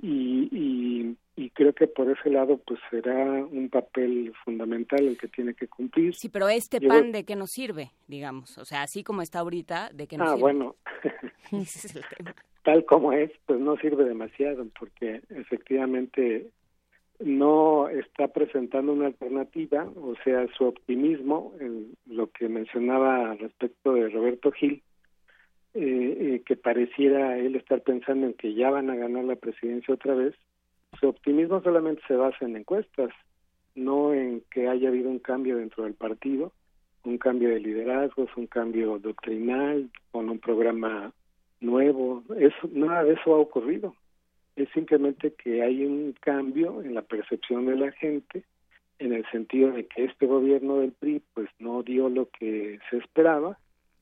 [0.02, 5.28] Y, y, y, creo que por ese lado pues será un papel fundamental el que
[5.28, 6.14] tiene que cumplir.
[6.14, 9.90] Sí, pero este PAN de qué nos sirve, digamos, o sea, así como está ahorita,
[9.92, 10.50] de qué nos ah, sirve.
[10.50, 10.76] Ah, bueno.
[12.62, 16.50] tal como es, pues no sirve demasiado, porque efectivamente
[17.18, 24.08] no está presentando una alternativa, o sea, su optimismo, en lo que mencionaba respecto de
[24.08, 24.82] Roberto Gil,
[25.74, 29.94] eh, eh, que pareciera él estar pensando en que ya van a ganar la presidencia
[29.94, 30.34] otra vez,
[30.98, 33.10] su optimismo solamente se basa en encuestas,
[33.74, 36.52] no en que haya habido un cambio dentro del partido,
[37.04, 41.12] un cambio de liderazgos, un cambio doctrinal, con un programa
[41.60, 43.94] nuevo, eso, nada de eso ha ocurrido.
[44.56, 48.44] Es simplemente que hay un cambio en la percepción de la gente
[48.98, 52.98] en el sentido de que este gobierno del PRI pues no dio lo que se
[52.98, 53.58] esperaba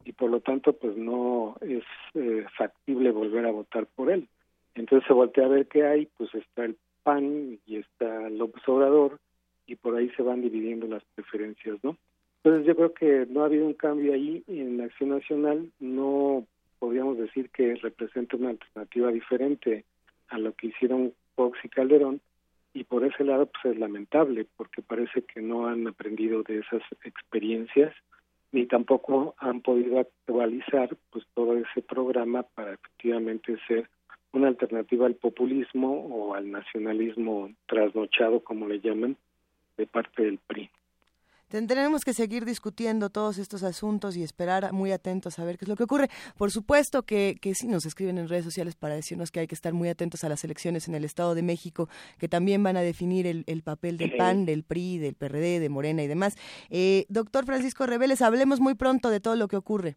[0.09, 4.27] y por lo tanto pues no es eh, factible volver a votar por él.
[4.75, 9.19] Entonces se voltea a ver qué hay, pues está el PAN y está López Obrador
[9.67, 11.99] y por ahí se van dividiendo las preferencias, ¿no?
[12.43, 16.47] Entonces yo creo que no ha habido un cambio ahí en la acción nacional, no
[16.79, 19.85] podríamos decir que representa una alternativa diferente
[20.29, 22.23] a lo que hicieron Fox y Calderón
[22.73, 26.81] y por ese lado pues es lamentable porque parece que no han aprendido de esas
[27.05, 27.93] experiencias
[28.53, 33.89] ni tampoco han podido actualizar pues todo ese programa para efectivamente ser
[34.33, 39.17] una alternativa al populismo o al nacionalismo trasnochado como le llaman
[39.77, 40.71] de parte del PRI.
[41.49, 45.69] Tendremos que seguir discutiendo todos estos asuntos y esperar muy atentos a ver qué es
[45.69, 46.09] lo que ocurre.
[46.37, 49.55] Por supuesto que, que sí nos escriben en redes sociales para decirnos que hay que
[49.55, 51.89] estar muy atentos a las elecciones en el Estado de México,
[52.19, 55.69] que también van a definir el, el papel del PAN, del PRI, del PRD, de
[55.69, 56.37] Morena y demás.
[56.71, 59.97] Eh, doctor Francisco Reveles, hablemos muy pronto de todo lo que ocurre.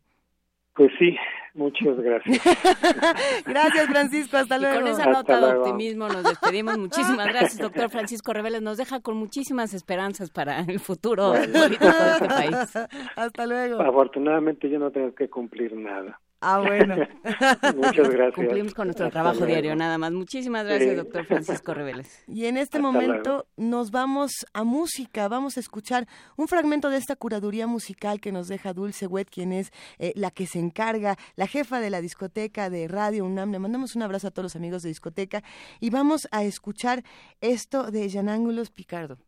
[0.73, 1.17] Pues sí,
[1.53, 2.41] muchas gracias.
[3.45, 4.37] gracias, Francisco.
[4.37, 4.81] Hasta luego.
[4.81, 6.77] con esa nota de optimismo nos despedimos.
[6.77, 8.61] Muchísimas gracias, doctor Francisco Reveles.
[8.61, 12.77] Nos deja con muchísimas esperanzas para el futuro político de este país.
[13.15, 13.81] Hasta luego.
[13.81, 16.19] Afortunadamente yo no tengo que cumplir nada.
[16.43, 16.95] Ah, bueno.
[17.75, 18.33] Muchas gracias.
[18.33, 20.11] Cumplimos con nuestro trabajo diario, nada más.
[20.11, 22.23] Muchísimas gracias, doctor Francisco Reveles.
[22.27, 25.27] Y en este momento nos vamos a música.
[25.27, 26.07] Vamos a escuchar
[26.37, 30.31] un fragmento de esta curaduría musical que nos deja Dulce Wet, quien es eh, la
[30.31, 33.51] que se encarga, la jefa de la discoteca de Radio UNAM.
[33.51, 35.43] Le mandamos un abrazo a todos los amigos de discoteca
[35.79, 37.03] y vamos a escuchar
[37.41, 39.19] esto de Jean Ángulos Picardo.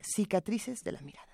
[0.00, 1.25] Cicatrices de la mirada.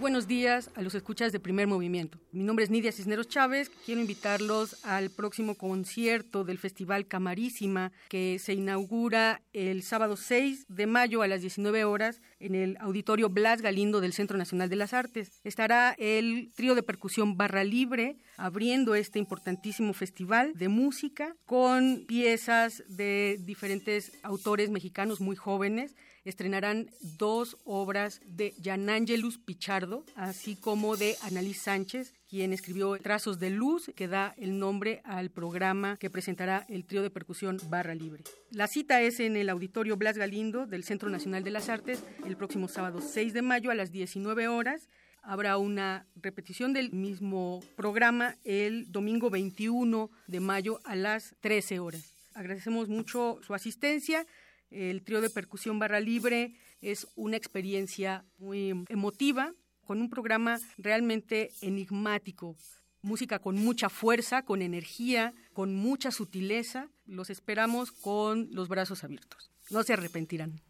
[0.00, 2.18] Buenos días a los escuchas de Primer Movimiento.
[2.32, 3.70] Mi nombre es Nidia Cisneros Chávez.
[3.84, 10.86] Quiero invitarlos al próximo concierto del Festival Camarísima que se inaugura el sábado 6 de
[10.86, 14.92] mayo a las 19 horas en el Auditorio Blas Galindo del Centro Nacional de las
[14.92, 15.40] Artes.
[15.44, 22.82] Estará el trío de percusión Barra Libre abriendo este importantísimo festival de música con piezas
[22.88, 25.94] de diferentes autores mexicanos muy jóvenes
[26.24, 33.50] estrenarán dos obras de Angelus Pichardo, así como de Annalise Sánchez, quien escribió Trazos de
[33.50, 38.22] Luz, que da el nombre al programa que presentará el trío de percusión Barra Libre.
[38.52, 42.36] La cita es en el Auditorio Blas Galindo del Centro Nacional de las Artes el
[42.36, 44.88] próximo sábado 6 de mayo a las 19 horas.
[45.22, 52.14] Habrá una repetición del mismo programa el domingo 21 de mayo a las 13 horas.
[52.34, 54.24] Agradecemos mucho su asistencia.
[54.70, 59.52] El trío de percusión barra libre es una experiencia muy emotiva,
[59.90, 62.54] con un programa realmente enigmático.
[63.02, 66.86] Música con mucha fuerza, con energía, con mucha sutileza.
[67.06, 69.50] Los esperamos con los brazos abiertos.
[69.68, 70.60] No se arrepentirán.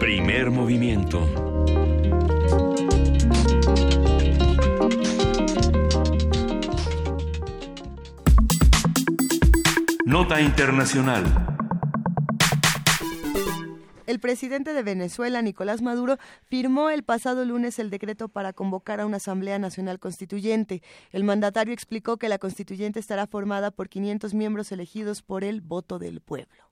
[0.00, 1.20] Primer movimiento.
[10.06, 11.50] Nota Internacional.
[14.06, 16.16] El presidente de Venezuela, Nicolás Maduro,
[16.46, 20.82] firmó el pasado lunes el decreto para convocar a una Asamblea Nacional Constituyente.
[21.12, 25.98] El mandatario explicó que la constituyente estará formada por 500 miembros elegidos por el voto
[25.98, 26.64] del pueblo.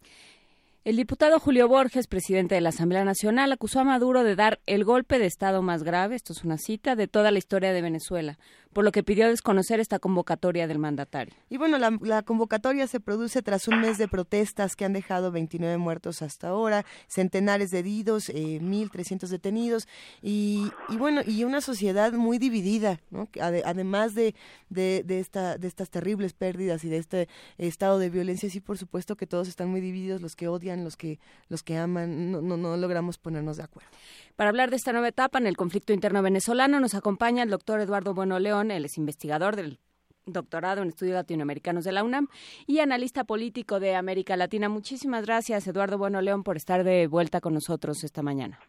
[0.88, 4.84] El diputado Julio Borges, presidente de la Asamblea Nacional, acusó a Maduro de dar el
[4.84, 8.38] golpe de Estado más grave, esto es una cita, de toda la historia de Venezuela,
[8.72, 11.34] por lo que pidió desconocer esta convocatoria del mandatario.
[11.48, 15.78] Y bueno, la, convocatoria se produce tras un mes de protestas que han dejado 29
[15.78, 19.88] muertos hasta ahora, centenares de heridos, eh, 1.300 detenidos
[20.22, 23.28] y, bueno, y una sociedad muy dividida, ¿no?
[23.40, 24.34] además de,
[24.68, 29.16] de, esta, de estas terribles pérdidas y de este estado de violencia, sí, por supuesto
[29.16, 31.18] que todos están muy divididos, los que odian los que,
[31.48, 33.90] los que aman, no, no, logramos ponernos de acuerdo.
[34.38, 37.80] Para hablar de esta nueva etapa en el conflicto interno venezolano nos acompaña el doctor
[37.80, 39.80] Eduardo Bueno León, él es investigador del
[40.26, 42.28] doctorado en estudios latinoamericanos de la UNAM
[42.64, 44.68] y analista político de América Latina.
[44.68, 48.60] Muchísimas gracias, Eduardo Bueno León, por estar de vuelta con nosotros esta mañana.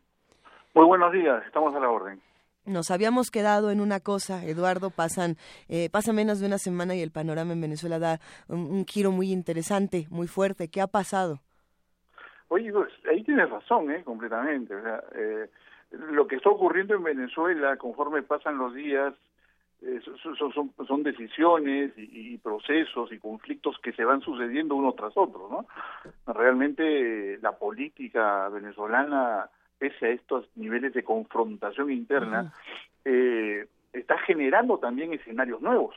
[0.74, 2.20] Muy buenos días, estamos a la orden.
[2.66, 5.38] Nos habíamos quedado en una cosa, Eduardo, pasan,
[5.68, 9.32] eh, pasa menos de una semana y el panorama en Venezuela da un giro muy
[9.32, 10.70] interesante, muy fuerte.
[10.70, 11.42] ¿Qué ha pasado?
[12.50, 14.04] Oye, pues, ahí tienes razón, ¿eh?
[14.04, 14.76] Completamente.
[14.76, 15.50] O sea, eh,
[15.92, 19.14] lo que está ocurriendo en Venezuela, conforme pasan los días,
[19.82, 25.16] eh, son, son, son, decisiones y, procesos y conflictos que se van sucediendo uno tras
[25.16, 26.34] otro, ¿no?
[26.34, 32.52] Realmente la política venezolana, pese a estos niveles de confrontación interna,
[33.06, 35.96] eh, está generando también escenarios nuevos.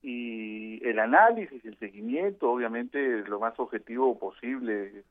[0.00, 5.02] Y el análisis, el seguimiento, obviamente, lo más objetivo posible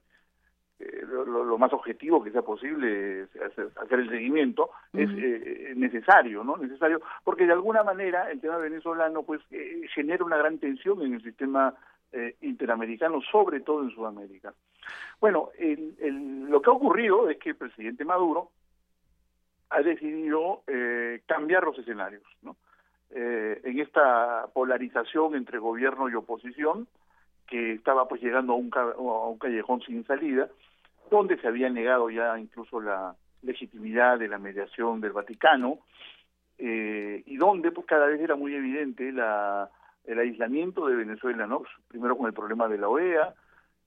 [0.80, 6.56] eh, lo, más objetivo que sea posible hacer, hacer el seguimiento es eh, necesario no
[6.56, 11.16] necesario porque de alguna manera el tema venezolano pues eh, genera una gran tensión en
[11.16, 11.74] el sistema
[12.42, 14.54] interamericano sobre todo en Sudamérica.
[15.20, 18.52] Bueno lo que ha ocurrido es que el presidente Maduro
[19.70, 20.64] ha decidido
[21.26, 22.56] cambiar los escenarios no
[23.10, 26.88] en esta polarización entre gobierno y oposición
[27.48, 30.50] que estaba pues llegando a un, a un callejón sin salida,
[31.10, 35.80] donde se había negado ya incluso la legitimidad de la mediación del Vaticano,
[36.58, 39.70] eh, y donde pues cada vez era muy evidente la,
[40.06, 41.64] el aislamiento de Venezuela, ¿no?
[41.88, 43.34] Primero con el problema de la OEA,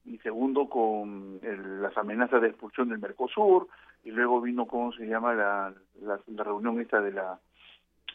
[0.05, 1.41] y segundo con
[1.82, 3.69] las amenazas de expulsión del Mercosur,
[4.03, 7.39] y luego vino, ¿cómo se llama?, la, la, reunión esta de la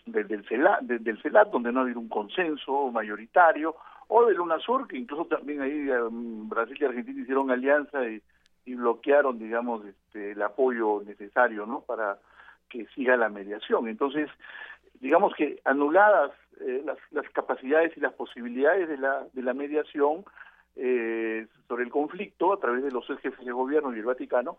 [0.06, 3.76] del CELAT, del CELAT, donde no ha habido un consenso mayoritario,
[4.08, 8.22] o del UNASUR, que incluso también ahí um, Brasil y Argentina hicieron alianza y,
[8.68, 12.18] bloquearon, digamos, este, el apoyo necesario, ¿no?, para
[12.68, 13.88] que siga la mediación.
[13.88, 14.28] Entonces,
[15.00, 20.26] digamos que anuladas eh, las, las, capacidades y las posibilidades de la, de la mediación
[20.76, 24.58] eh, sobre el conflicto a través de los jefes de gobierno y el Vaticano,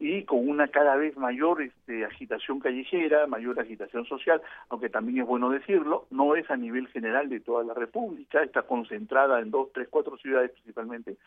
[0.00, 4.40] y con una cada vez mayor este, agitación callejera, mayor agitación social,
[4.70, 8.62] aunque también es bueno decirlo, no es a nivel general de toda la República, está
[8.62, 11.18] concentrada en dos, tres, cuatro ciudades principalmente,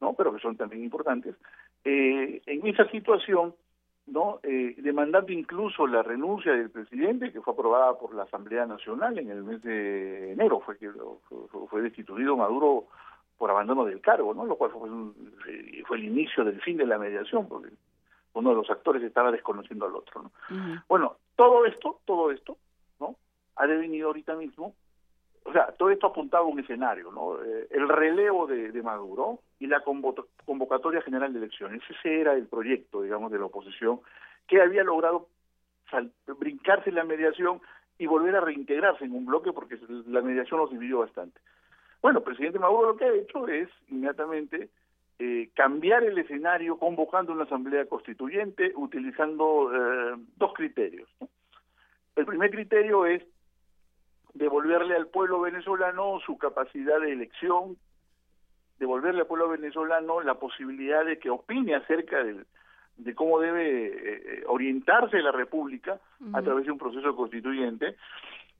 [0.00, 1.36] no, pero que son también importantes.
[1.84, 3.54] Eh, en esa situación,
[4.06, 9.18] no, eh, demandando incluso la renuncia del presidente, que fue aprobada por la Asamblea Nacional
[9.18, 10.90] en el mes de enero, fue que
[11.68, 12.86] fue destituido Maduro
[13.36, 14.46] por abandono del cargo, ¿no?
[14.46, 14.88] Lo cual fue,
[15.48, 17.68] eh, fue el inicio del fin de la mediación, porque
[18.34, 20.22] uno de los actores estaba desconociendo al otro.
[20.22, 20.82] ¿no?
[20.88, 22.56] Bueno, todo esto, todo esto,
[23.00, 23.16] ¿no?
[23.56, 24.74] Ha devenido ahorita mismo,
[25.44, 27.42] o sea, todo esto apuntaba a un escenario, ¿no?
[27.42, 31.82] Eh, el relevo de, Maduro y la convocatoria general de elecciones.
[31.88, 34.00] Ese era el proyecto, digamos, de la oposición
[34.46, 35.28] que había logrado
[36.38, 37.60] brincarse la mediación
[37.98, 41.40] y volver a reintegrarse en un bloque porque la mediación los dividió bastante.
[42.02, 44.70] Bueno, el presidente Maduro lo que ha hecho es inmediatamente
[45.20, 51.08] eh, cambiar el escenario convocando una asamblea constituyente utilizando eh, dos criterios.
[52.16, 53.22] El primer criterio es
[54.32, 57.76] devolverle al pueblo venezolano su capacidad de elección,
[58.80, 62.18] devolverle al pueblo venezolano la posibilidad de que opine acerca
[62.96, 66.00] de cómo debe eh, orientarse la República
[66.32, 67.94] a través de un proceso constituyente.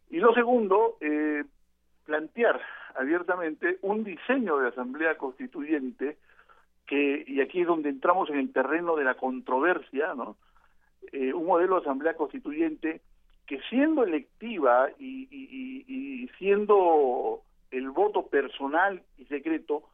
[0.08, 0.98] Y lo segundo,
[2.04, 2.60] plantear
[2.94, 6.16] abiertamente un diseño de asamblea constituyente
[6.86, 10.36] que, y aquí es donde entramos en el terreno de la controversia, ¿no?
[11.12, 13.02] Eh, un modelo de asamblea constituyente
[13.46, 19.84] que siendo electiva y, y, siendo el voto personal y secreto,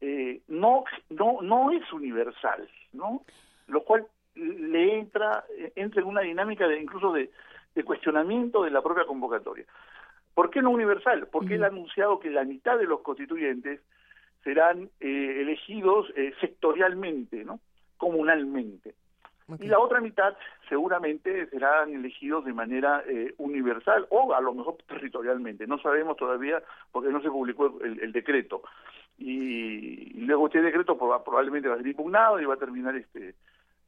[0.00, 3.22] eh, no, no, no es universal, ¿no?
[3.66, 5.44] Lo cual le entra,
[5.74, 7.30] entra en una dinámica de incluso de,
[7.74, 9.64] de cuestionamiento de la propia convocatoria.
[10.34, 11.28] ¿Por qué no universal?
[11.30, 13.80] Porque él ha anunciado que la mitad de los constituyentes
[14.46, 17.58] serán eh, elegidos eh, sectorialmente, ¿no?
[17.96, 18.94] Comunalmente.
[19.58, 20.36] Y la otra mitad
[20.68, 25.66] seguramente serán elegidos de manera eh, universal o a lo mejor territorialmente.
[25.66, 26.62] No sabemos todavía
[26.92, 28.62] porque no se publicó el, decreto.
[29.18, 33.34] Y, luego este decreto probablemente va a ser impugnado y va a terminar este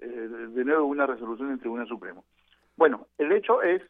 [0.00, 2.24] eh, de nuevo una resolución del Tribunal Supremo.
[2.76, 3.82] Bueno, el hecho es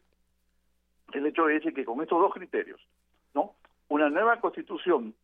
[1.13, 2.81] el hecho es que con estos dos criterios,
[3.35, 3.55] ¿no?
[3.89, 5.15] Una nueva constitución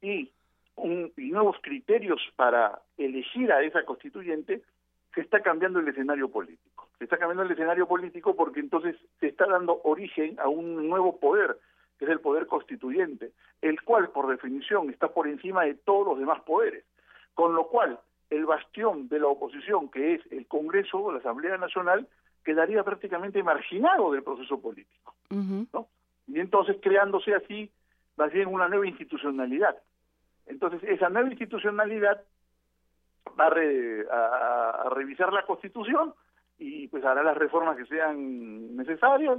[0.00, 0.30] y,
[0.76, 4.62] un, y nuevos criterios para elegir a esa constituyente,
[5.14, 6.88] se está cambiando el escenario político.
[6.98, 11.18] Se está cambiando el escenario político porque entonces se está dando origen a un nuevo
[11.18, 11.58] poder,
[11.98, 13.32] que es el poder constituyente,
[13.62, 16.84] el cual por definición está por encima de todos los demás poderes.
[17.34, 17.98] Con lo cual,
[18.30, 22.08] el bastión de la oposición, que es el Congreso o la Asamblea Nacional,
[22.44, 25.14] quedaría prácticamente marginado del proceso político.
[25.30, 25.88] ¿no?
[26.26, 27.70] Y entonces creándose así,
[28.16, 29.76] más bien una nueva institucionalidad.
[30.46, 32.22] Entonces, esa nueva institucionalidad
[33.38, 36.14] va a, revisar la Constitución
[36.58, 39.38] y pues hará las reformas que sean necesarias.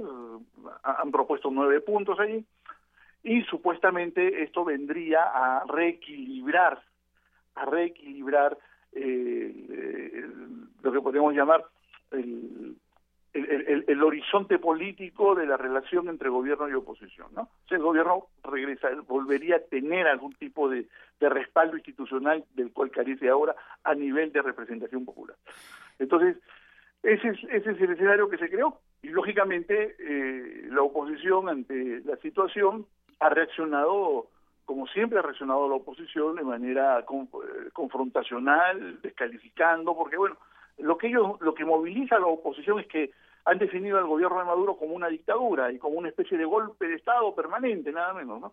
[0.82, 2.44] Han propuesto nueve puntos allí
[3.22, 6.82] y supuestamente esto vendría a reequilibrar,
[7.54, 8.58] a reequilibrar
[8.92, 10.26] eh,
[10.82, 11.64] lo que podemos llamar
[12.10, 12.76] el,
[13.36, 17.42] el, horizonte político de la relación entre gobierno y oposición, ¿no?
[17.42, 20.86] O el gobierno regresa, volvería a tener algún tipo de,
[21.20, 23.54] respaldo institucional del cual carece ahora
[23.84, 25.36] a nivel de representación popular.
[25.98, 26.36] Entonces,
[27.02, 32.00] ese es, ese es el escenario que se creó y lógicamente eh, la oposición ante
[32.04, 32.86] la situación
[33.20, 34.28] ha reaccionado
[34.66, 40.36] como siempre ha reaccionado la oposición de manera eh, confrontacional, descalificando, porque bueno,
[40.78, 43.12] lo que ellos, lo que moviliza a la oposición es que
[43.46, 46.88] han definido al gobierno de Maduro como una dictadura y como una especie de golpe
[46.88, 48.52] de Estado permanente, nada menos, ¿no?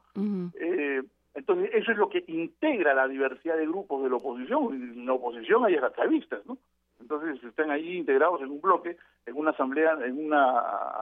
[0.59, 1.01] eh,
[1.35, 4.71] entonces, eso es lo que integra la diversidad de grupos de la oposición.
[4.71, 6.59] En la oposición hay chavistas, ¿no?
[6.99, 10.61] Entonces, están allí integrados en un bloque, en una asamblea, en una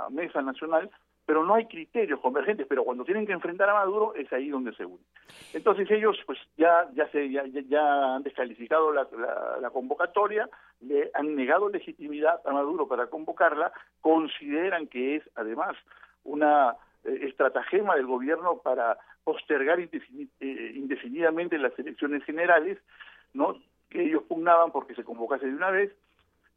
[0.09, 0.89] mesa nacional,
[1.26, 4.73] pero no hay criterios convergentes, pero cuando tienen que enfrentar a Maduro es ahí donde
[4.73, 5.06] se unen.
[5.53, 9.07] Entonces ellos pues ya ya se ya, ya han descalificado la,
[9.61, 10.49] la, convocatoria,
[10.81, 13.72] le han negado legitimidad a Maduro para convocarla,
[14.02, 15.76] consideran que es además
[16.23, 22.77] una eh, estratagema del gobierno para postergar eh, indefinidamente las elecciones generales,
[23.34, 23.56] ¿no?
[23.89, 25.93] que ellos pugnaban porque se convocase de una vez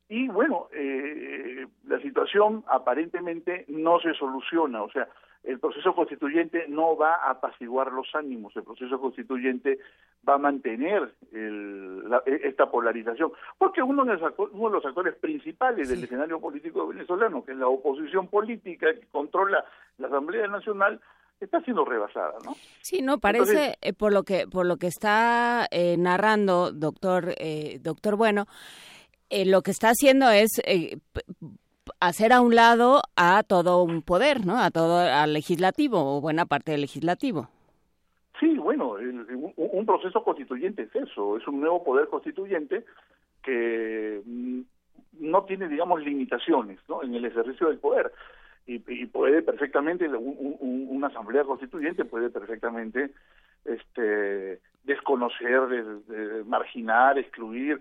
[0.09, 5.09] y bueno, eh, la situación aparentemente no se soluciona, o sea,
[5.43, 9.79] el proceso constituyente no va a apaciguar los ánimos, el proceso constituyente
[10.27, 15.89] va a mantener e, esta polarización, porque uno de, los, uno de los actores principales
[15.89, 19.65] del escenario político venezolano, que es la oposición política que controla
[19.99, 21.01] la Asamblea Nacional,
[21.41, 22.55] está siendo rebasada, ¿no?
[22.81, 27.35] Sí, no parece eh, por lo que por lo que está eh, narrando doctor
[27.83, 28.47] doctor Bueno
[29.35, 30.99] eh, lo que está haciendo es eh,
[31.99, 34.61] hacer a un lado a todo un poder, ¿no?
[34.63, 37.49] A todo al legislativo o buena parte del legislativo.
[38.39, 38.93] Sí, bueno,
[39.57, 42.85] un, proceso constituyente es eso, es un nuevo poder constituyente
[43.43, 44.61] que mm,
[45.19, 47.03] no tiene, digamos, limitaciones ¿no?
[47.03, 48.13] en el ejercicio del poder.
[48.67, 53.11] Y, puede perfectamente, una asamblea constituyente puede perfectamente
[53.65, 55.61] este, desconocer,
[56.47, 57.81] marginar, excluir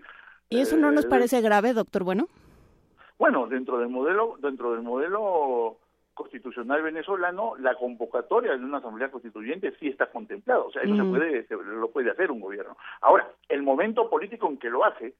[0.54, 2.28] ¿Y eso no nos eh, parece grave, doctor Bueno?
[3.18, 5.78] Bueno, dentro del modelo, dentro del modelo
[6.14, 11.02] constitucional venezolano, la convocatoria de una asamblea constituyente sí está contemplada, o sea, eso se
[11.04, 12.76] puede, lo puede hacer un gobierno.
[13.00, 15.14] Ahora, el momento político en que lo hace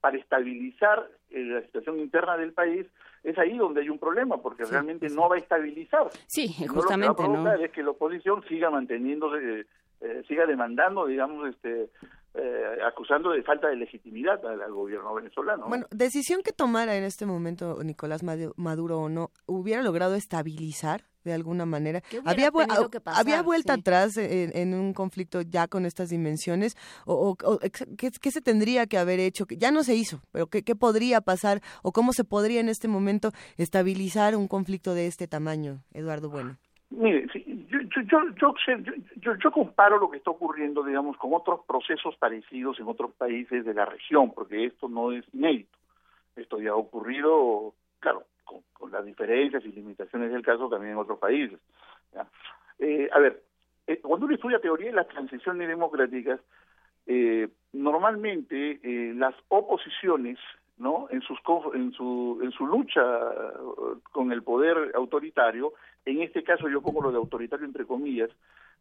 [0.00, 2.86] para estabilizar eh, la situación interna del país
[3.22, 6.08] es ahí donde hay un problema, porque realmente no va a estabilizar.
[6.26, 7.44] Sí, justamente, no.
[7.44, 9.66] Lo que es que la oposición siga manteniéndose,
[10.00, 11.90] eh, siga demandando, digamos, este
[12.34, 15.66] eh, acusando de falta de legitimidad al, gobierno venezolano.
[15.68, 18.22] Bueno, decisión que tomara en este momento Nicolás
[18.56, 22.02] Maduro o no, ¿hubiera logrado estabilizar de alguna manera?
[22.24, 22.50] ¿Había,
[23.04, 26.76] ¿había vuelta atrás en, un conflicto ya con estas dimensiones?
[27.04, 27.36] ¿O,
[27.98, 29.46] ¿qué, se tendría que haber hecho?
[29.46, 32.68] que Ya no se hizo, pero ¿qué, ¿qué podría pasar o cómo se podría en
[32.68, 36.58] este momento estabilizar un conflicto de este tamaño, Eduardo Bueno?
[36.90, 37.26] Mire,
[37.70, 38.02] yo,
[38.36, 38.54] yo,
[39.16, 43.64] yo, yo, comparo lo que está ocurriendo, digamos, con otros procesos parecidos en otros países
[43.64, 45.78] de la región, porque esto no es inédito.
[46.34, 51.18] Esto ya ha ocurrido, claro, con, las diferencias y limitaciones del caso también en otros
[51.18, 51.60] países.
[52.80, 53.42] Eh, a ver,
[53.86, 56.40] eh, cuando uno estudia teoría de las transiciones democráticas,
[57.06, 58.80] eh, normalmente
[59.14, 60.38] las oposiciones
[60.78, 61.08] ¿no?
[61.10, 61.38] En, sus,
[61.74, 63.02] en, su, en su lucha
[64.12, 65.74] con el poder autoritario,
[66.04, 68.30] en este caso yo pongo lo de autoritario entre comillas,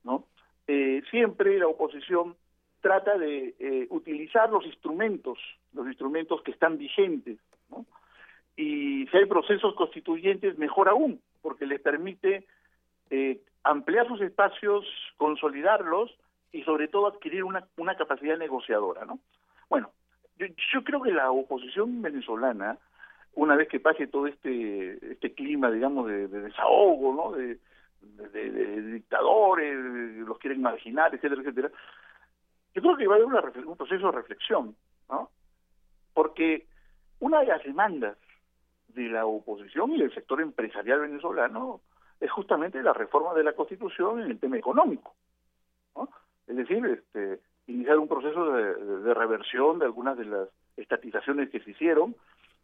[0.03, 0.25] ¿no?
[0.67, 2.35] Eh, siempre la oposición
[2.81, 5.39] trata de eh, utilizar los instrumentos,
[5.73, 7.39] los instrumentos que están vigentes,
[7.69, 7.85] ¿no?
[8.59, 12.45] y si hay procesos constituyentes, mejor aún, porque les permite
[13.09, 14.85] eh, ampliar sus espacios,
[15.15, 16.13] consolidarlos
[16.51, 19.19] y sobre todo adquirir una, una capacidad negociadora, ¿no?
[19.69, 19.91] Bueno,
[20.37, 22.77] yo, yo creo que la oposición venezolana,
[23.41, 27.31] una vez que pase todo este este clima, digamos, de, desahogo, ¿no?
[27.31, 27.57] De,
[28.93, 29.75] dictadores,
[30.25, 31.69] los quieren marginar, etcétera, etcétera,
[32.73, 34.75] yo creo que va a haber un proceso de reflexión,
[35.09, 35.29] ¿no?
[36.13, 36.65] Porque
[37.19, 38.17] una de las demandas
[38.89, 41.81] de la oposición y del sector empresarial venezolano
[42.19, 45.15] es justamente la reforma de la Constitución en el tema económico.
[45.95, 46.09] ¿no?
[46.47, 51.71] Es decir, este, iniciar un proceso de, reversión de algunas de las estatizaciones que se
[51.71, 52.15] hicieron,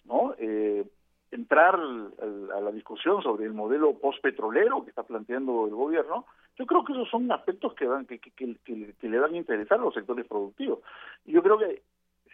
[0.06, 0.36] ¿no?
[0.38, 0.86] Eh,
[1.32, 6.26] entrar a la discusión sobre el modelo postpetrolero que está planteando el gobierno,
[6.57, 9.80] yo creo que esos son aspectos que, van, que, que, que, le van a interesar
[9.80, 10.80] a los sectores productivos.
[11.26, 11.82] Y yo creo que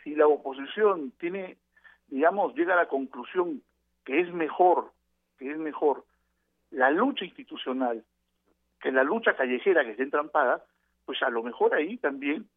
[0.04, 1.58] si la oposición tiene,
[2.08, 3.64] digamos, llega a la conclusión
[4.06, 4.92] que es mejor,
[5.40, 6.04] que es mejor
[6.70, 8.04] la lucha institucional
[8.82, 10.64] que la lucha callejera que está entrampada,
[11.06, 12.48] pues a lo mejor ahí también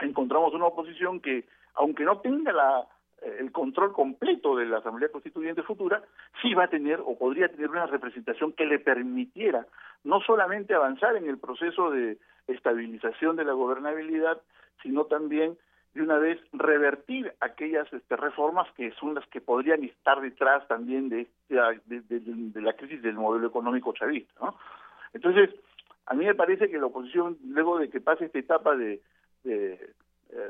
[0.00, 1.44] encontramos una oposición que,
[1.74, 2.86] aunque no tenga la,
[3.24, 6.02] el control completo de la Asamblea Constituyente futura,
[6.40, 9.66] sí va a tener o podría tener una representación que le permitiera
[10.04, 12.18] no solamente avanzar en el proceso de
[12.48, 14.40] estabilización de la gobernabilidad,
[14.82, 15.56] sino también
[15.94, 21.08] de una vez revertir aquellas este, reformas que son las que podrían estar detrás también
[21.08, 24.32] de, de, la crisis del modelo económico chavista.
[24.40, 24.56] ¿no?
[25.12, 25.50] Entonces,
[26.06, 29.00] a mí me parece que la oposición, luego de que pase esta etapa de,
[29.44, 29.92] de,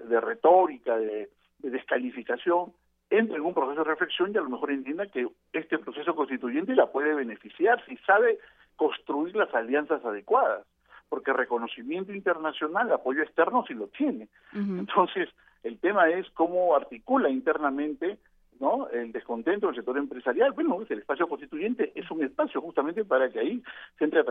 [0.08, 1.28] de retórica, de,
[1.70, 2.72] descalificación,
[3.10, 6.74] entre en un proceso de reflexión y a lo mejor entienda que este proceso constituyente
[6.74, 8.38] la puede beneficiar si sabe
[8.76, 10.66] construir las alianzas adecuadas
[11.12, 14.28] porque reconocimiento internacional, apoyo externo sí lo tiene.
[14.54, 15.28] Entonces,
[15.62, 18.16] el tema es cómo articula internamente
[18.60, 18.88] ¿no?
[18.88, 20.52] el descontento del sector empresarial.
[20.52, 23.62] Bueno, el espacio constituyente es un espacio justamente para que ahí
[23.98, 24.22] se entre,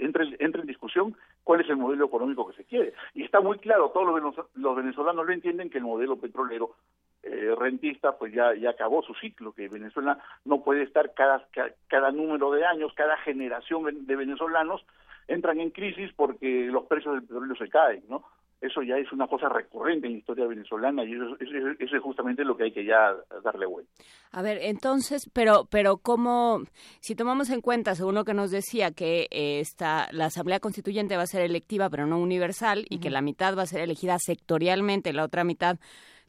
[0.00, 2.92] entre, entre en discusión cuál es el modelo económico que se quiere.
[3.14, 4.06] Y está muy claro, todos
[4.54, 6.74] los, venezolanos lo entienden, que el modelo petrolero
[7.22, 11.46] eh, rentista pues ya, ya acabó su ciclo, que Venezuela no puede estar cada,
[11.86, 14.84] cada número de años, cada generación de venezolanos
[15.28, 18.24] entran en crisis porque los precios del petróleo se caen, ¿no?
[18.60, 22.56] Eso ya es una cosa recurrente en la historia venezolana y eso, es justamente lo
[22.56, 23.14] que hay que ya
[23.44, 23.90] darle vuelta.
[24.32, 26.62] A ver, entonces, pero, pero cómo,
[27.00, 31.16] si tomamos en cuenta, según lo que nos decía, que eh, esta, la Asamblea Constituyente
[31.16, 34.18] va a ser electiva pero no universal y que la mitad va a ser elegida
[34.18, 35.78] sectorialmente, la otra mitad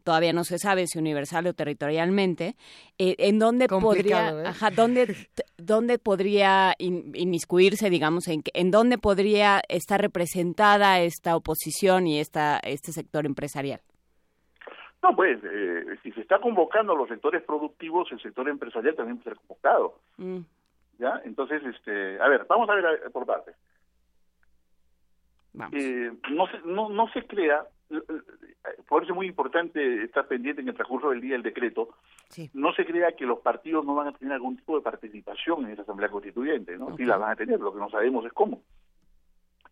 [0.03, 2.55] todavía no se sabe si universal o territorialmente,
[2.97, 4.47] eh, en dónde podría, ¿eh?
[4.47, 5.15] ajá, dónde,
[5.57, 12.91] dónde podría inmiscuirse, digamos, en, en dónde podría estar representada esta oposición y esta, este
[12.91, 13.81] sector empresarial.
[15.01, 19.17] No, pues, eh, si se está convocando a los sectores productivos, el sector empresarial también
[19.17, 19.99] puede ser convocado.
[20.17, 20.39] Mm.
[20.99, 21.21] ¿Ya?
[21.23, 23.55] Entonces, este, a ver, vamos a ver por partes.
[25.71, 27.65] Eh, no, se, no, no se crea
[28.87, 31.89] por eso es muy importante estar pendiente en el transcurso del día del decreto,
[32.53, 35.71] no se crea que los partidos no van a tener algún tipo de participación en
[35.71, 36.95] esa Asamblea Constituyente, ¿no?
[36.95, 38.61] Sí la van a tener, lo que no sabemos es cómo.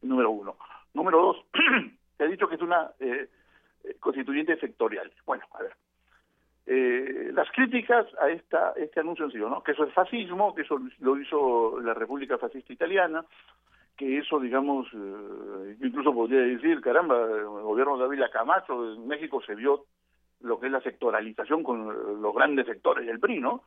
[0.02, 0.56] Número uno.
[0.94, 1.45] Número dos,
[2.18, 3.30] se ha dicho que es una eh,
[3.99, 5.11] constituyente sectorial.
[5.26, 5.73] Bueno, a ver.
[6.69, 9.64] Eh, las críticas a esta este anuncio han sido, ¿no?
[9.64, 13.23] Que eso es fascismo, que eso lo hizo la República Fascista Italiana,
[13.97, 19.41] que eso, digamos, eh, incluso podría decir, caramba, el gobierno de Ávila Camacho en México
[19.41, 19.85] se vio
[20.41, 23.63] lo que es la sectoralización con los grandes sectores del PRI, ¿no?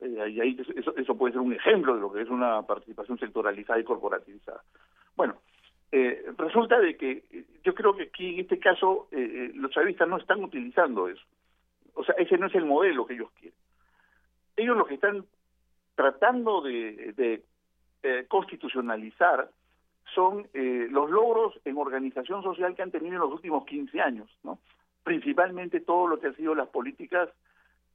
[0.00, 3.18] Eh, y ahí eso, eso, puede ser un ejemplo de lo que es una participación
[3.18, 4.62] sectoralizada y corporativizada.
[5.16, 5.38] Bueno,
[5.90, 7.24] eh, resulta de que
[7.64, 11.22] yo creo que aquí en este caso los chavistas no están utilizando eso.
[11.94, 13.58] O sea, ese no es el modelo que ellos quieren.
[14.56, 15.24] Ellos lo que están
[15.96, 17.42] tratando de
[18.28, 19.48] constitucionalizar
[20.12, 24.30] son eh, los logros en organización social que han tenido en los últimos 15 años,
[24.42, 24.58] ¿no?
[25.02, 27.28] Principalmente todo lo que han sido las políticas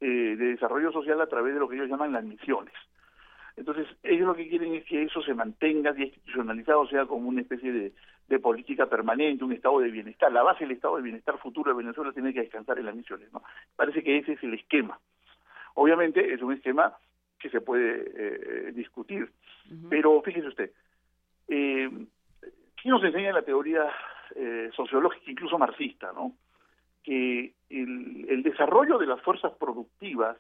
[0.02, 2.73] eh, de desarrollo social a través de lo que ellos llaman las misiones.
[3.57, 7.73] Entonces, ellos lo que quieren es que eso se mantenga institucionalizado, sea como una especie
[7.73, 7.94] de,
[8.30, 10.31] de política permanente, un estado de bienestar.
[10.31, 13.31] La base del estado de bienestar futuro de Venezuela tiene que descansar en las misiones,
[13.34, 13.44] ¿no?
[13.76, 14.98] Parece que ese es el esquema.
[15.73, 16.95] Obviamente es un esquema
[17.40, 19.31] que se puede eh, discutir,
[19.90, 20.72] pero fíjese usted,
[21.50, 21.90] eh,
[22.82, 23.90] ¿Qué nos enseña la teoría
[24.36, 26.34] eh, sociológica, incluso marxista, ¿no?
[27.04, 30.38] que el, desarrollo de las fuerzas productivas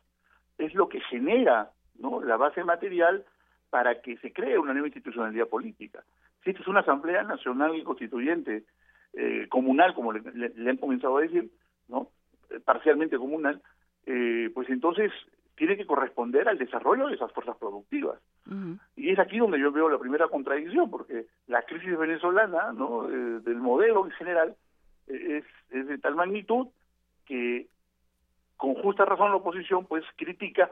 [0.57, 2.21] es lo que genera ¿no?
[2.21, 3.25] la base material
[3.69, 6.03] para que se cree una nueva institucionalidad política.
[6.43, 8.63] Si esta es una Asamblea Nacional Constituyente
[9.13, 11.49] eh, comunal, como le, han comenzado a decir,
[11.87, 12.09] ¿no?
[12.65, 13.61] parcialmente comunal,
[14.53, 15.11] pues entonces
[15.55, 18.19] tiene que corresponder al desarrollo de esas fuerzas productivas.
[18.95, 23.07] Y es aquí donde yo veo la primera contradicción, porque la crisis venezolana, ¿no?
[23.07, 24.55] del modelo en general,
[25.07, 26.67] es, es de tal magnitud
[27.25, 27.67] que
[28.57, 30.69] con justa razón la oposición pues critica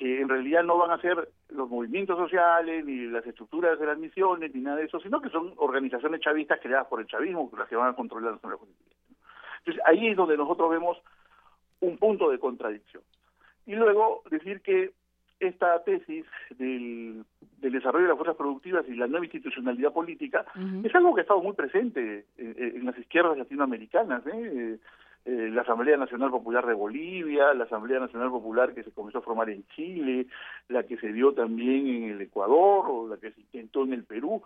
[0.00, 3.98] que en realidad no van a ser los movimientos sociales, ni las estructuras de las
[3.98, 7.68] misiones, ni nada de eso, sino que son organizaciones chavistas creadas por el chavismo, las
[7.68, 8.56] que van a controlar la
[9.58, 10.96] Entonces ahí es donde nosotros vemos
[11.80, 13.02] un punto de contradicción.
[13.66, 14.94] Y luego decir que
[15.40, 16.24] esta tesis
[16.58, 17.24] del,
[17.58, 20.44] desarrollo de las fuerzas productivas y la nueva institucionalidad política
[20.84, 24.22] es algo que ha estado muy presente en, en las izquierdas latinoamericanas.
[24.26, 24.78] ¿eh?
[25.26, 29.22] Eh, la Asamblea Nacional Popular de Bolivia, la Asamblea Nacional Popular que se comenzó a
[29.22, 30.26] formar en Chile,
[30.68, 34.04] la que se dio también en el Ecuador o la que se intentó en el
[34.04, 34.42] Perú.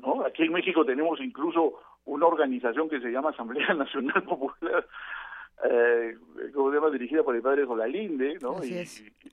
[0.00, 0.24] ¿no?
[0.24, 1.74] Aquí en México tenemos incluso
[2.06, 4.84] una organización que se llama Asamblea Nacional Popular,
[5.64, 6.16] eh,
[6.54, 8.62] como se llama, dirigida por el padre Solalinde, ¿no?
[8.62, 8.74] Y,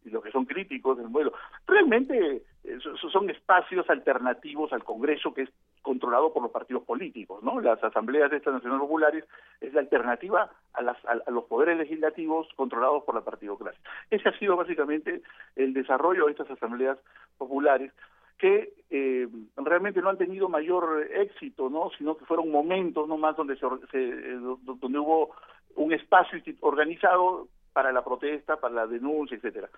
[0.05, 1.33] y, los que son críticos del modelo.
[1.67, 2.77] Realmente eh,
[3.11, 5.49] son espacios alternativos al Congreso que es
[5.81, 7.59] controlado por los partidos políticos, ¿no?
[7.59, 9.25] Las asambleas de estas nacionales populares
[9.59, 13.81] es la alternativa a, las, a, los poderes legislativos controlados por la partidocracia.
[14.09, 15.21] Ese ha sido básicamente
[15.57, 16.97] el desarrollo de estas asambleas
[17.37, 17.91] populares
[18.37, 19.27] que eh,
[19.57, 21.91] realmente no han tenido mayor éxito, ¿no?
[21.97, 23.99] Sino que fueron momentos nomás donde se, se
[24.37, 25.35] donde hubo
[25.75, 29.69] un espacio organizado para la protesta, para la denuncia, etcétera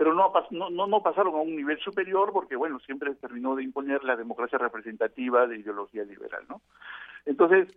[0.00, 0.32] pero no,
[0.70, 4.56] no, no pasaron a un nivel superior porque, bueno, siempre terminó de imponer la democracia
[4.56, 6.62] representativa de ideología liberal, ¿no?
[7.26, 7.68] Entonces,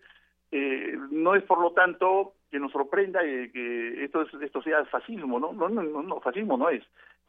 [0.49, 5.51] eh, no es por lo tanto que nos sorprenda que esto, esto sea fascismo, ¿no?
[5.51, 6.81] No, no, no, fascismo no es.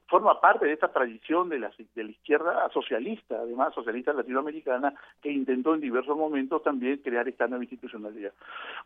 [0.07, 5.33] Forma parte de esta tradición de la, de la izquierda socialista, además socialista latinoamericana, que
[5.33, 8.33] intentó en diversos momentos también crear esta nueva institucionalidad.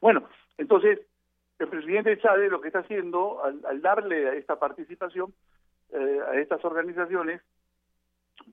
[0.01, 0.23] Bueno,
[0.57, 1.01] entonces,
[1.59, 5.33] el presidente Chávez lo que está haciendo al, darle a esta participación
[5.93, 7.41] eh, a estas organizaciones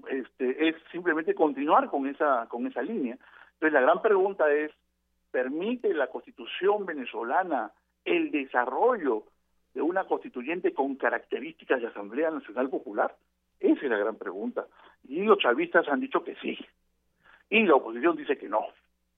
[0.10, 3.18] este, es simplemente continuar con esa con esa línea.
[3.54, 4.72] Entonces la gran pregunta es
[5.32, 7.72] permite la Constitución venezolana
[8.06, 9.24] el desarrollo
[9.74, 13.14] de una constituyente con características de Asamblea Nacional Popular?
[13.60, 14.66] Esa es la gran pregunta.
[15.04, 16.58] Y los chavistas han dicho que sí.
[17.50, 18.62] Y la oposición dice que no.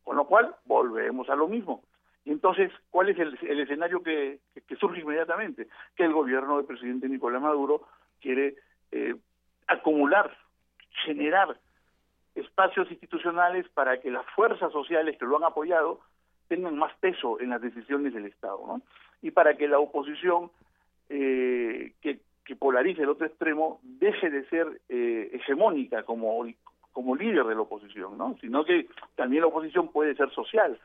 [0.04, 1.84] Con lo cual, volvemos a lo mismo.
[2.28, 5.68] Entonces, ¿cuál es el, escenario que, que, surge inmediatamente?
[5.96, 7.88] Que el gobierno del presidente Nicolás Maduro
[8.20, 8.56] quiere
[8.92, 9.16] eh,
[9.68, 10.36] acumular,
[11.06, 11.58] generar
[12.36, 16.02] espacios institucionales para que las fuerzas sociales que lo han apoyado
[16.50, 18.82] tengan más peso en las decisiones del Estado, ¿no?
[19.22, 20.52] Y para que la oposición
[21.10, 26.46] eh, que, que, polarice el otro extremo deje de ser eh, hegemónica como,
[26.92, 28.38] como líder de la oposición, ¿no?
[28.42, 30.78] Sino que también la oposición puede ser social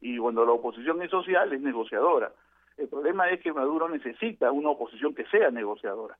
[0.00, 2.32] y cuando la oposición es social es negociadora.
[2.76, 6.16] El problema es que Maduro necesita una oposición que sea negociadora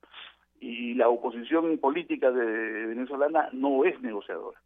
[0.59, 4.59] y la oposición política de venezolana no es negociadora.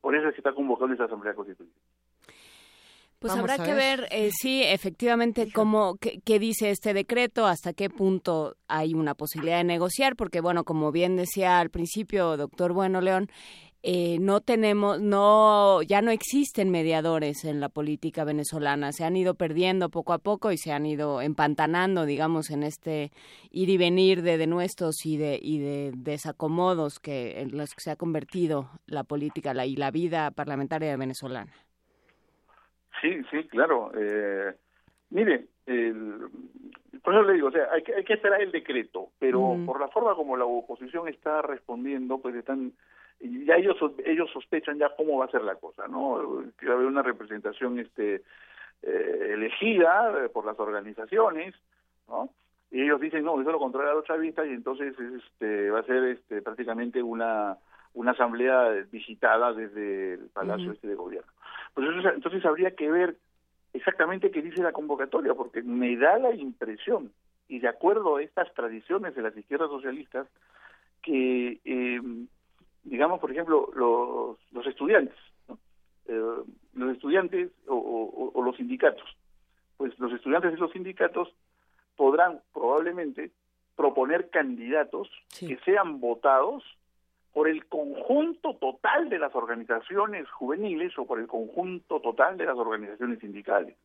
[0.00, 1.78] Por eso es que está convocando esa Asamblea Constituyente.
[3.18, 8.56] Pues habrá que ver, eh, sí, efectivamente, cómo, qué, dice este decreto, hasta qué punto
[8.68, 13.28] hay una posibilidad de negociar, porque, bueno, como bien decía al principio, doctor Bueno León,
[13.88, 19.34] eh, no tenemos, no, ya no existen mediadores en la política venezolana, se han ido
[19.36, 23.12] perdiendo poco a poco y se han ido empantanando, digamos, en este
[23.52, 27.92] ir y venir de denuestos y de, y de desacomodos que en los que se
[27.92, 31.52] ha convertido la política la, y la vida parlamentaria venezolana.
[33.00, 33.92] Sí, sí, claro.
[33.96, 34.52] Eh,
[35.10, 35.46] mire,
[37.04, 39.78] por eso le digo, o sea, hay que, hay que esperar el decreto, pero por
[39.78, 42.72] la forma como la oposición está respondiendo, pues están
[43.20, 46.44] y ya ellos ellos sospechan ya cómo va a ser la cosa, ¿no?
[46.58, 48.22] Que va a haber una representación este
[48.82, 51.54] eh, elegida eh, por las organizaciones,
[52.08, 52.30] ¿no?
[52.70, 56.04] Y ellos dicen, no, eso lo controla los chavistas y entonces este va a ser
[56.04, 57.56] este prácticamente una
[57.94, 61.32] una asamblea visitada desde el Palacio este de Gobierno.
[61.72, 63.16] Pues entonces, entonces habría que ver
[63.72, 67.12] exactamente qué dice la convocatoria, porque me da la impresión,
[67.48, 70.26] y de acuerdo a estas tradiciones de las izquierdas socialistas,
[71.02, 72.00] que eh,
[72.86, 75.16] digamos, por ejemplo, los, los estudiantes,
[76.06, 76.44] eh,
[76.74, 79.08] los estudiantes o, los sindicatos.
[79.76, 81.34] Pues los estudiantes y los sindicatos
[81.96, 83.30] podrán probablemente
[83.74, 86.62] proponer candidatos que sean votados
[87.32, 92.56] por el conjunto total de las organizaciones juveniles o por el conjunto total de las
[92.56, 93.76] organizaciones sindicales.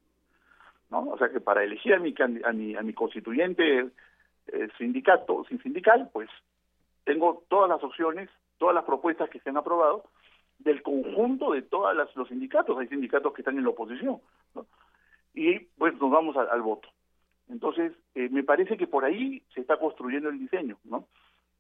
[0.90, 1.10] ¿no?
[1.10, 3.90] O sea que para elegir a mi, a mi, a mi constituyente
[4.48, 6.30] eh, sindicato sin sindical, pues
[7.03, 8.30] tengo todas las opciones
[8.62, 10.04] todas las propuestas que se han aprobado
[10.60, 12.78] del conjunto de todos los sindicatos.
[12.78, 14.22] Hay sindicatos que están en la oposición.
[15.34, 16.88] y pues nos vamos al voto.
[17.50, 21.08] Entonces, eh, me parece que por ahí se está construyendo el diseño, ¿no?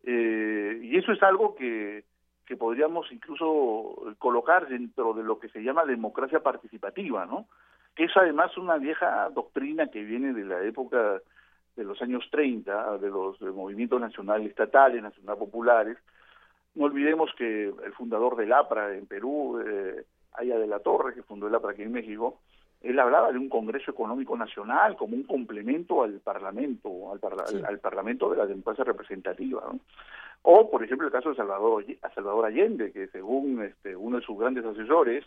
[0.03, 2.03] Eh, y eso es algo que,
[2.45, 7.47] que podríamos incluso colocar dentro de lo que se llama democracia participativa, ¿no?
[7.95, 11.19] Que es además una vieja doctrina que viene de la época
[11.75, 15.97] de los años 30, de los movimientos nacionales estatales, nacional populares.
[16.75, 21.23] No olvidemos que el fundador del APRA en Perú, eh, Aya de la Torre, que
[21.23, 22.39] fundó el APRA aquí en México,
[22.81, 28.37] él hablaba de un Congreso Económico Nacional como un complemento al Parlamento, al, Parlamento de
[28.37, 29.63] la democracia representativa.
[30.41, 31.85] O, por ejemplo, el caso de Salvador,
[32.15, 35.23] Salvador Allende, que según este, uno de sus grandes asesores,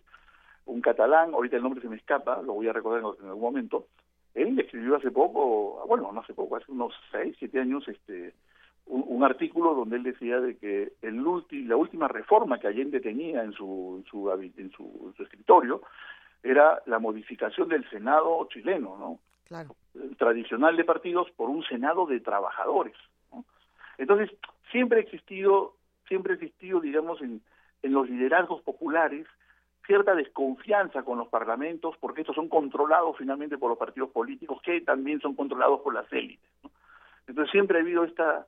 [0.67, 3.87] un catalán, ahorita el nombre se me escapa, lo voy a recordar en algún momento,
[4.35, 8.35] él escribió hace poco, bueno, no hace poco, hace unos seis, siete años, este,
[8.87, 11.25] un, artículo donde él decía de que el
[11.67, 15.83] la última reforma que Allende tenía en su, en su, en su escritorio
[16.43, 19.19] era la modificación del Senado chileno, ¿no?
[19.45, 19.75] Claro.
[20.19, 22.97] Tradicional de partidos por un Senado de trabajadores.
[23.33, 23.45] ¿no?
[23.99, 24.31] Entonces,
[24.71, 25.75] siempre ha existido,
[26.07, 27.41] siempre ha existido, digamos, en,
[27.83, 29.27] en los liderazgos populares
[29.87, 34.81] cierta desconfianza con los parlamentos porque estos son controlados finalmente por los partidos políticos que
[34.81, 36.51] también son controlados por las élites.
[36.63, 36.71] ¿no?
[37.27, 38.47] Entonces siempre ha habido esta,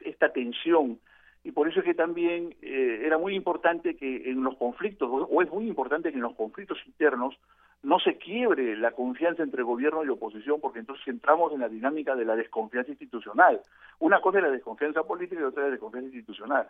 [0.00, 0.98] esta tensión
[1.42, 5.42] y por eso es que también eh, era muy importante que en los conflictos, o
[5.42, 7.38] es muy importante que en los conflictos internos
[7.82, 12.14] no se quiebre la confianza entre gobierno y oposición, porque entonces entramos en la dinámica
[12.14, 13.60] de la desconfianza institucional.
[14.00, 16.68] Una cosa es la desconfianza política y otra es la desconfianza institucional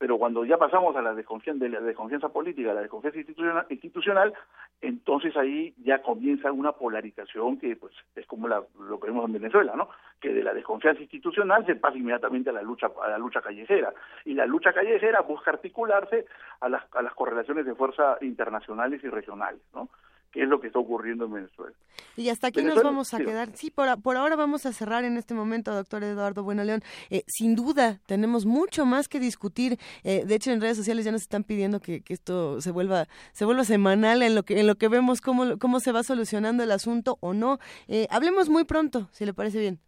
[0.00, 3.66] pero cuando ya pasamos a la desconfianza, de la desconfianza política a la desconfianza institucional,
[3.68, 4.32] institucional,
[4.80, 9.74] entonces ahí ya comienza una polarización que pues es como lo que vemos en Venezuela,
[9.76, 9.90] ¿no?
[10.18, 13.92] Que de la desconfianza institucional se pasa inmediatamente a la lucha a la lucha callejera
[14.24, 16.24] y la lucha callejera busca articularse
[16.60, 19.90] a las a las correlaciones de fuerza internacionales y regionales, ¿no?
[20.30, 21.74] Qué es lo que está ocurriendo en Venezuela.
[22.16, 23.48] Y hasta aquí nos vamos a quedar.
[23.54, 26.82] Sí, por, por ahora vamos a cerrar en este momento, doctor Eduardo Bueno León.
[27.10, 29.78] Eh, sin duda, tenemos mucho más que discutir.
[30.04, 33.44] Eh, de hecho, en redes sociales ya nos están pidiendo que, esto se vuelva se
[33.44, 36.72] vuelva semanal en lo que en lo que vemos cómo, cómo se va solucionando el
[36.72, 37.58] asunto o no.
[37.88, 39.80] Eh, hablemos muy pronto, si le parece bien.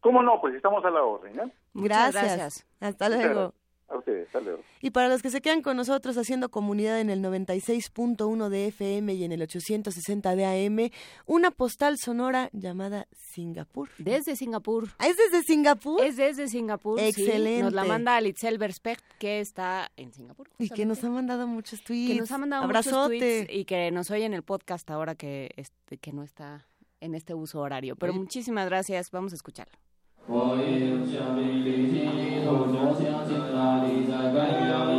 [0.00, 0.40] ¿Cómo no?
[0.40, 1.52] Pues estamos a la orden.
[1.74, 2.66] Gracias.
[2.80, 3.54] Hasta luego.
[3.90, 4.28] A ustedes,
[4.82, 9.14] Y para los que se quedan con nosotros haciendo comunidad en el 96.1 de FM
[9.14, 10.90] y en el 860 de AM,
[11.24, 13.88] una postal sonora llamada Singapur.
[13.96, 14.88] Desde Singapur.
[14.98, 16.04] ¿Ah, ¿Es desde Singapur?
[16.04, 17.00] Es desde Singapur.
[17.00, 17.62] Excelente.
[17.62, 20.50] Nos la manda Litzel Berspect, que está en Singapur.
[20.58, 22.12] Y que nos ha mandado muchos tweets.
[22.12, 25.50] Que nos ha mandado muchos tweets y que nos oye en el podcast ahora que,
[25.56, 26.66] este, que no está
[27.00, 27.96] en este uso horario.
[27.96, 29.10] Pero muchísimas gracias.
[29.10, 29.78] Vamos a escucharlo.
[30.30, 34.92] 我一路向北离一地球以后就想了在北漂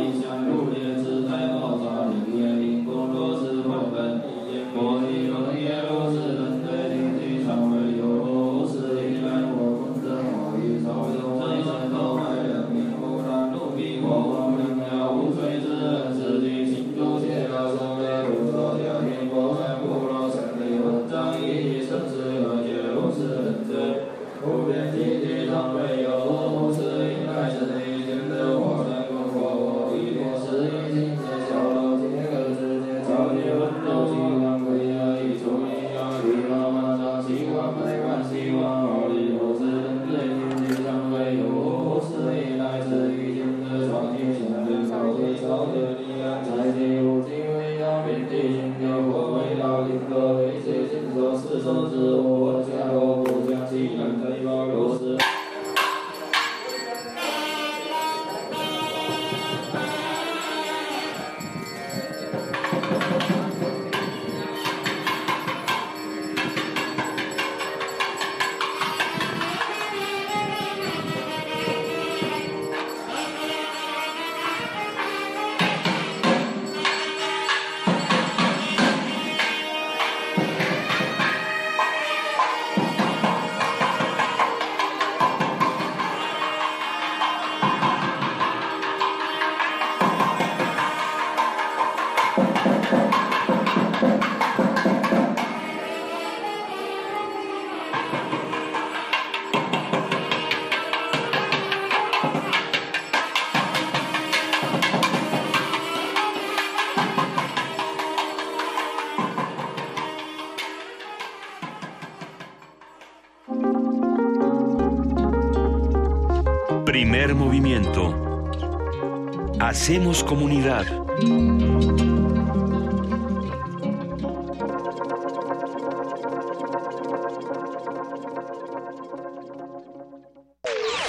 [119.82, 120.84] Hacemos comunidad.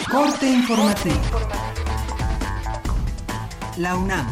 [0.10, 1.15] Corte informativo.
[3.77, 4.26] La UNAM.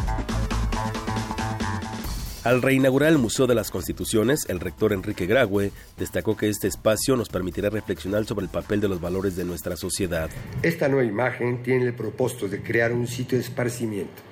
[2.42, 7.14] Al reinaugurar el Museo de las Constituciones, el rector Enrique Graue destacó que este espacio
[7.14, 10.30] nos permitirá reflexionar sobre el papel de los valores de nuestra sociedad.
[10.62, 14.29] Esta nueva imagen tiene el propósito de crear un sitio de esparcimiento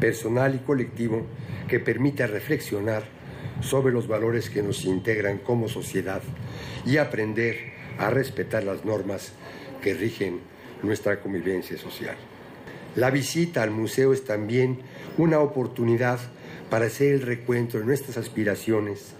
[0.00, 1.26] personal y colectivo
[1.68, 3.04] que permita reflexionar
[3.60, 6.22] sobre los valores que nos integran como sociedad
[6.84, 7.56] y aprender
[7.98, 9.32] a respetar las normas
[9.80, 10.40] que rigen
[10.82, 12.16] nuestra convivencia social.
[12.96, 14.78] La visita al museo es también
[15.18, 16.18] una oportunidad
[16.70, 19.14] para hacer el recuento de nuestras aspiraciones,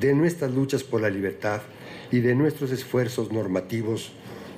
[0.00, 1.62] de nuestras luchas por la libertad
[2.10, 4.12] y de nuestros esfuerzos normativos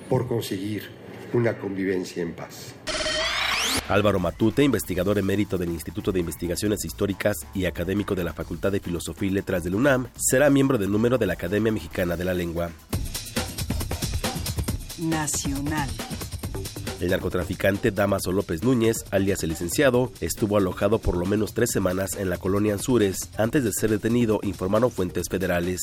[0.09, 0.89] por conseguir
[1.33, 2.78] una convivencia en paz.
[3.89, 8.81] Álvaro Matute, investigador emérito del Instituto de Investigaciones Históricas y académico de la Facultad de
[8.81, 12.35] Filosofía y Letras del UNAM, será miembro del número de la Academia Mexicana de la
[12.35, 12.71] Lengua.
[14.99, 15.89] Nacional.
[17.01, 22.17] El narcotraficante Damaso López Núñez, alias el licenciado, estuvo alojado por lo menos tres semanas
[22.19, 25.81] en la colonia Anzures antes de ser detenido, informaron fuentes federales.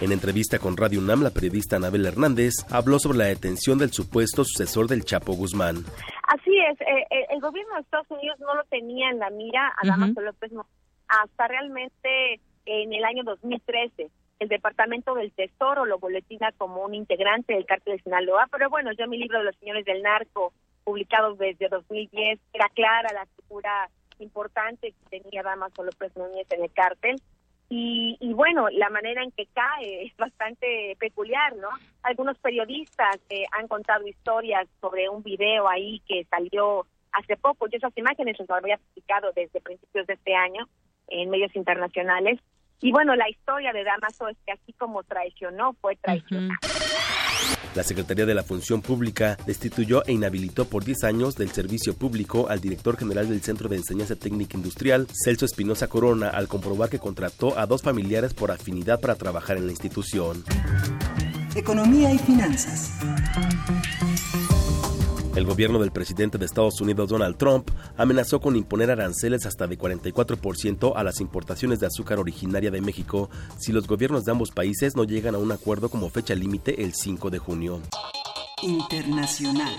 [0.00, 4.44] En entrevista con Radio UNAM, la periodista Anabel Hernández habló sobre la detención del supuesto
[4.44, 5.84] sucesor del Chapo Guzmán.
[6.28, 9.72] Así es, eh, eh, el gobierno de Estados Unidos no lo tenía en la mira
[9.76, 10.52] a Damaso López
[11.08, 17.54] hasta realmente en el año 2013 el Departamento del Tesoro lo boletina como un integrante
[17.54, 20.52] del cártel de Sinaloa, pero bueno, yo mi libro de los señores del narco,
[20.84, 23.88] publicado desde 2010, era clara la figura
[24.18, 27.16] importante que tenía Damaso López Núñez en el cártel.
[27.70, 31.68] Y, y, bueno, la manera en que cae es bastante peculiar, ¿no?
[32.02, 37.68] Algunos periodistas eh, han contado historias sobre un video ahí que salió hace poco.
[37.68, 40.66] Yo esas imágenes las había publicado desde principios de este año
[41.08, 42.40] en medios internacionales
[42.80, 46.60] y bueno, la historia de Damaso es que así como traicionó, fue traicionado.
[47.74, 52.48] La Secretaría de la Función Pública destituyó e inhabilitó por 10 años del servicio público
[52.48, 56.98] al director general del Centro de Enseñanza Técnica Industrial, Celso Espinosa Corona, al comprobar que
[56.98, 60.42] contrató a dos familiares por afinidad para trabajar en la institución.
[61.54, 62.90] Economía y finanzas.
[65.38, 69.78] El gobierno del presidente de Estados Unidos, Donald Trump, amenazó con imponer aranceles hasta de
[69.78, 74.96] 44% a las importaciones de azúcar originaria de México si los gobiernos de ambos países
[74.96, 77.80] no llegan a un acuerdo como fecha límite el 5 de junio.
[78.62, 79.76] Internacional.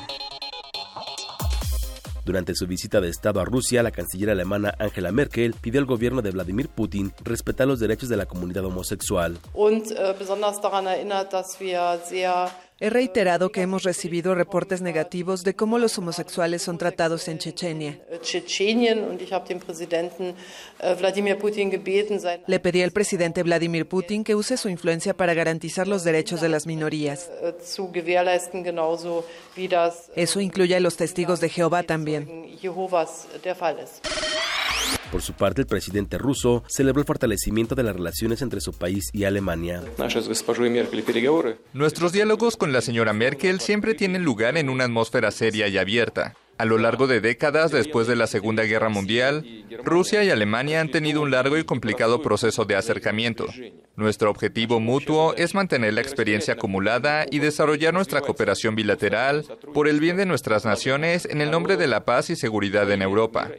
[2.23, 6.21] Durante su visita de Estado a Rusia, la canciller alemana Angela Merkel pidió al gobierno
[6.21, 9.37] de Vladimir Putin respetar los derechos de la comunidad homosexual.
[12.81, 17.99] He reiterado que hemos recibido reportes negativos de cómo los homosexuales son tratados en Chechenia.
[22.47, 26.47] Le pedí al presidente Vladimir Putin que use su influencia para garantizar los derechos de
[26.47, 27.29] las minorías.
[30.15, 32.57] Eso incluye a los testigos de Jehová también.
[35.11, 39.09] Por su parte, el presidente ruso celebró el fortalecimiento de las relaciones entre su país
[39.11, 39.81] y Alemania.
[41.73, 46.35] Nuestros diálogos con la señora Merkel siempre tienen lugar en una atmósfera seria y abierta.
[46.59, 49.45] A lo largo de décadas después de la Segunda Guerra Mundial,
[49.85, 53.45] Rusia y Alemania han tenido un largo y complicado proceso de acercamiento.
[53.95, 60.01] Nuestro objetivo mutuo es mantener la experiencia acumulada y desarrollar nuestra cooperación bilateral por el
[60.01, 63.49] bien de nuestras naciones en el nombre de la paz y seguridad en Europa.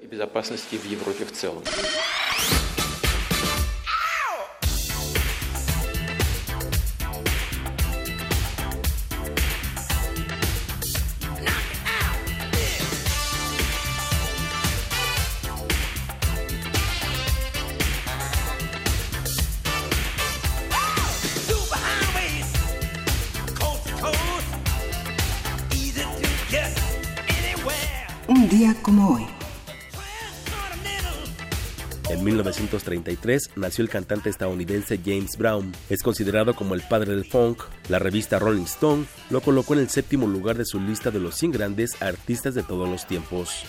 [32.43, 35.73] 1933 nació el cantante estadounidense James Brown.
[35.89, 37.63] Es considerado como el padre del funk.
[37.89, 41.35] La revista Rolling Stone lo colocó en el séptimo lugar de su lista de los
[41.37, 43.65] 100 grandes artistas de todos los tiempos.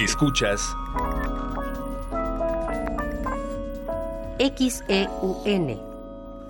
[0.00, 0.74] Escuchas
[4.40, 5.89] XEUN.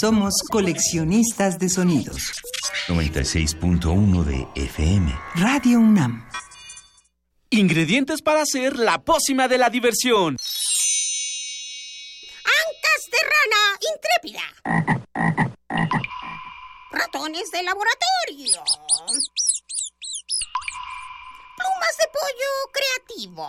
[0.00, 2.32] Somos coleccionistas de sonidos.
[2.88, 5.16] 96.1 de FM.
[5.36, 6.28] Radio UNAM.
[7.50, 10.36] Ingredientes para hacer la pócima de la diversión.
[12.44, 14.42] Ancas de rana intrépida.
[16.90, 18.64] Ratones de laboratorio.
[21.56, 23.48] Plumas de pollo creativo.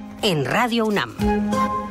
[0.21, 1.90] en Radio UNAM.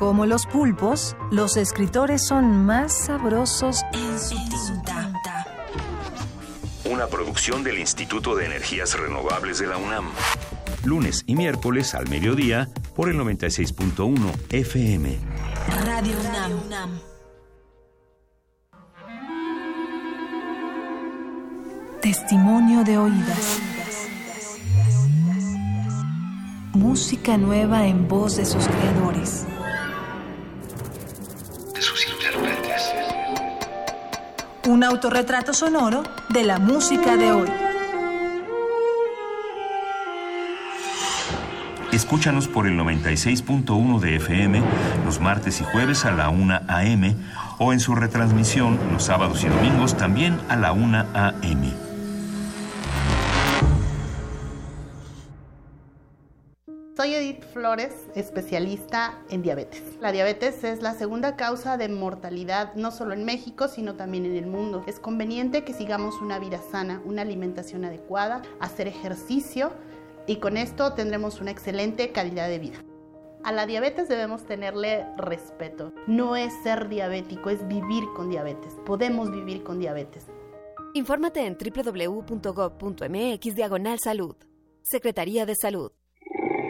[0.00, 5.12] Como los pulpos, los escritores son más sabrosos en su tinta.
[6.86, 10.06] Una producción del Instituto de Energías Renovables de la UNAM.
[10.84, 12.66] Lunes y miércoles al mediodía
[12.96, 14.16] por el 96.1
[14.48, 15.18] FM.
[15.84, 16.14] Radio
[16.64, 16.98] UNAM.
[22.00, 23.60] Testimonio de oídas.
[26.72, 29.44] Música nueva en voz de sus creadores.
[34.70, 37.50] Un autorretrato sonoro de la música de hoy.
[41.90, 44.62] Escúchanos por el 96.1 de FM
[45.04, 47.16] los martes y jueves a la 1 a.m.
[47.58, 51.89] o en su retransmisión los sábados y domingos también a la 1 a.m.
[57.00, 59.82] Soy Edith Flores, especialista en diabetes.
[60.02, 64.36] La diabetes es la segunda causa de mortalidad no solo en México, sino también en
[64.36, 64.84] el mundo.
[64.86, 69.72] Es conveniente que sigamos una vida sana, una alimentación adecuada, hacer ejercicio
[70.26, 72.84] y con esto tendremos una excelente calidad de vida.
[73.44, 75.94] A la diabetes debemos tenerle respeto.
[76.06, 78.74] No es ser diabético, es vivir con diabetes.
[78.84, 80.26] Podemos vivir con diabetes.
[80.92, 82.34] Infórmate en www.gov.mx
[83.54, 84.36] diagonal salud.
[84.82, 85.92] Secretaría de Salud.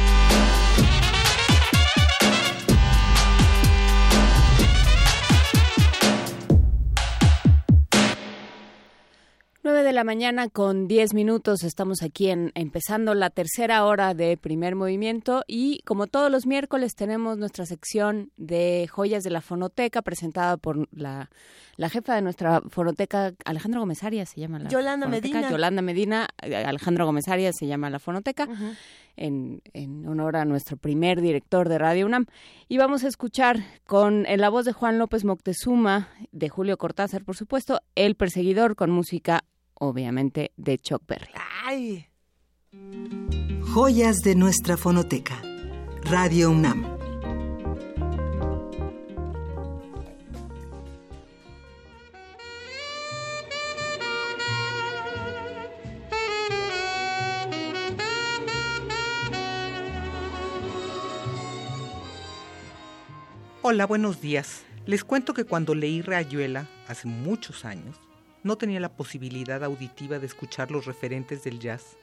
[9.65, 14.37] 9 de la mañana con 10 minutos estamos aquí en, empezando la tercera hora de
[14.37, 20.03] primer movimiento y como todos los miércoles tenemos nuestra sección de joyas de la fonoteca
[20.03, 21.31] presentada por la,
[21.83, 25.35] la jefa de nuestra fonoteca, Alejandro Gómez Arias se llama la Yolanda fonoteca.
[25.35, 25.51] Medina.
[25.51, 28.47] Yolanda Medina, Alejandro Gómez Arias se llama la fonoteca.
[29.17, 32.27] En, en honor a nuestro primer director de Radio UNAM.
[32.69, 37.25] Y vamos a escuchar con en la voz de Juan López Moctezuma, de Julio Cortázar,
[37.25, 39.43] por supuesto, El Perseguidor con música,
[39.75, 41.33] obviamente, de Chuck Berry.
[41.65, 42.07] Ay.
[43.75, 45.43] Joyas de nuestra fonoteca.
[46.05, 47.02] Radio UNAM.
[63.65, 64.65] Hola, buenos días.
[64.87, 67.95] Les cuento que cuando leí Rayuela, hace muchos años,
[68.43, 71.97] no tenía la posibilidad auditiva de escuchar los referentes del jazz.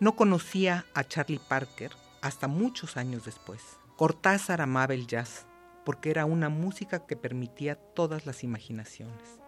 [0.00, 1.92] No conocía a Charlie Parker
[2.22, 3.62] hasta muchos años después.
[3.94, 5.46] Cortázar amaba el jazz
[5.84, 9.38] porque era una música que permitía todas las imaginaciones.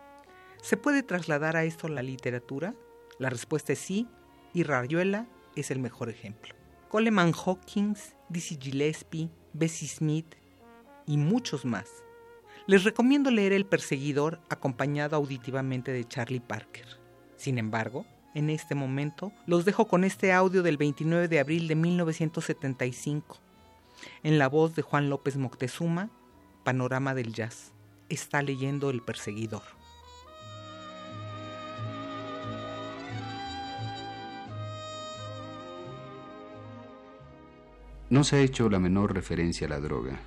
[0.63, 2.77] ¿Se puede trasladar a esto la literatura?
[3.19, 4.07] La respuesta es sí,
[4.55, 5.27] y Rayuela
[5.57, 6.55] es el mejor ejemplo.
[6.89, 10.37] Coleman Hawkins, Dizzy Gillespie, Bessie Smith
[11.09, 11.89] y muchos más.
[12.67, 16.87] Les recomiendo leer El Perseguidor acompañado auditivamente de Charlie Parker.
[17.37, 18.05] Sin embargo,
[18.35, 23.39] en este momento los dejo con este audio del 29 de abril de 1975.
[24.23, 26.11] En la voz de Juan López Moctezuma,
[26.63, 27.73] Panorama del Jazz.
[28.11, 29.63] Está leyendo El Perseguidor.
[38.11, 40.21] No se ha hecho la menor referencia a la droga,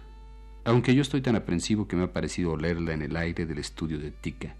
[0.63, 3.99] aunque yo estoy tan aprensivo que me ha parecido olerla en el aire del estudio
[3.99, 4.55] de Tika.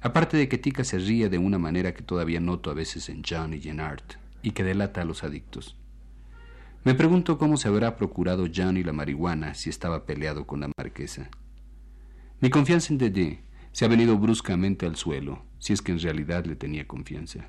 [0.00, 3.22] Aparte de que Tika se ríe de una manera que todavía noto a veces en
[3.28, 5.76] John y en Art, y que delata a los adictos.
[6.84, 11.28] Me pregunto cómo se habrá procurado Johnny la marihuana si estaba peleado con la marquesa.
[12.40, 13.42] Mi confianza en Dede
[13.72, 17.48] se ha venido bruscamente al suelo, si es que en realidad le tenía confianza.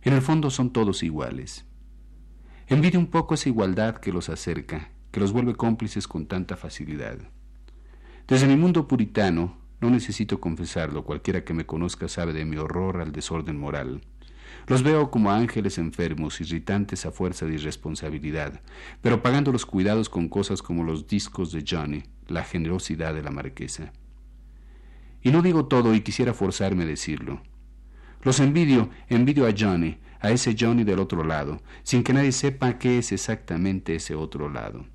[0.00, 1.66] En el fondo son todos iguales.
[2.66, 7.18] Envidio un poco esa igualdad que los acerca, que los vuelve cómplices con tanta facilidad.
[8.26, 13.00] Desde mi mundo puritano, no necesito confesarlo, cualquiera que me conozca sabe de mi horror
[13.00, 14.00] al desorden moral.
[14.66, 18.62] Los veo como ángeles enfermos, irritantes a fuerza de irresponsabilidad,
[19.00, 23.30] pero pagando los cuidados con cosas como los discos de Johnny, la generosidad de la
[23.30, 23.92] marquesa.
[25.20, 27.42] Y no digo todo y quisiera forzarme a decirlo.
[28.22, 32.78] Los envidio, envidio a Johnny, a ese Johnny del otro lado, sin que nadie sepa
[32.78, 34.86] qué es exactamente ese otro lado.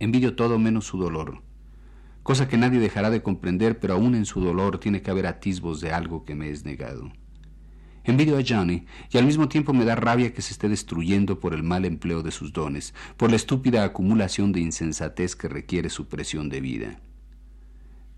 [0.00, 1.42] Envidio todo menos su dolor,
[2.22, 5.82] cosa que nadie dejará de comprender, pero aún en su dolor tiene que haber atisbos
[5.82, 7.12] de algo que me es negado.
[8.04, 11.52] Envidio a Johnny y al mismo tiempo me da rabia que se esté destruyendo por
[11.52, 16.08] el mal empleo de sus dones, por la estúpida acumulación de insensatez que requiere su
[16.08, 17.00] presión de vida.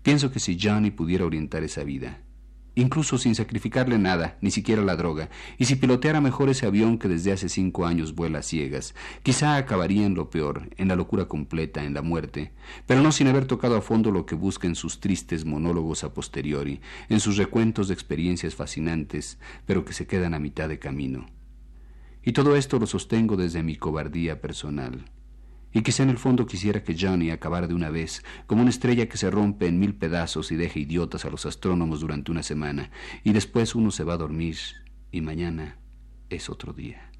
[0.03, 2.21] Pienso que si Johnny pudiera orientar esa vida,
[2.75, 7.07] incluso sin sacrificarle nada, ni siquiera la droga, y si piloteara mejor ese avión que
[7.07, 11.25] desde hace cinco años vuela a ciegas, quizá acabaría en lo peor, en la locura
[11.25, 12.51] completa, en la muerte,
[12.87, 16.13] pero no sin haber tocado a fondo lo que busca en sus tristes monólogos a
[16.13, 21.27] posteriori, en sus recuentos de experiencias fascinantes, pero que se quedan a mitad de camino.
[22.23, 25.05] Y todo esto lo sostengo desde mi cobardía personal.
[25.73, 29.09] Y quizá en el fondo quisiera que Johnny acabara de una vez, como una estrella
[29.09, 32.91] que se rompe en mil pedazos y deja idiotas a los astrónomos durante una semana,
[33.23, 34.57] y después uno se va a dormir,
[35.11, 35.79] y mañana
[36.29, 37.12] es otro día.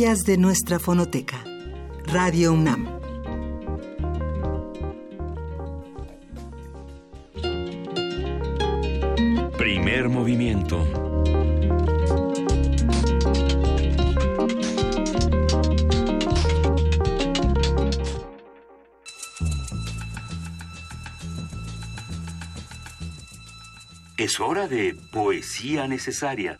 [0.00, 1.44] Joyas de nuestra fonoteca.
[2.06, 2.88] Radio UNAM.
[9.58, 10.86] Primer movimiento.
[24.16, 26.56] Es hora de poesía necesaria.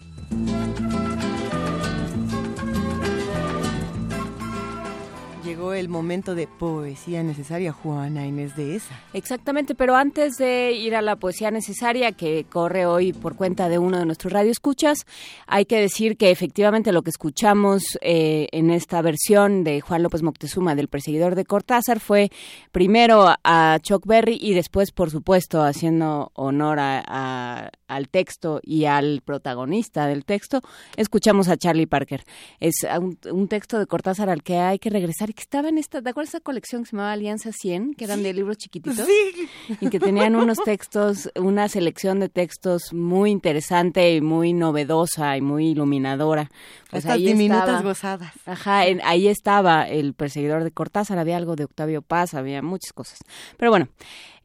[5.81, 9.01] El momento de poesía necesaria, Juana Inés de esa.
[9.15, 13.79] Exactamente, pero antes de ir a la poesía necesaria que corre hoy por cuenta de
[13.79, 15.07] uno de nuestros radioescuchas,
[15.47, 20.23] hay que decir que efectivamente lo que escuchamos eh, en esta versión de Juan López
[20.23, 22.31] Moctezuma del perseguidor de Cortázar fue
[22.73, 29.23] primero a Chuck Berry y después, por supuesto, haciendo honor a, al texto y al
[29.25, 30.61] protagonista del texto,
[30.97, 32.25] escuchamos a Charlie Parker.
[32.61, 35.79] Es un, un texto de Cortázar al que hay que regresar y que estaba en
[35.79, 37.95] esta, ¿te acuerdas esa colección que se llamaba Alianza 100?
[37.95, 39.07] Que eran de libros chiquititos.
[39.07, 39.49] Sí.
[39.81, 45.41] Y que tenían unos textos, una selección de textos muy interesante y muy novedosa y
[45.41, 46.51] muy iluminadora.
[46.91, 48.33] Pues Estas diminutas gozadas.
[48.45, 52.93] Ajá, en, ahí estaba el perseguidor de Cortázar, había algo de Octavio Paz, había muchas
[52.93, 53.21] cosas.
[53.57, 53.89] Pero bueno,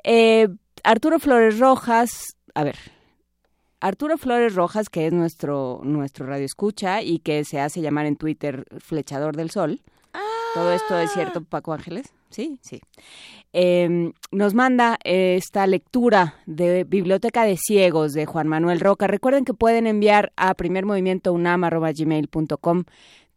[0.04, 0.48] eh,
[0.84, 2.78] Arturo Flores Rojas, a ver,
[3.82, 8.16] Arturo Flores Rojas, que es nuestro, nuestro radio escucha y que se hace llamar en
[8.16, 9.82] Twitter Flechador del Sol.
[10.56, 12.14] Todo esto es cierto, Paco Ángeles.
[12.30, 12.80] Sí, sí.
[13.52, 19.06] Eh, nos manda esta lectura de Biblioteca de Ciegos de Juan Manuel Roca.
[19.06, 22.86] Recuerden que pueden enviar a primermovimientounam.gmail.com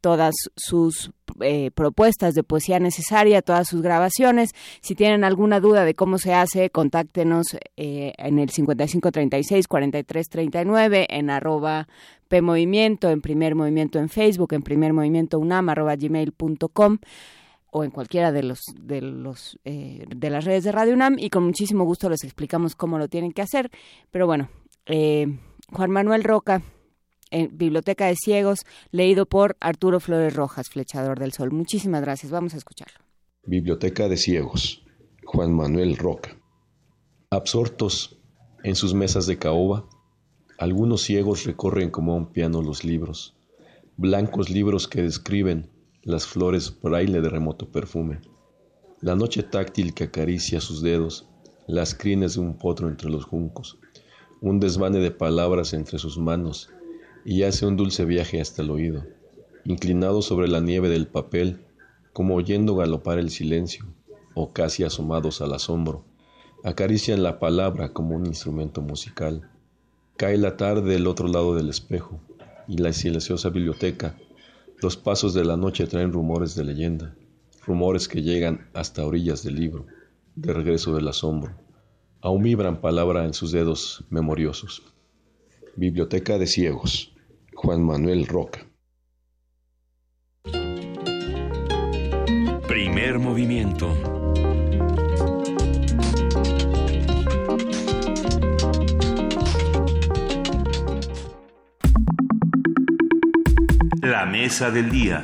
[0.00, 1.10] todas sus
[1.40, 4.52] eh, propuestas de poesía necesaria, todas sus grabaciones.
[4.80, 11.88] Si tienen alguna duda de cómo se hace, contáctenos eh, en el 5536-4339, en arroba
[12.28, 16.98] PMovimiento, en Primer Movimiento en Facebook, en Primer Movimiento UNAM, arroba gmail.com
[17.70, 21.28] o en cualquiera de los de los eh, de las redes de Radio UNAM y
[21.28, 23.70] con muchísimo gusto les explicamos cómo lo tienen que hacer.
[24.10, 24.48] Pero bueno,
[24.86, 26.62] Juan Manuel Roca
[27.30, 28.60] en Biblioteca de Ciegos,
[28.90, 31.50] leído por Arturo Flores Rojas, Flechador del Sol.
[31.52, 32.98] Muchísimas gracias, vamos a escucharlo.
[33.44, 34.84] Biblioteca de Ciegos,
[35.24, 36.36] Juan Manuel Roca.
[37.30, 38.18] Absortos
[38.64, 39.88] en sus mesas de caoba,
[40.58, 43.36] algunos ciegos recorren como un piano los libros,
[43.96, 45.70] blancos libros que describen
[46.02, 48.20] las flores braille de remoto perfume,
[49.00, 51.28] la noche táctil que acaricia sus dedos,
[51.66, 53.78] las crines de un potro entre los juncos,
[54.40, 56.70] un desvane de palabras entre sus manos,
[57.24, 59.04] y hace un dulce viaje hasta el oído,
[59.64, 61.60] inclinado sobre la nieve del papel,
[62.12, 63.84] como oyendo galopar el silencio,
[64.34, 66.04] o casi asomados al asombro,
[66.64, 69.50] acarician la palabra como un instrumento musical.
[70.16, 72.20] Cae la tarde del otro lado del espejo,
[72.66, 74.16] y la silenciosa biblioteca,
[74.80, 77.14] los pasos de la noche traen rumores de leyenda,
[77.66, 79.86] rumores que llegan hasta orillas del libro,
[80.36, 81.54] de regreso del asombro.
[82.20, 84.82] Aún vibran palabra en sus dedos memoriosos.
[85.78, 87.14] Biblioteca de Ciegos,
[87.54, 88.66] Juan Manuel Roca.
[92.66, 93.86] Primer movimiento.
[104.02, 105.22] La mesa del día.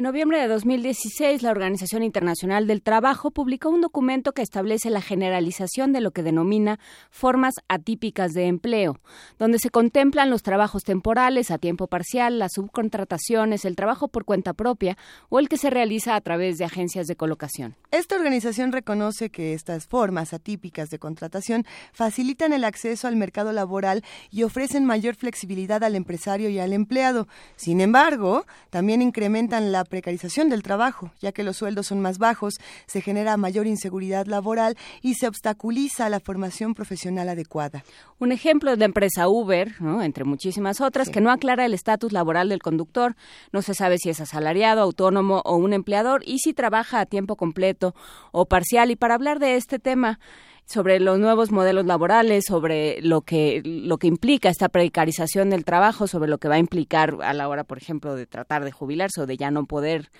[0.00, 5.02] En noviembre de 2016, la Organización Internacional del Trabajo publicó un documento que establece la
[5.02, 8.98] generalización de lo que denomina formas atípicas de empleo,
[9.38, 14.54] donde se contemplan los trabajos temporales a tiempo parcial, las subcontrataciones, el trabajo por cuenta
[14.54, 14.96] propia
[15.28, 17.76] o el que se realiza a través de agencias de colocación.
[17.90, 24.02] Esta organización reconoce que estas formas atípicas de contratación facilitan el acceso al mercado laboral
[24.30, 27.28] y ofrecen mayor flexibilidad al empresario y al empleado.
[27.56, 32.54] Sin embargo, también incrementan la precarización del trabajo, ya que los sueldos son más bajos,
[32.86, 37.84] se genera mayor inseguridad laboral y se obstaculiza la formación profesional adecuada.
[38.18, 40.02] Un ejemplo es la empresa Uber, ¿no?
[40.02, 41.12] entre muchísimas otras, sí.
[41.12, 43.16] que no aclara el estatus laboral del conductor,
[43.52, 47.36] no se sabe si es asalariado, autónomo o un empleador y si trabaja a tiempo
[47.36, 47.94] completo
[48.32, 48.90] o parcial.
[48.90, 50.20] Y para hablar de este tema,
[50.70, 56.06] sobre los nuevos modelos laborales, sobre lo que lo que implica esta precarización del trabajo,
[56.06, 59.20] sobre lo que va a implicar a la hora, por ejemplo, de tratar de jubilarse
[59.20, 60.10] o de ya no poder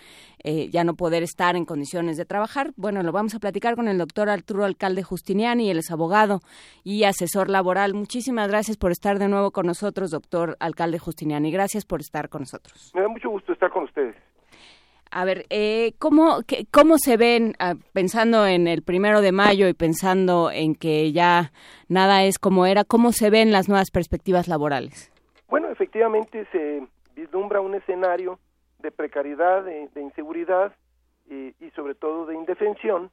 [0.43, 2.73] eh, ya no poder estar en condiciones de trabajar.
[2.77, 6.41] Bueno, lo vamos a platicar con el doctor Arturo Alcalde Justiniani, él es abogado
[6.83, 7.95] y asesor laboral.
[7.95, 11.53] Muchísimas gracias por estar de nuevo con nosotros, doctor Alcalde Justiniani.
[11.53, 12.91] Gracias por estar con nosotros.
[12.93, 14.17] Me da mucho gusto estar con ustedes.
[15.11, 19.69] A ver, eh, ¿cómo, qué, ¿cómo se ven, uh, pensando en el primero de mayo
[19.69, 21.53] y pensando en que ya
[21.89, 25.13] nada es como era, cómo se ven las nuevas perspectivas laborales?
[25.49, 28.39] Bueno, efectivamente se vislumbra un escenario
[28.79, 30.73] de precariedad, de, inseguridad
[31.29, 33.11] y sobre todo de indefensión,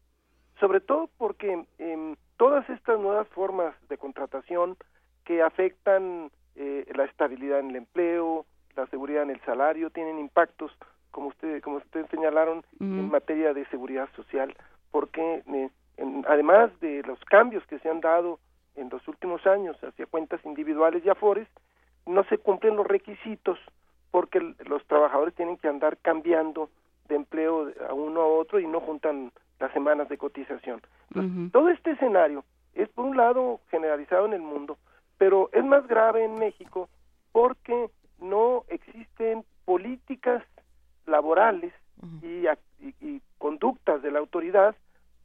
[0.60, 4.78] sobre todo porque em, todas estas nuevas formas de contratación
[5.26, 8.46] que afectan eh, la estabilidad en el empleo,
[8.76, 10.72] la seguridad en el salario, tienen impactos,
[11.12, 14.56] como usted, como ustedes señalaron, en materia de seguridad social,
[14.92, 15.70] porque eh,
[16.28, 18.40] además de los cambios que se han dado
[18.76, 21.48] en los últimos años hacia cuentas individuales y afores,
[22.06, 23.60] no se cumplen los requisitos
[24.12, 26.70] porque los trabajadores tienen que andar cambiando
[27.08, 30.82] de empleo a uno a otro y no juntan las semanas de cotización.
[31.52, 32.44] Todo este escenario
[32.76, 34.78] es por un lado generalizado en el mundo,
[35.18, 36.90] pero es más grave en México
[37.32, 37.90] porque
[38.20, 40.44] no existen políticas
[41.08, 41.74] laborales
[42.22, 42.46] y,
[43.38, 44.76] conductas de la autoridad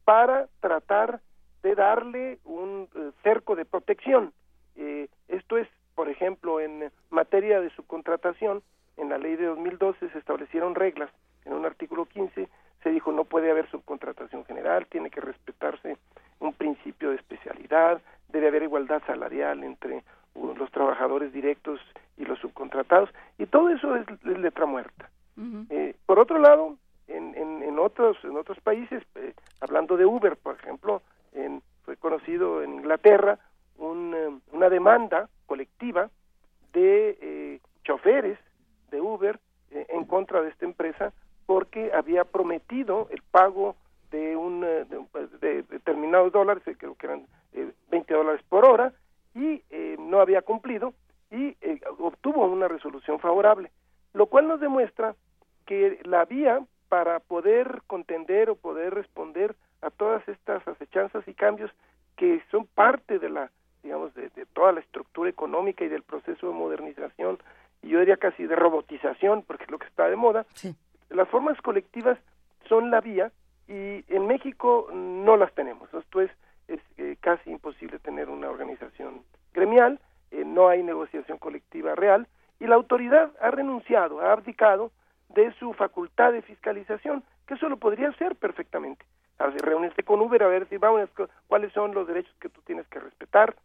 [0.04, 1.20] para tratar
[1.62, 4.32] de darle un eh, cerco de protección.
[4.76, 8.62] Eh, esto es, por ejemplo, en materia de subcontratación,
[8.96, 11.10] en la ley de 2012 se establecieron reglas,
[11.44, 12.48] en un artículo 15
[12.82, 15.96] se dijo no puede haber subcontratación general, tiene que respetarse
[16.40, 20.02] un principio de especialidad, debe haber igualdad salarial entre
[20.34, 21.80] los trabajadores directos
[22.16, 25.10] y los subcontratados, y todo eso es, letra muerta.
[25.70, 26.76] Eh, por otro lado,
[27.08, 31.02] en, en, otros en otros países, eh, hablando de Uber, por ejemplo,
[31.32, 33.38] en, fue conocido en Inglaterra
[33.78, 36.10] un, eh, una demanda colectiva
[36.72, 38.38] de choferes
[38.90, 39.38] de Uber
[39.70, 41.12] en contra de esta empresa
[41.46, 43.76] porque había prometido el pago
[44.10, 44.86] de un eh,
[45.40, 47.26] de, determinados dólares, eh, creo que eran
[47.90, 48.92] 20 eh, dólares por hora,
[49.34, 49.62] y
[49.98, 50.92] no había cumplido
[51.30, 51.56] y
[51.98, 53.70] obtuvo una resolución favorable,
[54.12, 55.14] lo cual nos demuestra
[55.66, 61.70] que la vía para poder contender o poder responder a todas estas acechanzas y cambios
[62.16, 63.50] que son parte de la
[63.82, 67.38] digamos de, de toda la estructura económica y del proceso de modernización
[67.82, 70.76] y yo diría casi de robotización porque es lo que está de moda sí
[71.12, 72.18] las formas colectivas
[72.68, 73.30] son la vía
[73.68, 75.92] y en México no las tenemos.
[75.94, 76.30] Esto es,
[76.68, 79.22] es eh, casi imposible tener una organización
[79.52, 82.26] gremial, eh, no hay negociación colectiva real
[82.60, 84.90] y la autoridad ha renunciado, ha abdicado
[85.34, 89.04] de su facultad de fiscalización, que eso lo podría hacer perfectamente.
[89.38, 91.08] A reunirse con Uber a ver si vamos
[91.48, 93.56] cuáles son los derechos que tú tienes que respetar,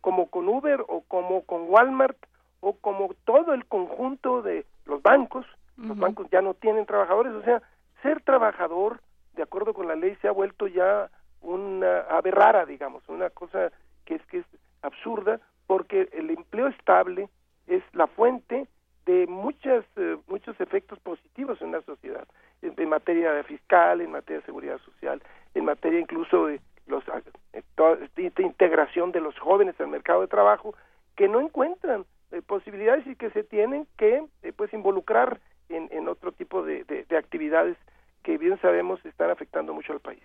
[0.00, 2.18] como con Uber o como con Walmart
[2.60, 7.42] o como todo el conjunto de los bancos los bancos ya no tienen trabajadores, o
[7.42, 7.62] sea,
[8.02, 9.00] ser trabajador,
[9.34, 11.10] de acuerdo con la ley, se ha vuelto ya
[11.40, 13.72] una ave rara, digamos, una cosa
[14.04, 14.46] que es que es
[14.82, 17.28] absurda, porque el empleo estable
[17.66, 18.66] es la fuente
[19.06, 22.26] de muchas eh, muchos efectos positivos en la sociedad,
[22.62, 25.22] en, materia fiscal, en materia de seguridad social,
[25.54, 27.02] en materia incluso de los
[27.52, 27.62] eh,
[28.16, 30.74] esta integración de los jóvenes al mercado de trabajo
[31.16, 34.24] que no encuentran eh, posibilidades y que se tienen que
[34.56, 37.76] pues involucrar en, otro tipo de, actividades
[38.22, 40.22] que bien sabemos están afectando mucho al país.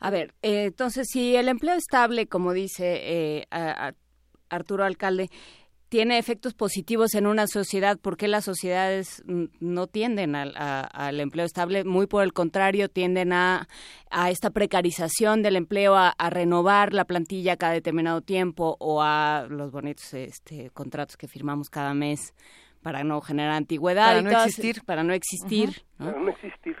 [0.00, 3.46] A ver, eh, entonces, si el empleo estable, como dice eh,
[4.48, 5.28] Arturo Alcalde,
[5.90, 11.84] tiene efectos positivos en una sociedad, ¿por qué las sociedades no tienden al, empleo estable?
[11.84, 13.66] Muy por el contrario, tienden a,
[14.28, 20.14] esta precarización del empleo, a, renovar la plantilla cada determinado tiempo o a los bonitos
[20.14, 22.34] este, contratos que firmamos cada mes
[22.82, 24.82] para no generar antigüedad para no existir.
[24.86, 26.76] para no existir para no existir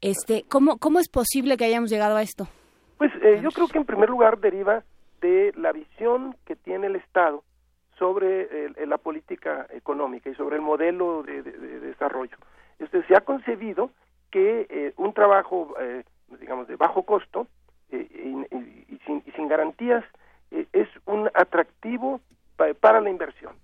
[0.00, 2.48] este cómo cómo es posible que hayamos llegado a esto
[2.96, 4.82] pues eh, yo creo que en primer lugar deriva
[5.20, 7.42] de la visión que tiene el Estado
[7.98, 12.36] sobre la política económica y sobre el modelo de, desarrollo.
[12.78, 13.90] Este se ha concebido
[14.30, 16.02] que eh, un trabajo eh,
[16.40, 17.46] digamos de bajo costo
[17.90, 20.04] y, sin, y, sin, garantías
[20.50, 22.20] es un atractivo
[22.80, 23.54] para la inversión.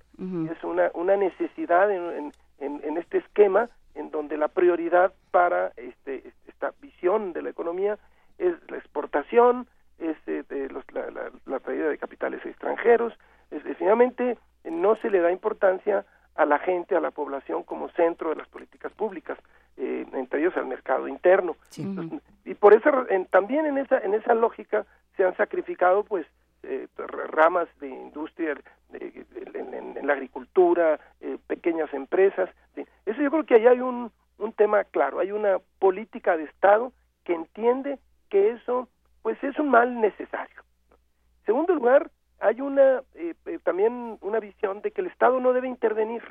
[0.51, 6.73] Es una, una necesidad en, en, este esquema en donde la prioridad para este, esta
[6.83, 7.99] visión de la economía
[8.37, 9.67] es la exportación,
[9.99, 13.15] es eh, de los, la, la, traída de capitales extranjeros,
[13.51, 16.05] es, finalmente no se le da importancia
[16.35, 19.39] a la gente, a la población como centro de las políticas públicas,
[19.77, 21.57] eh, entre ellos al mercado interno.
[22.45, 22.91] y por eso
[23.31, 26.27] también en esa en esa lógica se han sacrificado pues
[26.63, 28.55] eh, ramas de industria
[28.93, 32.51] en, la agricultura, eh, pequeñas empresas.
[33.07, 36.93] Eso yo creo que ahí hay un, un tema claro, hay una política de Estado
[37.25, 37.99] que entiende
[38.29, 38.89] que eso
[39.23, 40.63] pues es un mal necesario.
[41.41, 45.69] En segundo lugar, hay una eh, también una visión de que el Estado no debe
[45.69, 46.23] intervenir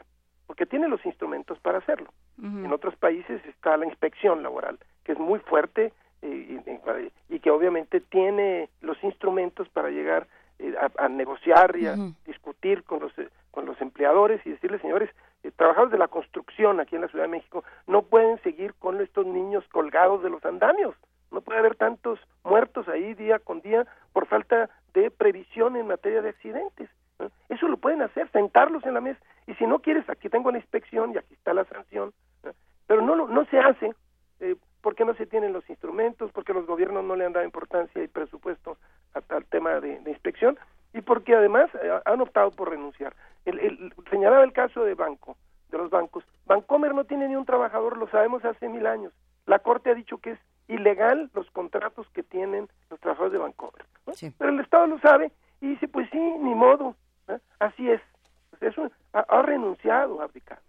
[0.48, 2.10] porque tiene los instrumentos para hacerlo.
[2.42, 8.70] En otros países está la inspección laboral, que es muy fuerte, y, que obviamente tiene
[8.82, 10.28] los instrumentos para llegar
[10.60, 15.10] eh, a, negociar y a discutir con los eh, con los empleadores y decirles señores
[15.44, 19.00] eh, trabajadores de la construcción aquí en la Ciudad de México no pueden seguir con
[19.00, 20.96] estos niños colgados de los andamios.
[21.32, 26.22] No puede haber tantos muertos ahí día con día por falta de previsión en materia
[26.22, 26.90] de accidentes.
[27.49, 29.19] Eso lo pueden hacer, sentarlos en la mesa.
[29.45, 32.14] Y si no quieres, aquí tengo la inspección y aquí está la sanción.
[32.88, 33.93] Pero no, no se hace
[34.40, 38.01] eh, porque no se tienen los instrumentos, porque los gobiernos no le han dado importancia
[38.01, 38.77] y presupuesto
[39.14, 40.58] al tema de, inspección
[40.93, 43.16] y porque además eh, han optado por renunciar.
[43.45, 45.35] El, el, señalaba el caso de banco,
[45.69, 46.24] de los bancos.
[46.45, 49.14] Bancomer no tiene ni un trabajador, lo sabemos hace mil años.
[49.45, 50.40] La Corte ha dicho que es
[50.70, 53.86] ilegal los contratos que tienen los trabajadores de Bancomer.
[54.38, 56.96] Pero el Estado lo sabe y dice, pues sí, ni modo,
[57.60, 58.02] así es.
[58.52, 60.60] Pues eso ha, renunciado a abdicar.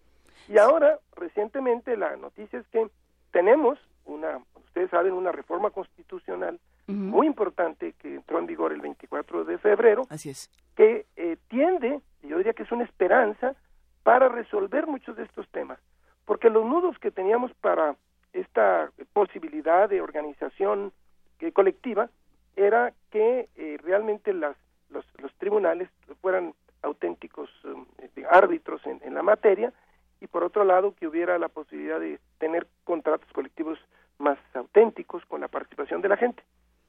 [0.49, 2.89] Y ahora, recientemente, la noticia es que
[3.31, 9.45] tenemos una, ustedes saben, una reforma constitucional muy importante que entró en vigor el 24
[9.45, 10.07] de febrero.
[10.11, 10.51] Así es.
[10.75, 13.55] Que eh, tiende, yo diría que es una esperanza
[14.03, 15.79] para resolver muchos de estos temas.
[16.25, 17.95] Porque los nudos que teníamos para
[18.33, 20.93] esta posibilidad de organización
[21.41, 22.11] eh, colectiva
[22.57, 24.57] era que eh, realmente las,
[24.91, 25.05] los,
[25.39, 25.89] tribunales
[26.21, 29.73] fueran auténticos eh, árbitros en, en, la materia
[30.21, 33.79] y por otro lado que hubiera la posibilidad de tener contratos colectivos
[34.19, 36.43] más auténticos con la participación de la gente.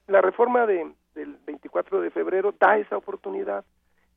[0.07, 3.63] La reforma de, del 24 de febrero da esa oportunidad,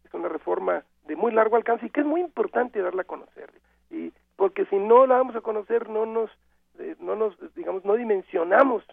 [0.04, 3.50] es una reforma de muy largo alcance y que es muy importante darla a conocer
[3.90, 6.30] y porque si no la vamos a conocer no nos
[6.78, 8.84] eh, no nos digamos no dimensionamos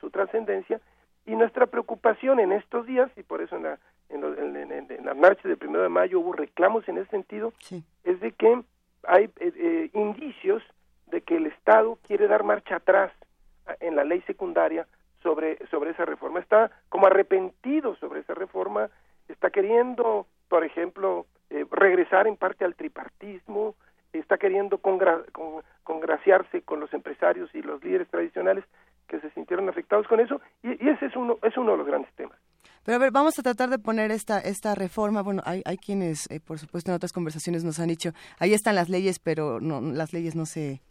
[0.00, 0.80] su trascendencia
[1.26, 5.48] y nuestra preocupación en estos días y por eso en la en, en, la marcha
[5.48, 7.52] del primero de mayo hubo reclamos en ese sentido
[8.04, 8.62] es de que
[9.02, 10.62] hay eh, eh, indicios
[11.06, 13.12] de que el Estado quiere dar marcha atrás
[13.80, 14.86] en la ley secundaria
[15.22, 16.40] sobre sobre esa reforma.
[16.40, 18.90] Está como arrepentido sobre esa reforma
[19.28, 21.26] está queriendo por ejemplo
[21.70, 23.74] regresar en parte al tripartismo
[24.18, 28.64] está queriendo congraciarse con los empresarios y los líderes tradicionales
[29.08, 32.12] que se sintieron afectados con eso y, ese es uno es uno de los grandes
[32.14, 32.38] temas.
[32.84, 35.22] Pero a ver, vamos a tratar de poner esta esta reforma.
[35.22, 38.74] Bueno, hay, hay quienes, eh, por supuesto, en otras conversaciones nos han dicho, ahí están
[38.74, 40.82] las leyes, pero no, las leyes no se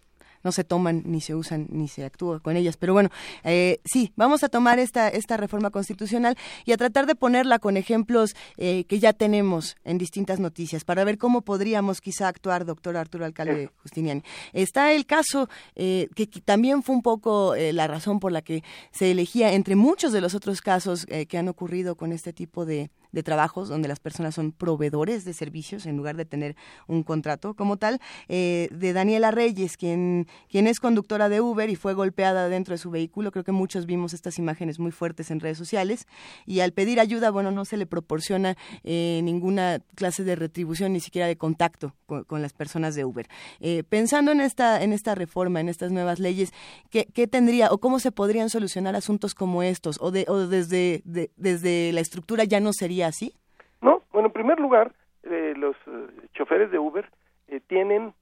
[0.45, 2.77] no se toman, ni se usan, ni se actúa con ellas.
[2.77, 3.09] Pero bueno,
[3.43, 7.75] eh, sí, vamos a tomar esta, esta reforma constitucional y a tratar de ponerla con
[7.77, 12.95] ejemplos eh, que ya tenemos en distintas noticias para ver cómo podríamos quizá actuar, doctor
[12.95, 14.21] Arturo Alcalde Justiniani.
[14.53, 19.09] Está el caso eh, que, también fue un poco la razón por la que se
[19.09, 23.23] elegía entre muchos de los otros casos que han ocurrido con este tipo de, de
[23.23, 26.55] trabajos donde las personas son proveedores de servicios en lugar de tener
[26.87, 31.77] un contrato como tal, eh, de Daniela Reyes, quien, quien es conductora de Uber y
[31.77, 33.31] fue golpeada dentro de su vehículo.
[33.31, 36.07] Creo que muchos vimos estas imágenes muy fuertes en redes sociales
[36.45, 40.99] y al pedir ayuda, bueno, no se le proporciona eh, ninguna clase de retribución, ni
[40.99, 43.27] siquiera de contacto con, las personas de Uber.
[43.61, 46.51] Eh, pensando en esta, en esta reforma, en estas nuevas leyes,
[46.89, 49.97] ¿qué, ¿qué, tendría o cómo se podrían solucionar asuntos como estos?
[50.01, 53.33] ¿O, de, o desde, desde la estructura ya no sería así?
[53.81, 54.93] No, bueno, en primer lugar,
[55.23, 57.09] eh, los eh, choferes de Uber
[57.47, 58.13] eh, tienen,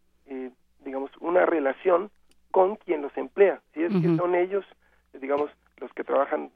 [0.84, 2.12] digamos, una relación
[2.52, 3.62] con quien los emplea.
[3.74, 4.66] Si es que son ellos,
[5.14, 6.52] digamos, los que trabajan,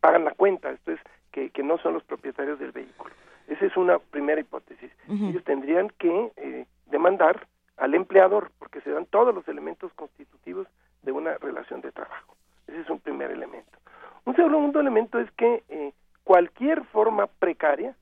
[0.00, 1.00] pagan la cuenta, esto es,
[1.32, 3.14] que, que, no son los propietarios del vehículo.
[3.48, 4.90] Esa es una primera hipótesis.
[5.08, 10.66] Ellos tendrían que demandar al empleador, porque se dan todos los elementos constitutivos
[11.02, 12.36] de una relación de trabajo.
[12.66, 13.78] Ese es un primer elemento.
[14.24, 15.62] Un segundo elemento es que
[16.24, 17.94] cualquier forma precaria,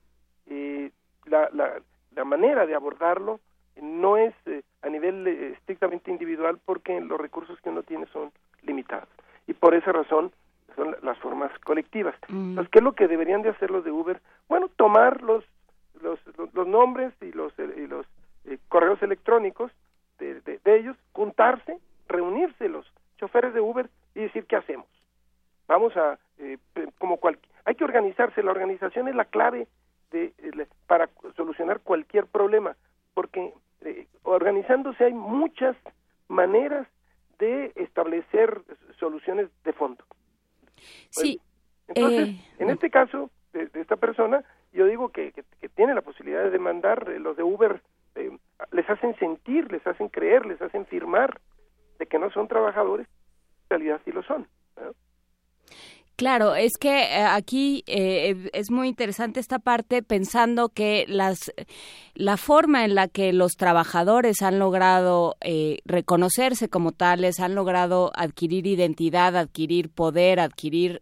[0.47, 0.91] eh,
[1.25, 1.81] la, la,
[2.15, 3.39] la, manera de abordarlo
[3.81, 8.31] no es eh, a nivel eh, estrictamente individual porque los recursos que uno tiene son
[8.63, 9.09] limitados.
[9.45, 10.31] Y por esa razón
[10.75, 12.15] son las formas colectivas.
[12.29, 12.59] Mm.
[12.71, 14.19] ¿qué es lo que deberían de hacer los de Uber?
[14.47, 15.43] Bueno, tomar los,
[16.01, 16.19] los,
[16.53, 18.05] los, nombres y los, y los
[18.69, 19.71] correos electrónicos
[20.17, 21.77] de, de, de ellos, juntarse,
[22.07, 22.85] reunirse los
[23.17, 24.87] choferes de Uber y decir qué hacemos.
[25.67, 26.17] Vamos a,
[26.97, 29.67] como cualquier hay que organizarse, la organización es la clave
[30.11, 30.33] de,
[30.87, 32.75] para solucionar cualquier problema,
[33.13, 35.75] porque eh, organizándose hay muchas
[36.27, 36.87] maneras
[37.39, 38.61] de establecer
[38.99, 40.03] soluciones de fondo.
[41.09, 41.41] Sí.
[41.87, 46.43] Entonces, eh, en este caso de, esta persona, yo digo que, que, tiene la posibilidad
[46.43, 47.81] de demandar, eh, los de Uber
[48.71, 51.41] les hacen sentir, les hacen creer, les hacen firmar
[51.97, 53.07] de que no son trabajadores,
[53.63, 54.47] en realidad sí lo son.
[56.15, 61.51] Claro, es que eh, aquí eh, es muy interesante esta parte pensando que las
[62.13, 68.11] la forma en la que los trabajadores han logrado eh, reconocerse como tales, han logrado
[68.15, 71.01] adquirir identidad, adquirir poder, adquirir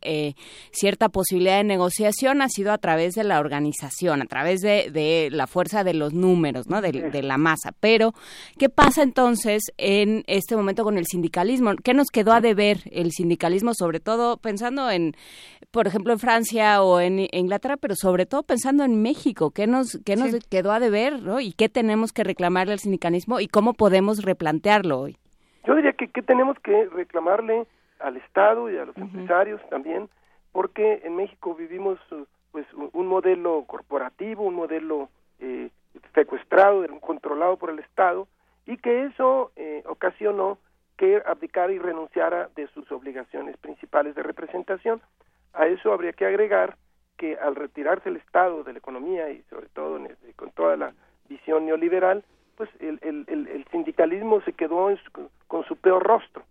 [0.72, 5.48] cierta posibilidad de negociación ha sido a través de la organización, a través de, la
[5.48, 6.82] fuerza de los números, ¿no?
[6.82, 7.74] De, de la masa.
[7.82, 8.14] Pero,
[8.58, 11.76] ¿qué pasa entonces en este momento con el sindicalismo?
[11.84, 15.01] ¿Qué nos quedó a deber el sindicalismo, sobre todo pensando en
[15.72, 20.00] por ejemplo, en Francia o en Inglaterra, pero sobre todo pensando en México, ¿qué nos,
[20.06, 21.40] qué nos quedó a deber ¿no?
[21.40, 25.18] y qué tenemos que reclamarle al sindicalismo y cómo podemos replantearlo hoy?
[25.66, 27.68] Yo diría que, que tenemos que reclamarle
[28.00, 30.10] al Estado y a los empresarios también,
[30.52, 32.00] porque en México vivimos
[32.52, 35.70] pues un modelo corporativo, un modelo eh,
[36.14, 38.28] secuestrado, controlado por el Estado,
[38.66, 40.58] y que eso eh, ocasionó
[40.98, 45.02] que abdicara y renunciara de sus obligaciones principales de representación.
[45.54, 46.78] A eso habría que agregar
[47.18, 50.00] que al retirarse el Estado de la economía y sobre todo
[50.36, 50.94] con toda la
[51.30, 52.24] visión neoliberal,
[52.56, 54.90] pues el, el, sindicalismo se quedó
[55.48, 56.44] con su peor rostro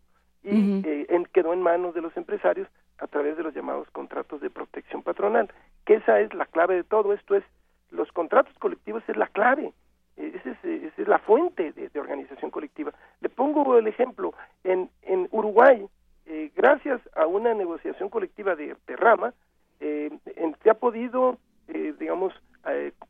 [0.42, 4.50] y eh, quedó en manos de los empresarios a través de los llamados contratos de
[4.50, 5.50] protección patronal,
[5.84, 7.44] que esa es la clave de todo esto, es
[7.90, 9.72] los contratos colectivos es la clave,
[10.16, 12.92] esa es, la fuente de, organización colectiva.
[13.20, 15.86] Le pongo el ejemplo, en, en Uruguay,
[16.26, 19.34] eh, gracias a una negociación colectiva de, rama,
[19.80, 20.10] eh,
[20.62, 22.32] se ha podido, eh, digamos,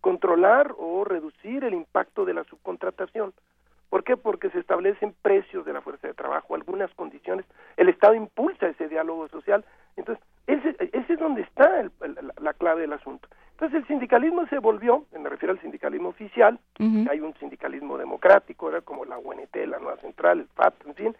[0.00, 3.34] controlar o reducir el impacto de la subcontratación.
[3.90, 4.16] ¿Por qué?
[4.16, 7.44] Porque se establecen precios de la fuerza de trabajo, algunas condiciones,
[7.76, 9.64] el Estado impulsa ese diálogo social.
[9.96, 11.84] Entonces, ese, ese es donde está
[12.40, 13.28] la clave del asunto.
[13.60, 18.80] Entonces el sindicalismo se volvió, me refiero al sindicalismo oficial, hay un sindicalismo democrático, era
[18.80, 21.16] como la UNT, la Nueva Central, el FAT, en fin,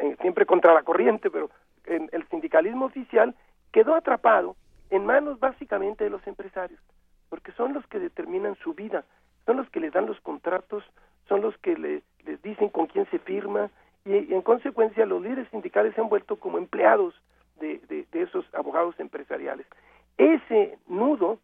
[0.00, 1.48] eh, siempre contra la corriente, pero
[1.84, 3.36] en, el sindicalismo oficial
[3.70, 4.56] quedó atrapado
[4.90, 6.80] en manos básicamente de los empresarios,
[7.28, 9.04] porque son los que determinan su vida,
[9.44, 10.82] son los que les dan los contratos,
[11.28, 13.70] son los que le, les dicen con quién se firma,
[14.04, 17.14] y, en consecuencia los líderes sindicales se han vuelto como empleados
[17.60, 19.66] de, de esos abogados empresariales.
[20.18, 21.38] Ese nudo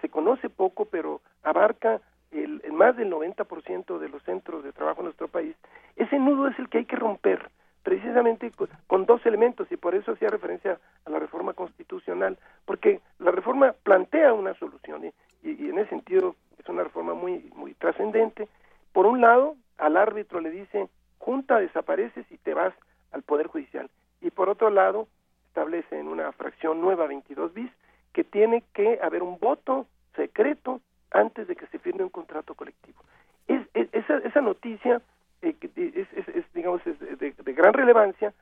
[0.00, 2.00] se conoce poco, pero abarca
[2.30, 5.56] el, más del 90% de los centros de trabajo en nuestro país,
[5.96, 7.50] ese nudo es el que hay que romper,
[7.82, 8.50] precisamente
[8.86, 13.74] con, dos elementos, y por eso hacía referencia a la reforma constitucional, porque la reforma
[13.82, 15.06] plantea una solución,
[15.42, 18.48] y, y, en ese sentido es una reforma muy, muy trascendente.
[18.92, 22.74] Por un lado, al árbitro le dice, junta, desapareces y te vas
[23.12, 23.90] al Poder Judicial.
[24.20, 25.06] Y por otro lado,
[25.54, 27.70] establece en una fracción nueva 22 bis
[28.12, 30.80] que tiene que haber un voto secreto
[31.12, 33.00] antes de que se firme un contrato colectivo.
[33.46, 35.00] Es, esa, esa, noticia
[35.42, 38.34] eh, es, digamos, de, gran relevancia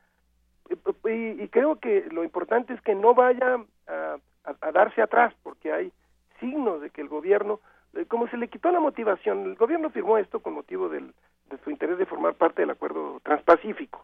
[0.69, 5.91] eh, y, creo que lo importante es que no vaya a, darse atrás porque hay
[6.39, 7.59] signos de que el gobierno,
[7.93, 11.13] eh, como se le quitó la motivación, el gobierno firmó esto con motivo del,
[11.51, 14.03] de su interés de formar parte del acuerdo transpacífico.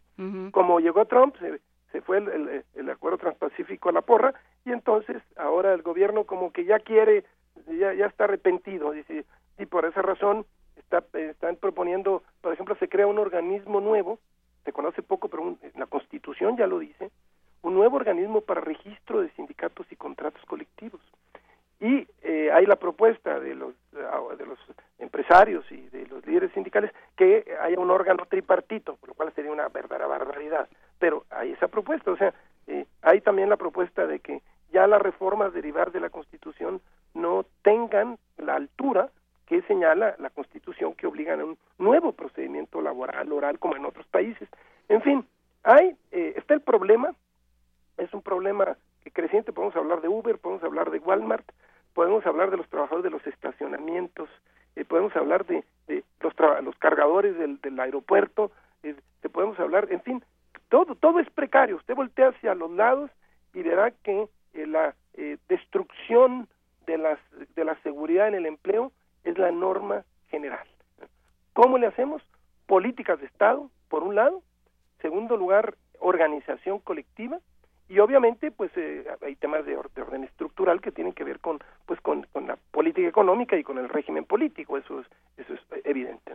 [0.52, 1.60] Como llegó Trump, se,
[1.92, 4.34] se fue el, el, acuerdo transpacífico a la porra
[4.66, 7.24] y entonces ahora el gobierno como que ya quiere,
[7.68, 9.26] ya, ya está arrepentido, dice,
[9.58, 10.46] y por esa razón
[10.76, 14.20] está, están proponiendo, por ejemplo, se crea un organismo nuevo,
[14.66, 17.12] se conoce poco, pero la Constitución ya lo dice,
[17.62, 21.02] un nuevo organismo para registro de sindicatos y contratos colectivos.
[21.82, 24.60] Y eh, hay la propuesta de los, de los
[24.98, 29.52] empresarios y de los líderes sindicales que haya un órgano tripartito, por lo cual sería
[29.52, 30.68] una verdadera barbaridad
[31.00, 32.34] pero hay esa propuesta, o sea,
[32.68, 34.42] eh, hay también la propuesta de que
[34.72, 36.82] ya las reformas derivadas de la Constitución
[37.16, 39.10] no tengan la altura
[39.48, 44.06] que señala la Constitución que obligan a un nuevo procedimiento laboral, oral, como en otros
[44.08, 44.48] países.
[44.90, 45.26] En fin,
[45.64, 47.16] hay, eh, está el problema,
[47.98, 48.78] es un problema
[49.12, 51.50] creciente, podemos hablar de Uber, podemos hablar de Walmart,
[52.00, 54.30] podemos hablar de los trabajadores de los estacionamientos,
[54.78, 55.66] eh, podemos hablar de,
[56.22, 58.54] los, los cargadores del, del aeropuerto,
[58.84, 58.96] eh,
[59.34, 60.24] podemos hablar, en fin,
[60.70, 61.76] todo, todo es precario.
[61.76, 63.12] Usted voltea hacia los lados
[63.54, 66.48] y verá que eh, la eh, destrucción
[66.88, 67.20] de, las,
[67.54, 68.94] de la seguridad en el empleo
[69.26, 70.66] es la norma general.
[71.52, 72.22] ¿Cómo le hacemos?
[72.66, 74.42] Políticas de Estado, por un lado.
[75.02, 77.40] Segundo lugar, organización colectiva
[77.90, 82.00] y obviamente pues eh, hay temas de, orden estructural que tienen que ver con pues
[82.02, 86.34] con, la política económica y con el régimen político eso es eso es evidente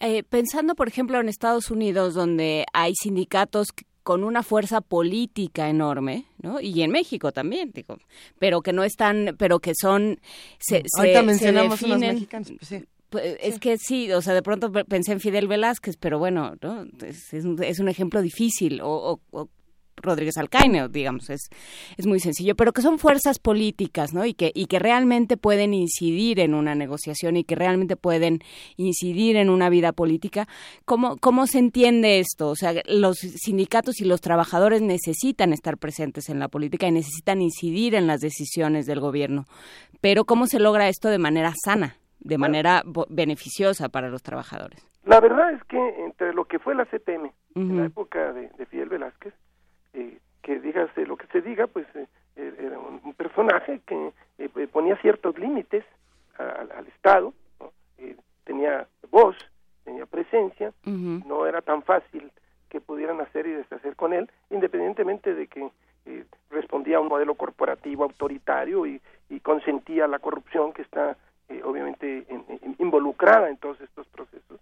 [0.00, 3.68] eh, pensando por ejemplo en Estados Unidos donde hay sindicatos
[4.02, 6.60] con una fuerza política enorme, ¿no?
[6.60, 7.98] Y en México también, digo,
[8.38, 10.20] pero que no están, pero que son,
[10.60, 12.84] se, Ahorita mencionamos unos mexicanos, pues sí.
[13.10, 16.86] Pues, es que sí, o sea, de pronto pensé en Fidel Velázquez, pero bueno, ¿no?
[17.04, 18.80] Es, un, ejemplo difícil.
[18.80, 19.48] O, o,
[19.96, 21.48] Rodríguez Alcaine, digamos, es,
[21.96, 24.24] es muy sencillo, pero que son fuerzas políticas, ¿no?
[24.24, 28.40] Y que, y que realmente pueden incidir en una negociación y que realmente pueden
[28.76, 30.46] incidir en una vida política.
[30.84, 32.48] ¿Cómo, cómo se entiende esto?
[32.48, 37.42] O sea, los sindicatos y los trabajadores necesitan estar presentes en la política y necesitan
[37.42, 39.44] incidir en las decisiones del gobierno.
[40.00, 44.86] Pero ¿cómo se logra esto de manera sana, de manera beneficiosa para los trabajadores?
[45.04, 48.88] La verdad es que entre lo que fue la CPM en la época de, Fidel
[48.88, 49.32] Velázquez,
[49.96, 54.68] eh, que dígase lo que se diga, pues eh, er, era un, personaje que eh,
[54.70, 55.84] ponía ciertos límites
[56.38, 57.32] al Estado,
[58.44, 59.34] tenía voz,
[59.84, 62.30] tenía presencia, no era tan fácil
[62.68, 65.70] que pudieran hacer y deshacer con él, independientemente de que
[66.50, 69.00] respondía a un modelo corporativo autoritario y,
[69.42, 71.16] consentía la corrupción que está
[71.64, 72.26] obviamente
[72.78, 74.60] involucrada en todos estos procesos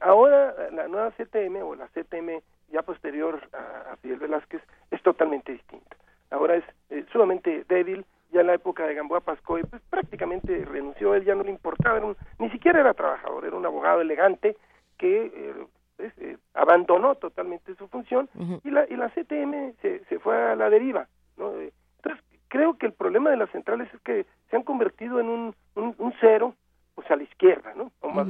[0.00, 2.40] ahora la nueva CTM o la CTM
[2.74, 5.96] ya posterior a, Fidel Velázquez es totalmente distinta.
[6.30, 8.04] Ahora es eh, sumamente débil.
[8.32, 12.00] Ya en la época de Gamboa Pascoy, pues prácticamente renunció, él ya no le importaba,
[12.40, 14.56] ni siquiera era trabajador, era un abogado elegante
[14.98, 15.54] que eh,
[15.96, 18.28] pues, eh, abandonó totalmente su función
[18.64, 21.06] y, la, y la CTM se, se fue a la deriva.
[21.36, 21.52] ¿no?
[21.52, 25.54] Entonces, creo que el problema de las centrales es que se han convertido en un,
[25.76, 26.54] un, cero,
[26.96, 27.92] pues a la izquierda, ¿no?
[28.00, 28.26] O más,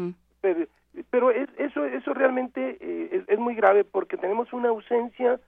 [1.10, 5.40] pero eso eso realmente eh, es, muy grave porque tenemos una ausencia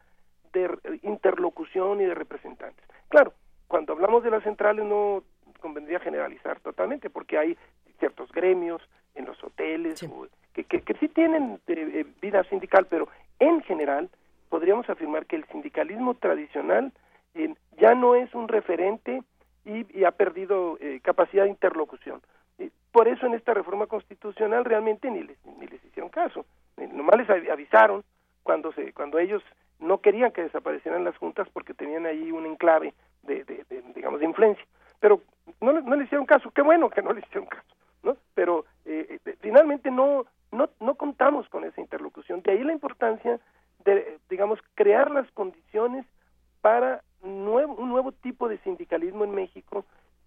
[0.53, 0.69] de
[1.03, 2.85] interlocución y de representantes.
[3.09, 3.33] Claro,
[3.69, 5.23] cuando hablamos de las centrales no
[5.61, 7.57] convendría generalizar totalmente porque hay
[7.99, 8.83] ciertos gremios
[9.15, 10.05] en los hoteles
[10.53, 13.09] que, que, sí tienen eh, eh, vida sindical, pero
[13.39, 14.11] en general
[14.49, 16.93] podríamos afirmar que el sindicalismo tradicional
[17.79, 19.23] ya no es un referente
[19.67, 22.23] y, ha perdido capacidad de interlocución.
[22.97, 26.47] Por eso en esta reforma constitucional realmente ni les, ni les hicieron caso.
[26.79, 28.03] Nomás les avisaron
[28.43, 29.43] cuando, se, cuando ellos
[29.79, 34.25] no querían que desaparecieran las juntas porque tenían ahí un enclave de, de, digamos, de
[34.25, 34.65] influencia.
[34.99, 35.21] Pero
[35.61, 36.51] no, no le hicieron caso.
[36.53, 37.69] Qué bueno que no le hicieron caso.
[38.03, 38.17] ¿no?
[38.33, 42.41] Pero eh, eh, finalmente no, no, no contamos con esa interlocución.
[42.41, 43.39] De ahí la importancia
[43.85, 46.07] de, digamos, crear las condiciones
[46.63, 49.85] para nuevo, un nuevo tipo de sindicalismo en México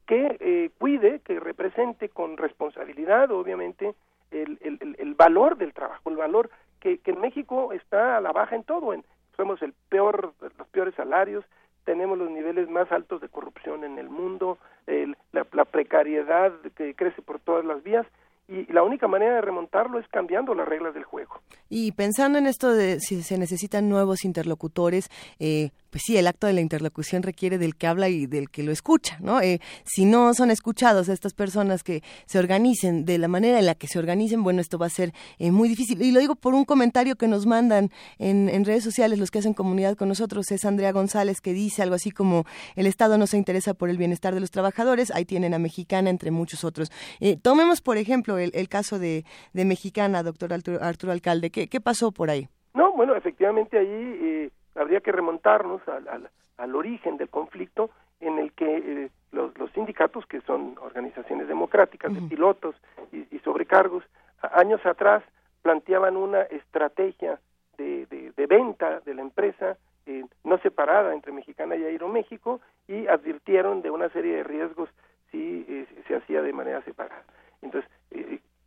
[0.09, 3.93] que eh, cuide, que represente con responsabilidad, obviamente,
[4.31, 8.31] el, el, el, valor del trabajo, el valor que, que, en México está a la
[8.31, 8.91] baja en todo.
[8.91, 9.05] En,
[9.37, 11.45] somos el peor, los peores salarios,
[11.85, 14.57] tenemos los niveles más altos de corrupción en el mundo,
[14.87, 18.07] la, la, precariedad que crece por todas las vías
[18.49, 21.39] y la única manera de remontarlo es cambiando las reglas del juego.
[21.69, 26.47] Y pensando en esto de si se necesitan nuevos interlocutores, eh, pues sí, el acto
[26.47, 29.41] de la interlocución requiere del que habla y del que lo escucha, ¿no?
[29.41, 33.75] Eh, si no son escuchados estas personas que se organicen de la manera en la
[33.75, 36.01] que se organicen, bueno, esto va a ser eh, muy difícil.
[36.01, 39.39] Y lo digo por un comentario que nos mandan en, en, redes sociales, los que
[39.39, 42.45] hacen comunidad con nosotros, es Andrea González, que dice algo así como,
[42.75, 46.09] el Estado no se interesa por el bienestar de los trabajadores, ahí tienen a Mexicana,
[46.09, 46.91] entre muchos otros.
[47.19, 51.67] Eh, tomemos, por ejemplo, el, el caso de, de, Mexicana, doctor Arturo, Arturo Alcalde, ¿qué,
[51.67, 52.47] ¿qué pasó por ahí?
[52.73, 57.89] No, bueno, efectivamente ahí habría que remontarnos al, al, origen del conflicto
[58.19, 62.75] en el que eh, los, los, sindicatos, que son organizaciones democráticas de pilotos
[63.11, 64.03] y, sobrecargos,
[64.41, 65.23] años atrás
[65.61, 67.39] planteaban una estrategia
[67.77, 73.81] de, de, venta de la empresa eh, no separada entre Mexicana y Aeroméxico y advirtieron
[73.81, 74.89] de una serie de riesgos
[75.31, 77.23] si eh, se hacía de manera separada.
[77.61, 77.89] Entonces,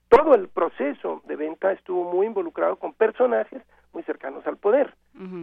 [0.08, 4.94] todo el proceso de venta estuvo muy involucrado con personajes muy cercanos al poder,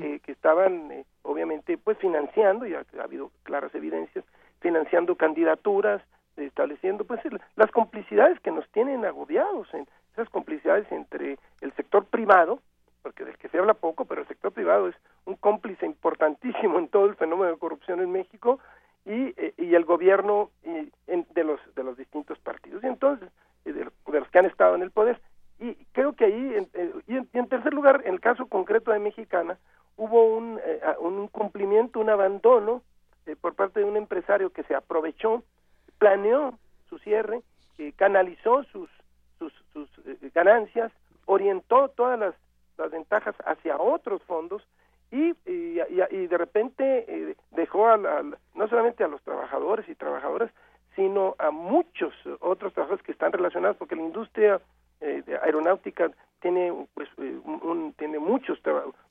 [0.01, 4.25] eh, que estaban eh, obviamente pues financiando, y ha, habido claras evidencias,
[4.59, 6.01] financiando candidaturas,
[6.37, 7.21] estableciendo pues
[7.55, 12.59] las complicidades que nos tienen agobiados, en esas complicidades entre el sector privado,
[13.03, 14.95] porque del que se habla poco, pero el sector privado es
[15.25, 18.59] un cómplice importantísimo en todo el fenómeno de corrupción en México,
[19.05, 22.83] y, eh, y el gobierno y, de los de los distintos partidos.
[22.83, 23.29] Y entonces
[23.65, 25.19] de, los que han estado en el poder
[25.59, 26.67] y creo que ahí,
[27.07, 29.57] y, en, tercer lugar, en el caso concreto de Mexicana,
[29.97, 32.81] hubo un, eh, un cumplimiento, un abandono
[33.25, 35.43] eh, por parte de un empresario que se aprovechó,
[35.97, 36.57] planeó
[36.87, 37.41] su cierre,
[37.77, 38.89] eh, canalizó sus,
[39.37, 39.89] sus, sus
[40.33, 40.91] ganancias,
[41.25, 42.35] orientó todas las,
[42.77, 44.65] las, ventajas hacia otros fondos
[45.11, 45.81] y, y,
[46.11, 50.51] y de repente dejó a no solamente a los trabajadores y trabajadoras,
[50.95, 54.61] sino a muchos otros trabajadores que están relacionados, porque la industria
[55.01, 56.11] eh, aeronáutica
[56.41, 58.59] tiene pues eh, un, tiene muchos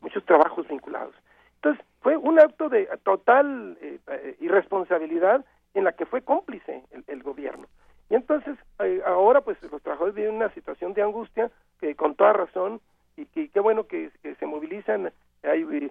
[0.00, 1.15] muchos trabajos vinculados
[1.57, 5.44] entonces fue un acto de total eh, irresponsabilidad
[5.75, 7.67] en la que fue cómplice el, gobierno
[8.10, 8.57] y entonces
[9.07, 11.50] ahora pues los trabajadores viven una situación de angustia
[11.81, 12.81] que con toda razón
[13.17, 15.91] y que qué bueno que, se movilizan hay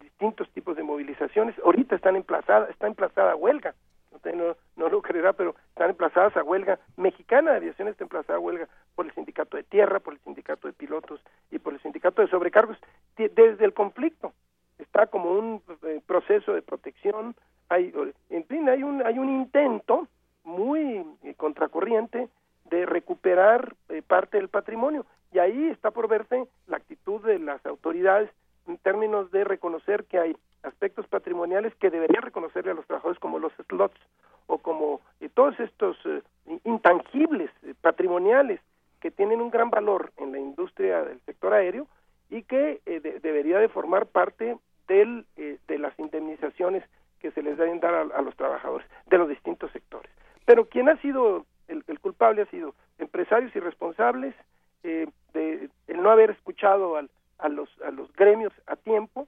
[0.00, 0.82] distintos tipos de
[1.18, 3.74] indemnizaciones ahorita están emplazadas, está emplazada huelga.
[4.12, 6.78] Usted no, no lo creerá, pero están emplazadas a huelga.
[6.96, 10.66] Mexicana de Aviación está emplazada a huelga por el sindicato de tierra, por el sindicato
[10.66, 11.20] de pilotos
[11.50, 12.78] y por el sindicato de sobrecargos.
[13.16, 14.32] Desde el conflicto
[14.78, 17.34] está como un eh, proceso de protección.
[17.68, 17.92] Hay,
[18.30, 20.08] en fin, hay un, hay un intento
[20.44, 22.28] muy eh, contracorriente
[22.64, 25.04] de recuperar eh, parte del patrimonio.
[25.32, 28.30] Y ahí está por verse la actitud de las autoridades
[28.66, 33.38] en términos de reconocer que hay aspectos patrimoniales que deberían reconocerle a los trabajadores como
[33.38, 34.00] los slots
[34.46, 36.22] o como eh, todos estos eh,
[36.64, 38.60] intangibles eh, patrimoniales
[39.00, 41.86] que tienen un gran valor en la industria del sector aéreo
[42.30, 42.80] y que
[43.22, 46.84] debería de formar parte del, de las indemnizaciones
[47.20, 50.10] que se les deben dar a, los trabajadores de los distintos sectores.
[50.44, 54.34] Pero quien ha sido el, el culpable ha sido empresarios irresponsables
[54.82, 55.08] de
[55.86, 59.26] el no haber escuchado al, a los a los gremios a tiempo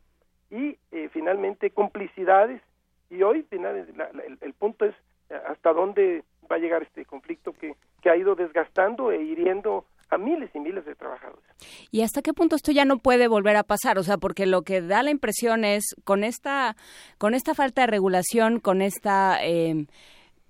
[0.51, 2.61] y eh, finalmente complicidades
[3.09, 4.95] y hoy el, punto es
[5.31, 9.85] eh, hasta dónde va a llegar este conflicto que, que ha ido desgastando e hiriendo
[10.11, 11.45] a miles y miles de trabajadores.
[11.91, 13.99] ¿Y hasta qué punto esto ya no puede volver a pasar?
[13.99, 16.77] O sea, porque lo que da la impresión es con esta
[17.19, 19.87] con esta falta de regulación, con esta eh,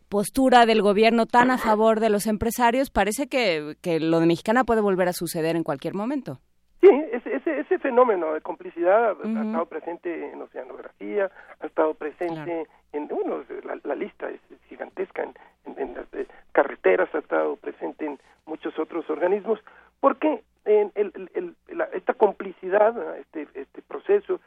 [0.08, 4.64] postura del gobierno tan a favor de los empresarios, parece que, que lo de Mexicana
[4.64, 6.40] puede volver a suceder en cualquier momento.
[6.80, 13.08] Sí, ese, ese, fenómeno de complicidad ha estado presente en oceanografía, ha estado presente en,
[13.12, 13.44] uno,
[13.84, 15.28] la, lista es gigantesca,
[15.76, 19.60] en, las eh, carreteras, ha estado presente en muchos otros organismos,
[20.00, 21.54] porque en el,
[21.92, 24.40] esta complicidad, este, este proceso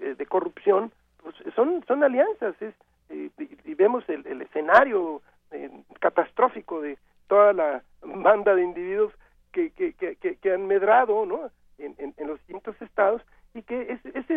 [0.00, 0.92] de, corrupción,
[1.24, 2.74] pues son, son alianzas, es,
[3.10, 3.30] eh,
[3.64, 9.12] y, vemos el, escenario eh, catastrófico de toda la banda de individuos
[9.50, 11.50] que, que, que, que han medrado, ¿no?
[11.78, 13.22] En, en, los distintos estados
[13.54, 14.30] y que ese, es,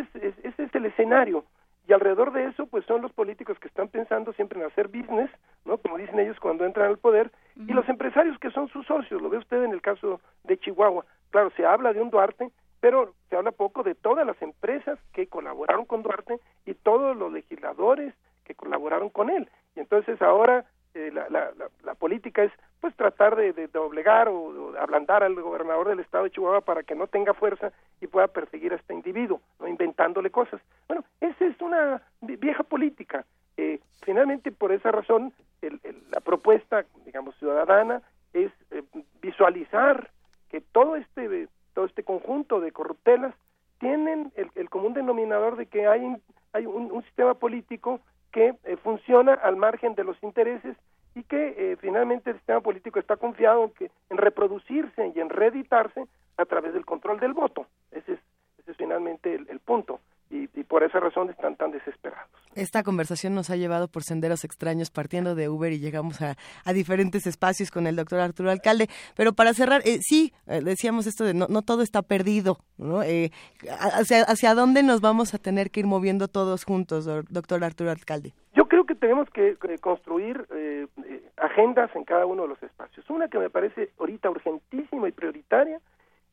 [0.43, 1.43] ese es el escenario
[1.88, 5.30] y alrededor de eso pues son los políticos que están pensando siempre en hacer business,
[5.64, 5.77] ¿no?
[5.77, 9.30] Como dicen ellos cuando entran al poder y los empresarios que son sus socios, lo
[9.30, 11.06] ve usted en el caso de Chihuahua.
[11.30, 12.51] Claro, se habla de un Duarte,
[12.82, 17.32] pero se habla poco de todas las empresas que colaboraron con Duarte y todos los
[17.32, 19.49] legisladores que colaboraron con él.
[19.75, 20.66] Y entonces ahora
[20.98, 21.51] eh, la, la,
[21.84, 22.51] la, política es
[22.82, 27.06] pues tratar de, doblegar o, ablandar al gobernador del estado de Chihuahua para que no
[27.06, 30.59] tenga fuerza y pueda perseguir a este individuo, no inventándole cosas.
[30.88, 33.26] Bueno, esa es una vieja política.
[33.58, 38.01] Eh, finalmente, por esa razón, el, la propuesta, digamos, ciudadana
[38.34, 38.82] es eh,
[39.22, 40.09] visualizar
[40.50, 43.35] que todo este todo este conjunto de corruptelas
[43.80, 46.01] tienen el, el común denominador de que hay,
[46.53, 48.01] hay un, un sistema político
[48.32, 50.76] que eh, funciona al margen de los intereses
[51.18, 55.30] y que eh, finalmente el sistema político está confiado en, que, en reproducirse y en
[55.30, 56.06] reeditarse
[56.38, 57.66] a través del control del voto.
[57.92, 58.20] Ese es,
[58.60, 60.00] ese es finalmente el punto
[60.30, 62.30] y, por esa razón están tan desesperados.
[62.56, 66.36] Esta conversación nos ha llevado por senderos extraños partiendo de Uber y llegamos a,
[66.74, 68.88] diferentes espacios con el doctor Arturo Alcalde.
[69.16, 73.04] Pero para cerrar, eh, sí, eh, decíamos esto de no, no, todo está perdido, ¿no?
[73.04, 73.32] Eh,
[73.80, 78.34] hacia, ¿Hacia dónde nos vamos a tener que ir moviendo todos juntos, doctor Arturo Alcalde?
[78.54, 80.46] Yo creo que tenemos que construir
[81.38, 83.10] agendas en cada uno de los espacios.
[83.10, 85.80] Una que me parece ahorita urgentísima y prioritaria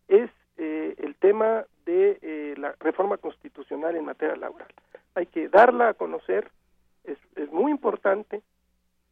[0.09, 4.68] es eh, el tema de eh, la reforma constitucional en materia laboral.
[5.15, 6.50] Hay que darla a conocer,
[7.05, 8.42] es, es muy importante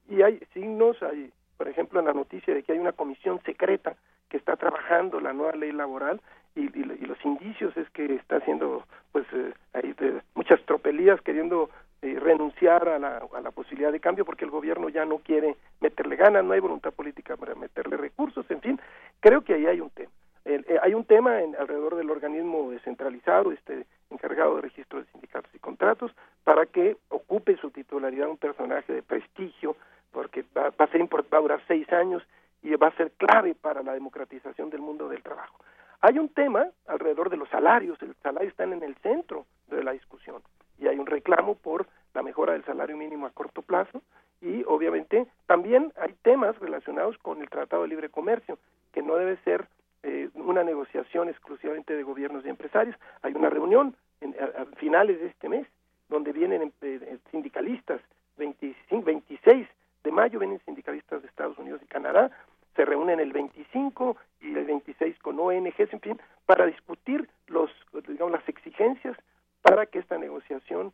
[0.08, 3.96] y hay signos, hay, por ejemplo, en la noticia de que hay una comisión secreta
[4.28, 6.20] que está trabajando la nueva ley laboral
[6.54, 6.68] y,
[7.06, 9.94] los indicios es que está haciendo pues eh, hay
[10.34, 11.68] muchas tropelías queriendo
[12.00, 15.56] eh, renunciar a la, a la posibilidad de cambio porque el gobierno ya no quiere
[15.80, 18.80] meterle ganas, no hay voluntad política para meterle recursos, en fin,
[19.20, 20.10] creo que ahí hay un tema.
[20.44, 25.54] Eh, hay un tema en, alrededor del organismo descentralizado, este encargado de registro de sindicatos
[25.54, 26.12] y contratos,
[26.44, 29.76] para que ocupe su titularidad un personaje de prestigio,
[30.10, 32.22] porque va, a ser va a durar seis años
[32.62, 35.58] y va a ser clave para la democratización del mundo del trabajo.
[36.00, 39.92] Hay un tema alrededor de los salarios, el salario está en el centro de la
[39.92, 40.42] discusión
[40.78, 44.02] y hay un reclamo por la mejora del salario mínimo a corto plazo
[44.40, 48.58] y obviamente también hay temas relacionados con el Tratado de Libre Comercio
[48.92, 49.68] que no debe ser
[50.02, 52.96] eh, una negociación exclusivamente de gobiernos y empresarios.
[53.22, 55.66] Hay una reunión en, a, finales de este mes
[56.08, 58.00] donde vienen eh, eh, sindicalistas,
[58.36, 59.68] 25, 26
[60.04, 62.30] de mayo vienen sindicalistas de Estados Unidos y Canadá,
[62.74, 67.70] se reúnen el 25 y el 26 con ONGs, en fin, para discutir los,
[68.08, 69.16] digamos, las exigencias
[69.60, 70.92] para que esta negociación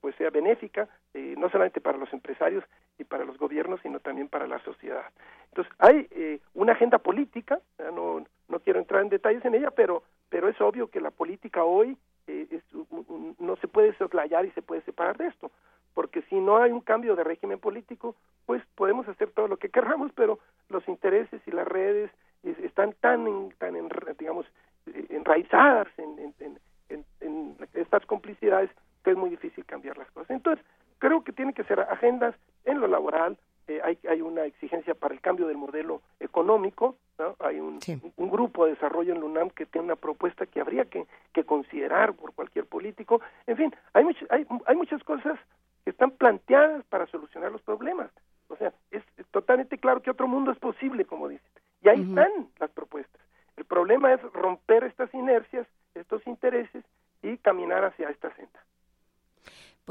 [0.00, 2.64] pues sea benéfica, eh, no solamente para los empresarios
[2.98, 5.06] y para los gobiernos, sino también para la sociedad.
[5.48, 7.60] Entonces, hay eh, una agenda política,
[7.94, 11.64] no, no quiero entrar en detalles en ella, pero, pero es obvio que la política
[11.64, 11.96] hoy
[12.26, 12.62] eh, es
[13.38, 15.50] no se puede soslayar y se puede separar de esto,
[15.94, 18.14] porque si no hay un cambio de régimen político,
[18.46, 22.10] pues podemos hacer todo lo que queramos, pero los intereses y las redes
[22.42, 23.74] están tan, tan
[24.18, 24.46] digamos,
[25.08, 26.58] enraizadas en, en
[27.74, 28.70] estas complicidades
[29.08, 30.28] que es muy difícil cambiar las cosas.
[30.28, 30.62] Entonces,
[30.98, 32.34] creo que tiene que ser agendas
[32.66, 37.34] en lo laboral, eh, hay, hay una exigencia para el cambio del modelo económico, ¿no?
[37.38, 37.80] hay un,
[38.16, 41.44] un, grupo de desarrollo en la UNAM que tiene una propuesta que habría que, que
[41.44, 45.38] considerar por cualquier político, en fin, hay, hay, hay muchas cosas
[45.84, 48.10] que están planteadas para solucionar los problemas,
[48.48, 51.50] o sea, es, totalmente claro que otro mundo es posible, como dicen,
[51.82, 53.22] y ahí están las propuestas.
[53.56, 56.84] El problema es romper estas inercias, estos intereses
[57.22, 58.60] y caminar hacia esta senda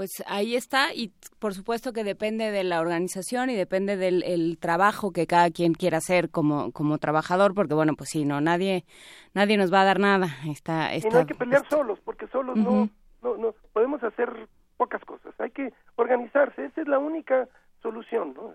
[0.08, 5.12] pues ahí está y por supuesto que depende de la organización y depende del trabajo
[5.12, 8.86] que cada quien quiera hacer como como trabajador porque bueno pues sí no nadie
[9.34, 12.56] nadie nos va a dar nada está, y no hay que pelear solos porque solos
[12.56, 12.90] no,
[13.22, 17.50] no no podemos hacer pocas cosas hay que organizarse esa es la única
[17.82, 18.54] solución no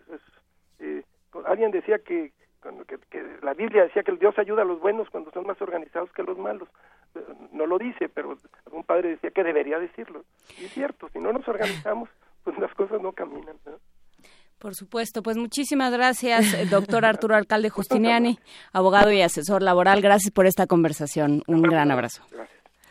[0.79, 1.03] eh,
[1.45, 2.33] alguien decía que,
[2.87, 5.61] que, que la Biblia decía que el Dios ayuda a los buenos cuando son más
[5.61, 6.69] organizados que los malos
[7.53, 8.37] no lo dice, pero
[8.73, 10.25] algún padre decía que debería decirlo.
[10.59, 12.09] Y es cierto, si no nos organizamos,
[12.42, 13.57] pues las cosas no caminan.
[14.59, 18.39] Por supuesto, pues muchísimas gracias, eh, doctor Arturo Alcalde Justiniani,
[18.73, 20.01] abogado y asesor laboral.
[20.01, 21.42] Gracias por esta conversación.
[21.47, 22.23] Un gran abrazo.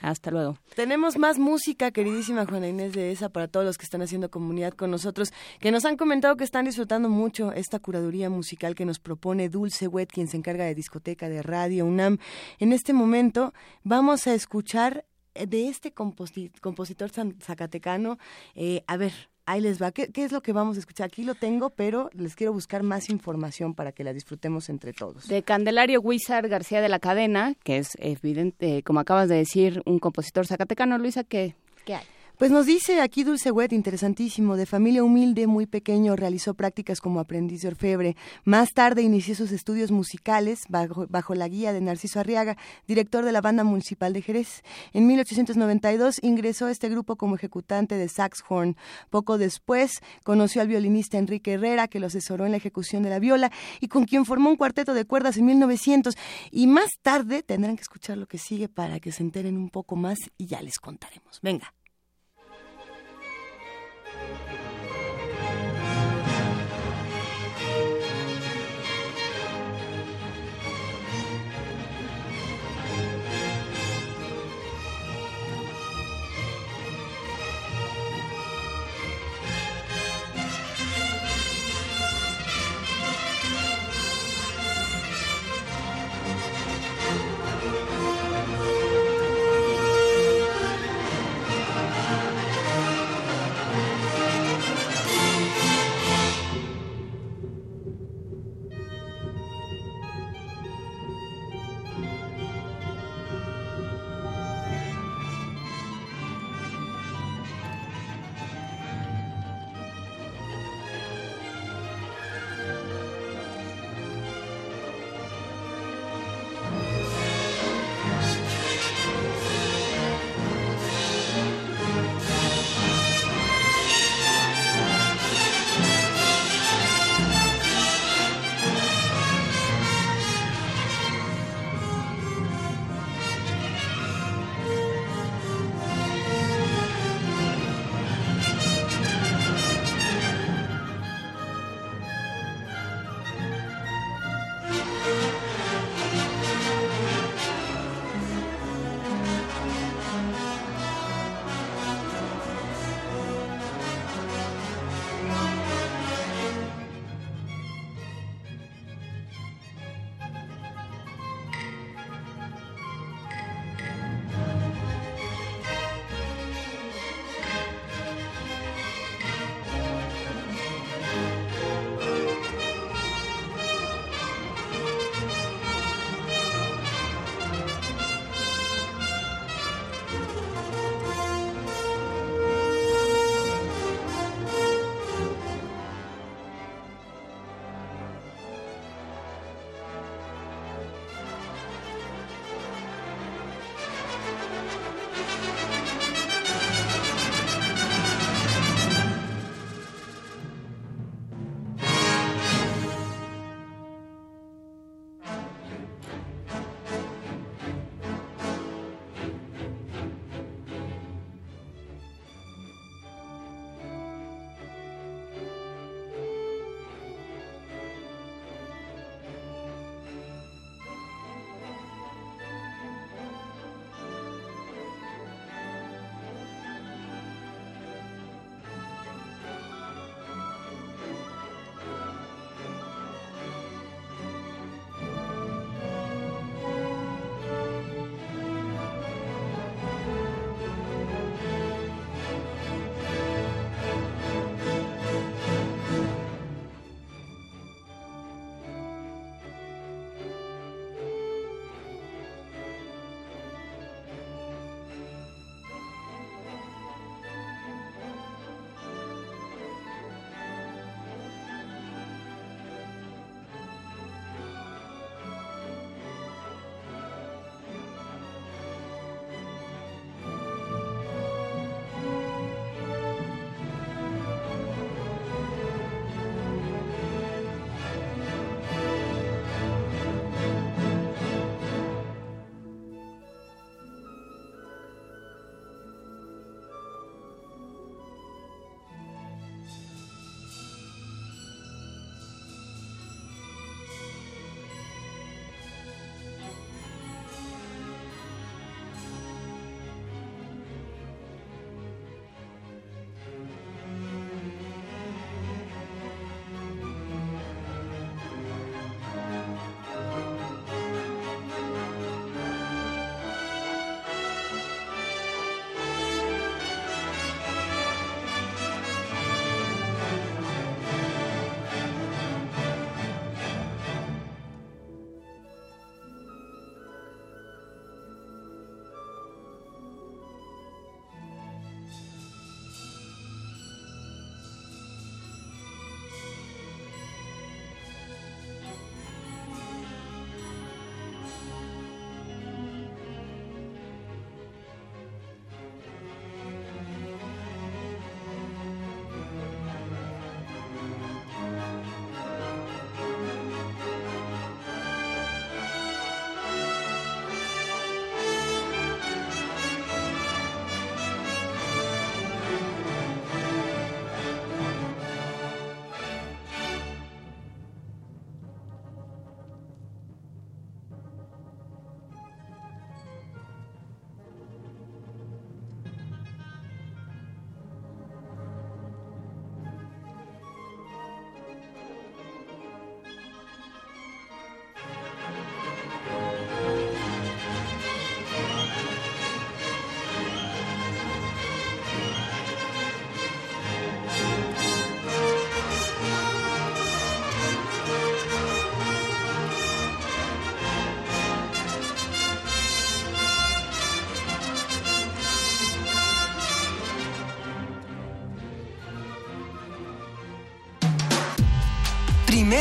[0.01, 0.57] Hasta luego.
[0.75, 4.73] Tenemos más música, queridísima Juana Inés de esa, para todos los que están haciendo comunidad
[4.73, 8.99] con nosotros, que nos han comentado que están disfrutando mucho esta curaduría musical que nos
[8.99, 12.17] propone Dulce Wet, quien se encarga de discoteca de Radio UNAM.
[12.57, 13.53] En este momento
[13.83, 18.17] vamos a escuchar de este compositor zacatecano,
[18.55, 19.13] eh, a ver,
[19.45, 19.91] ahí les va.
[19.91, 21.07] ¿Qué, es lo que vamos a escuchar?
[21.07, 25.27] Aquí lo tengo, pero les quiero buscar más información para que la disfrutemos entre todos.
[25.27, 29.99] De Candelario Huizar García de la Cadena, que es evidente, como acabas de decir, un
[29.99, 30.97] compositor zacatecano.
[30.97, 32.05] Luisa, ¿qué, qué hay?
[32.41, 37.19] Pues nos dice aquí Dulce Wet, interesantísimo, de familia humilde, muy pequeño, realizó prácticas como
[37.19, 38.15] aprendiz de orfebre.
[38.45, 43.31] Más tarde inició sus estudios musicales bajo, bajo, la guía de Narciso Arriaga, director de
[43.31, 44.63] la Banda Municipal de Jerez.
[44.91, 48.75] En 1892 ingresó a este grupo como ejecutante de saxhorn.
[49.11, 53.19] Poco después conoció al violinista Enrique Herrera, que lo asesoró en la ejecución de la
[53.19, 56.15] viola y con quien formó un cuarteto de cuerdas en 1900.
[56.49, 59.95] Y más tarde tendrán que escuchar lo que sigue para que se enteren un poco
[59.95, 61.39] más y ya les contaremos.
[61.43, 61.71] Venga.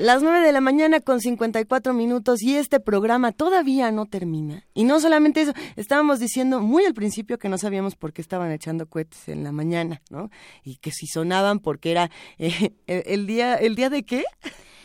[0.00, 4.64] Las 9 de la mañana con 54 minutos y este programa todavía no termina.
[4.72, 8.50] Y no solamente eso, estábamos diciendo muy al principio que no sabíamos por qué estaban
[8.50, 10.30] echando cohetes en la mañana, ¿no?
[10.64, 14.24] Y que si sonaban porque era eh, el, día, ¿el día de qué?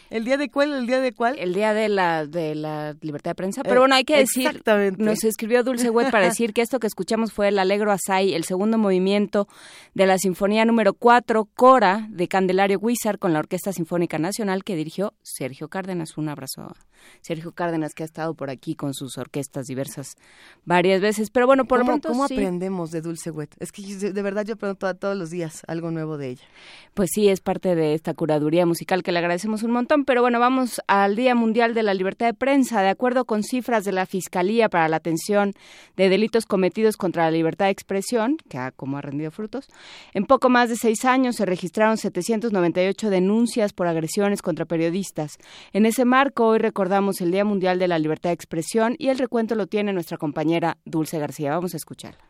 [0.10, 0.74] ¿El día de cuál?
[0.74, 1.38] ¿El día de cuál?
[1.40, 3.64] El día de la, de la libertad de prensa.
[3.64, 5.04] Pero bueno, hay que decir, Exactamente.
[5.04, 8.44] nos escribió Dulce Wet para decir que esto que escuchamos fue el Alegro Asai, el
[8.44, 9.48] segundo movimiento
[9.94, 14.76] de la Sinfonía número 4, Cora, de Candelario Guizar, con la Orquesta Sinfónica Nacional, que
[14.76, 16.18] dirigió Sergio Cárdenas.
[16.18, 16.68] Un abrazo
[17.22, 20.16] Sergio Cárdenas, que ha estado por aquí con sus orquestas diversas
[20.66, 21.30] varias veces.
[21.30, 22.36] Pero bueno, por lo ¿Cómo, pronto ¿cómo sí.
[22.36, 23.56] aprendemos de Dulce Wet?
[23.60, 26.44] Es que de verdad yo pregunto todos los días algo nuevo de ella.
[26.94, 30.06] Pues sí, es parte de esta curaduría musical que le agradecemos un montón.
[30.06, 32.82] Pero bueno, vamos al Día Mundial de la Libertad de Prensa.
[32.82, 35.54] De acuerdo con cifras de la Fiscalía para la Atención
[35.98, 39.68] de Delitos Cometidos contra la Libertad de Expresión, que ha, como ha rendido frutos,
[40.14, 45.38] en poco más de seis años se registraron 798 denuncias por agresiones contra periodistas.
[45.74, 46.85] En ese marco, hoy recordamos
[47.20, 50.78] el Día Mundial de la Libertad de Expresión y el recuento lo tiene nuestra compañera
[50.86, 51.52] Dulce García.
[51.52, 52.30] Vamos a escucharla.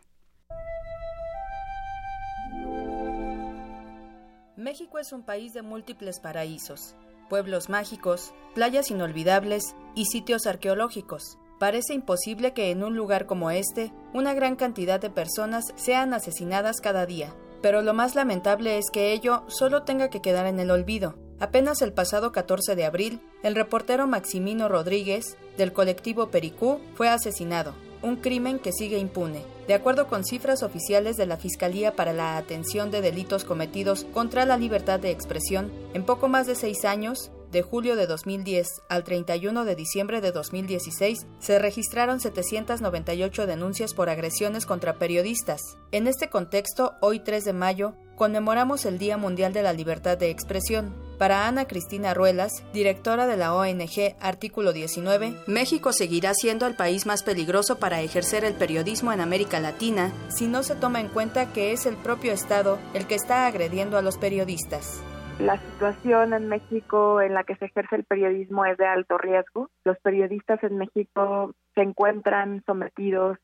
[4.56, 6.96] México es un país de múltiples paraísos,
[7.28, 11.38] pueblos mágicos, playas inolvidables y sitios arqueológicos.
[11.58, 16.80] Parece imposible que en un lugar como este una gran cantidad de personas sean asesinadas
[16.80, 17.34] cada día,
[17.66, 21.16] pero lo más lamentable es que ello solo tenga que quedar en el olvido.
[21.40, 27.74] Apenas el pasado 14 de abril, el reportero Maximino Rodríguez, del colectivo Pericú, fue asesinado,
[28.02, 29.42] un crimen que sigue impune.
[29.66, 34.46] De acuerdo con cifras oficiales de la Fiscalía para la Atención de Delitos Cometidos contra
[34.46, 39.02] la Libertad de Expresión, en poco más de seis años, de julio de 2010 al
[39.02, 45.62] 31 de diciembre de 2016, se registraron 798 denuncias por agresiones contra periodistas.
[45.90, 50.28] En este contexto, hoy 3 de mayo, conmemoramos el Día Mundial de la Libertad de
[50.28, 50.94] Expresión.
[51.16, 57.06] Para Ana Cristina Ruelas, directora de la ONG Artículo 19, México seguirá siendo el país
[57.06, 61.54] más peligroso para ejercer el periodismo en América Latina si no se toma en cuenta
[61.54, 65.00] que es el propio Estado el que está agrediendo a los periodistas.
[65.38, 69.70] La situación en México en la que se ejerce el periodismo es de alto riesgo.
[69.84, 73.38] Los periodistas en México se encuentran sometidos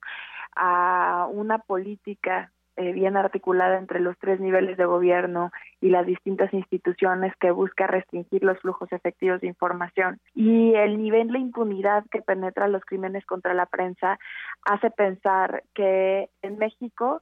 [0.57, 5.51] a una política eh, bien articulada entre los tres niveles de gobierno
[5.83, 10.19] y las distintas instituciones que busca restringir los flujos efectivos de información.
[10.35, 14.19] Y el nivel de impunidad que penetra los crímenes contra la prensa
[14.65, 17.21] hace pensar que en México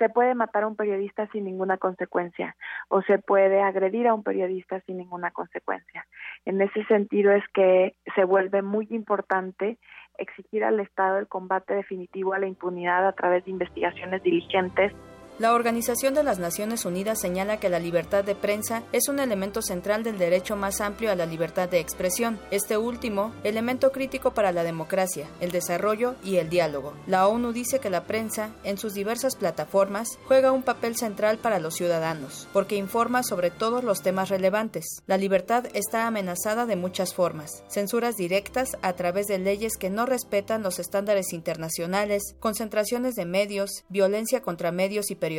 [0.00, 2.56] se puede matar a un periodista sin ninguna consecuencia
[2.88, 6.06] o se puede agredir a un periodista sin ninguna consecuencia.
[6.46, 9.76] En ese sentido es que se vuelve muy importante
[10.16, 14.92] exigir al Estado el combate definitivo a la impunidad a través de investigaciones diligentes
[15.40, 19.62] La Organización de las Naciones Unidas señala que la libertad de prensa es un elemento
[19.62, 24.52] central del derecho más amplio a la libertad de expresión, este último, elemento crítico para
[24.52, 26.92] la democracia, el desarrollo y el diálogo.
[27.06, 31.58] La ONU dice que la prensa, en sus diversas plataformas, juega un papel central para
[31.58, 34.84] los ciudadanos, porque informa sobre todos los temas relevantes.
[35.06, 40.04] La libertad está amenazada de muchas formas, censuras directas a través de leyes que no
[40.04, 45.29] respetan los estándares internacionales, concentraciones de medios, violencia contra medios y periodistas,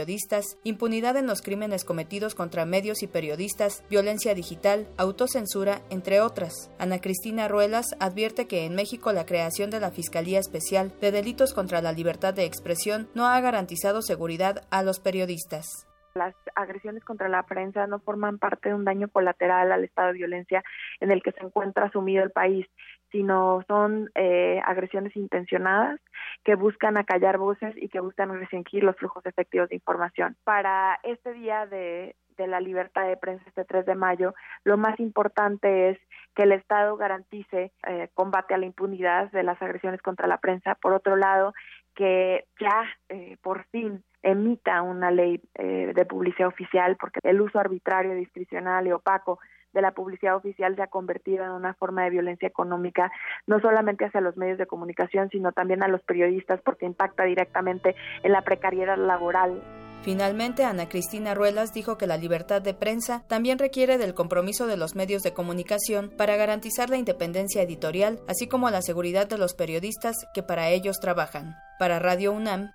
[0.63, 6.71] impunidad en los crímenes cometidos contra medios y periodistas, violencia digital, autocensura, entre otras.
[6.79, 11.53] Ana Cristina Ruelas advierte que en México la creación de la Fiscalía Especial de Delitos
[11.53, 15.87] contra la Libertad de Expresión no ha garantizado seguridad a los periodistas.
[16.13, 20.15] Las agresiones contra la prensa no forman parte de un daño colateral al estado de
[20.15, 20.61] violencia
[20.99, 22.67] en el que se encuentra sumido el país,
[23.11, 25.99] sino son eh, agresiones intencionadas
[26.43, 30.35] que buscan acallar voces y que buscan restringir los flujos efectivos de información.
[30.43, 34.33] Para este día de, de la libertad de prensa, este 3 de mayo,
[34.63, 35.99] lo más importante es
[36.35, 40.75] que el Estado garantice eh, combate a la impunidad de las agresiones contra la prensa.
[40.75, 41.53] Por otro lado,
[41.95, 47.59] que ya eh, por fin emita una ley eh, de publicidad oficial, porque el uso
[47.59, 49.39] arbitrario, discrecional y opaco
[49.73, 53.11] de la publicidad oficial se ha convertido en una forma de violencia económica,
[53.47, 57.95] no solamente hacia los medios de comunicación, sino también a los periodistas, porque impacta directamente
[58.23, 59.61] en la precariedad laboral.
[60.01, 64.75] Finalmente, Ana Cristina Ruelas dijo que la libertad de prensa también requiere del compromiso de
[64.75, 69.53] los medios de comunicación para garantizar la independencia editorial, así como la seguridad de los
[69.53, 71.55] periodistas que para ellos trabajan.
[71.77, 72.71] Para Radio UNAM,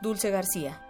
[0.00, 0.80] Dulce García.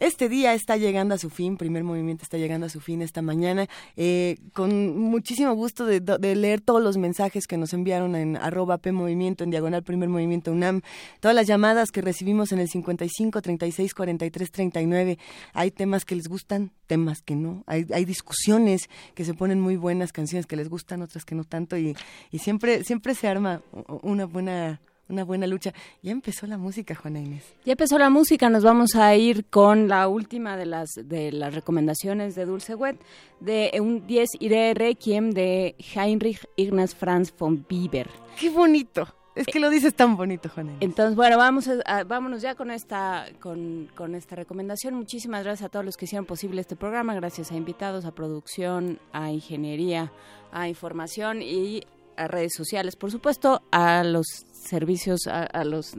[0.00, 3.20] Este día está llegando a su fin, primer movimiento está llegando a su fin esta
[3.20, 6.00] mañana, eh, con muchísimo gusto de,
[6.36, 10.52] leer todos los mensajes que nos enviaron en arroba P Movimiento, en diagonal primer movimiento
[10.52, 10.82] UNAM,
[11.20, 15.18] todas las llamadas que recibimos en el 55 36 43 39.
[15.52, 20.12] Hay temas que les gustan, temas que no, hay, discusiones que se ponen muy buenas,
[20.12, 21.96] canciones que les gustan, otras que no tanto, y,
[22.30, 23.62] y siempre, siempre se arma
[24.02, 25.72] una buena una buena lucha.
[26.02, 27.44] Ya empezó la música, Juana Inés.
[27.64, 31.54] Ya empezó la música, nos vamos a ir con la última de las de las
[31.54, 33.00] recomendaciones de Dulce Wet,
[33.40, 38.08] de un 10 Ire Requiem de Heinrich Ignaz Franz von Bieber.
[38.38, 39.08] ¡Qué bonito!
[39.34, 40.82] Es que lo dices tan bonito, Juana Inés.
[40.82, 44.94] Entonces, bueno, vamos a, vámonos ya con esta, con, con esta recomendación.
[44.94, 48.98] Muchísimas gracias a todos los que hicieron posible este programa, gracias a invitados, a producción,
[49.12, 50.12] a ingeniería,
[50.50, 51.82] a información y
[52.18, 54.26] a redes sociales, por supuesto, a los
[54.58, 55.94] servicios, a, los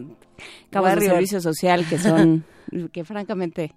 [0.70, 2.44] cabos de servicio social que son,
[2.92, 3.74] que francamente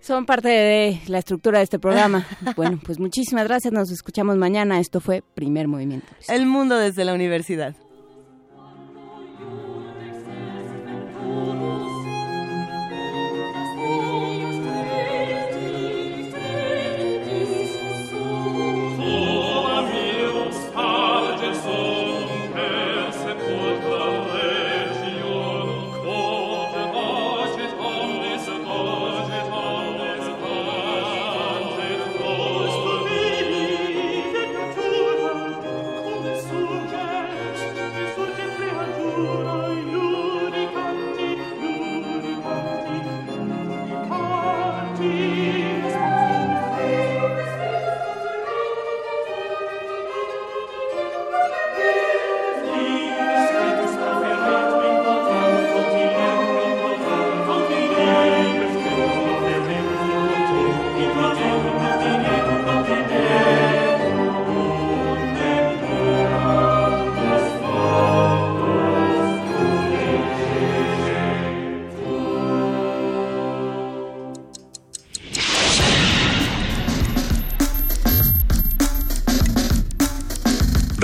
[0.00, 2.26] son parte de la estructura de este programa.
[2.56, 4.80] Bueno, pues muchísimas gracias, nos escuchamos mañana.
[4.80, 6.08] Esto fue Primer Movimiento.
[6.28, 7.74] El mundo desde la universidad.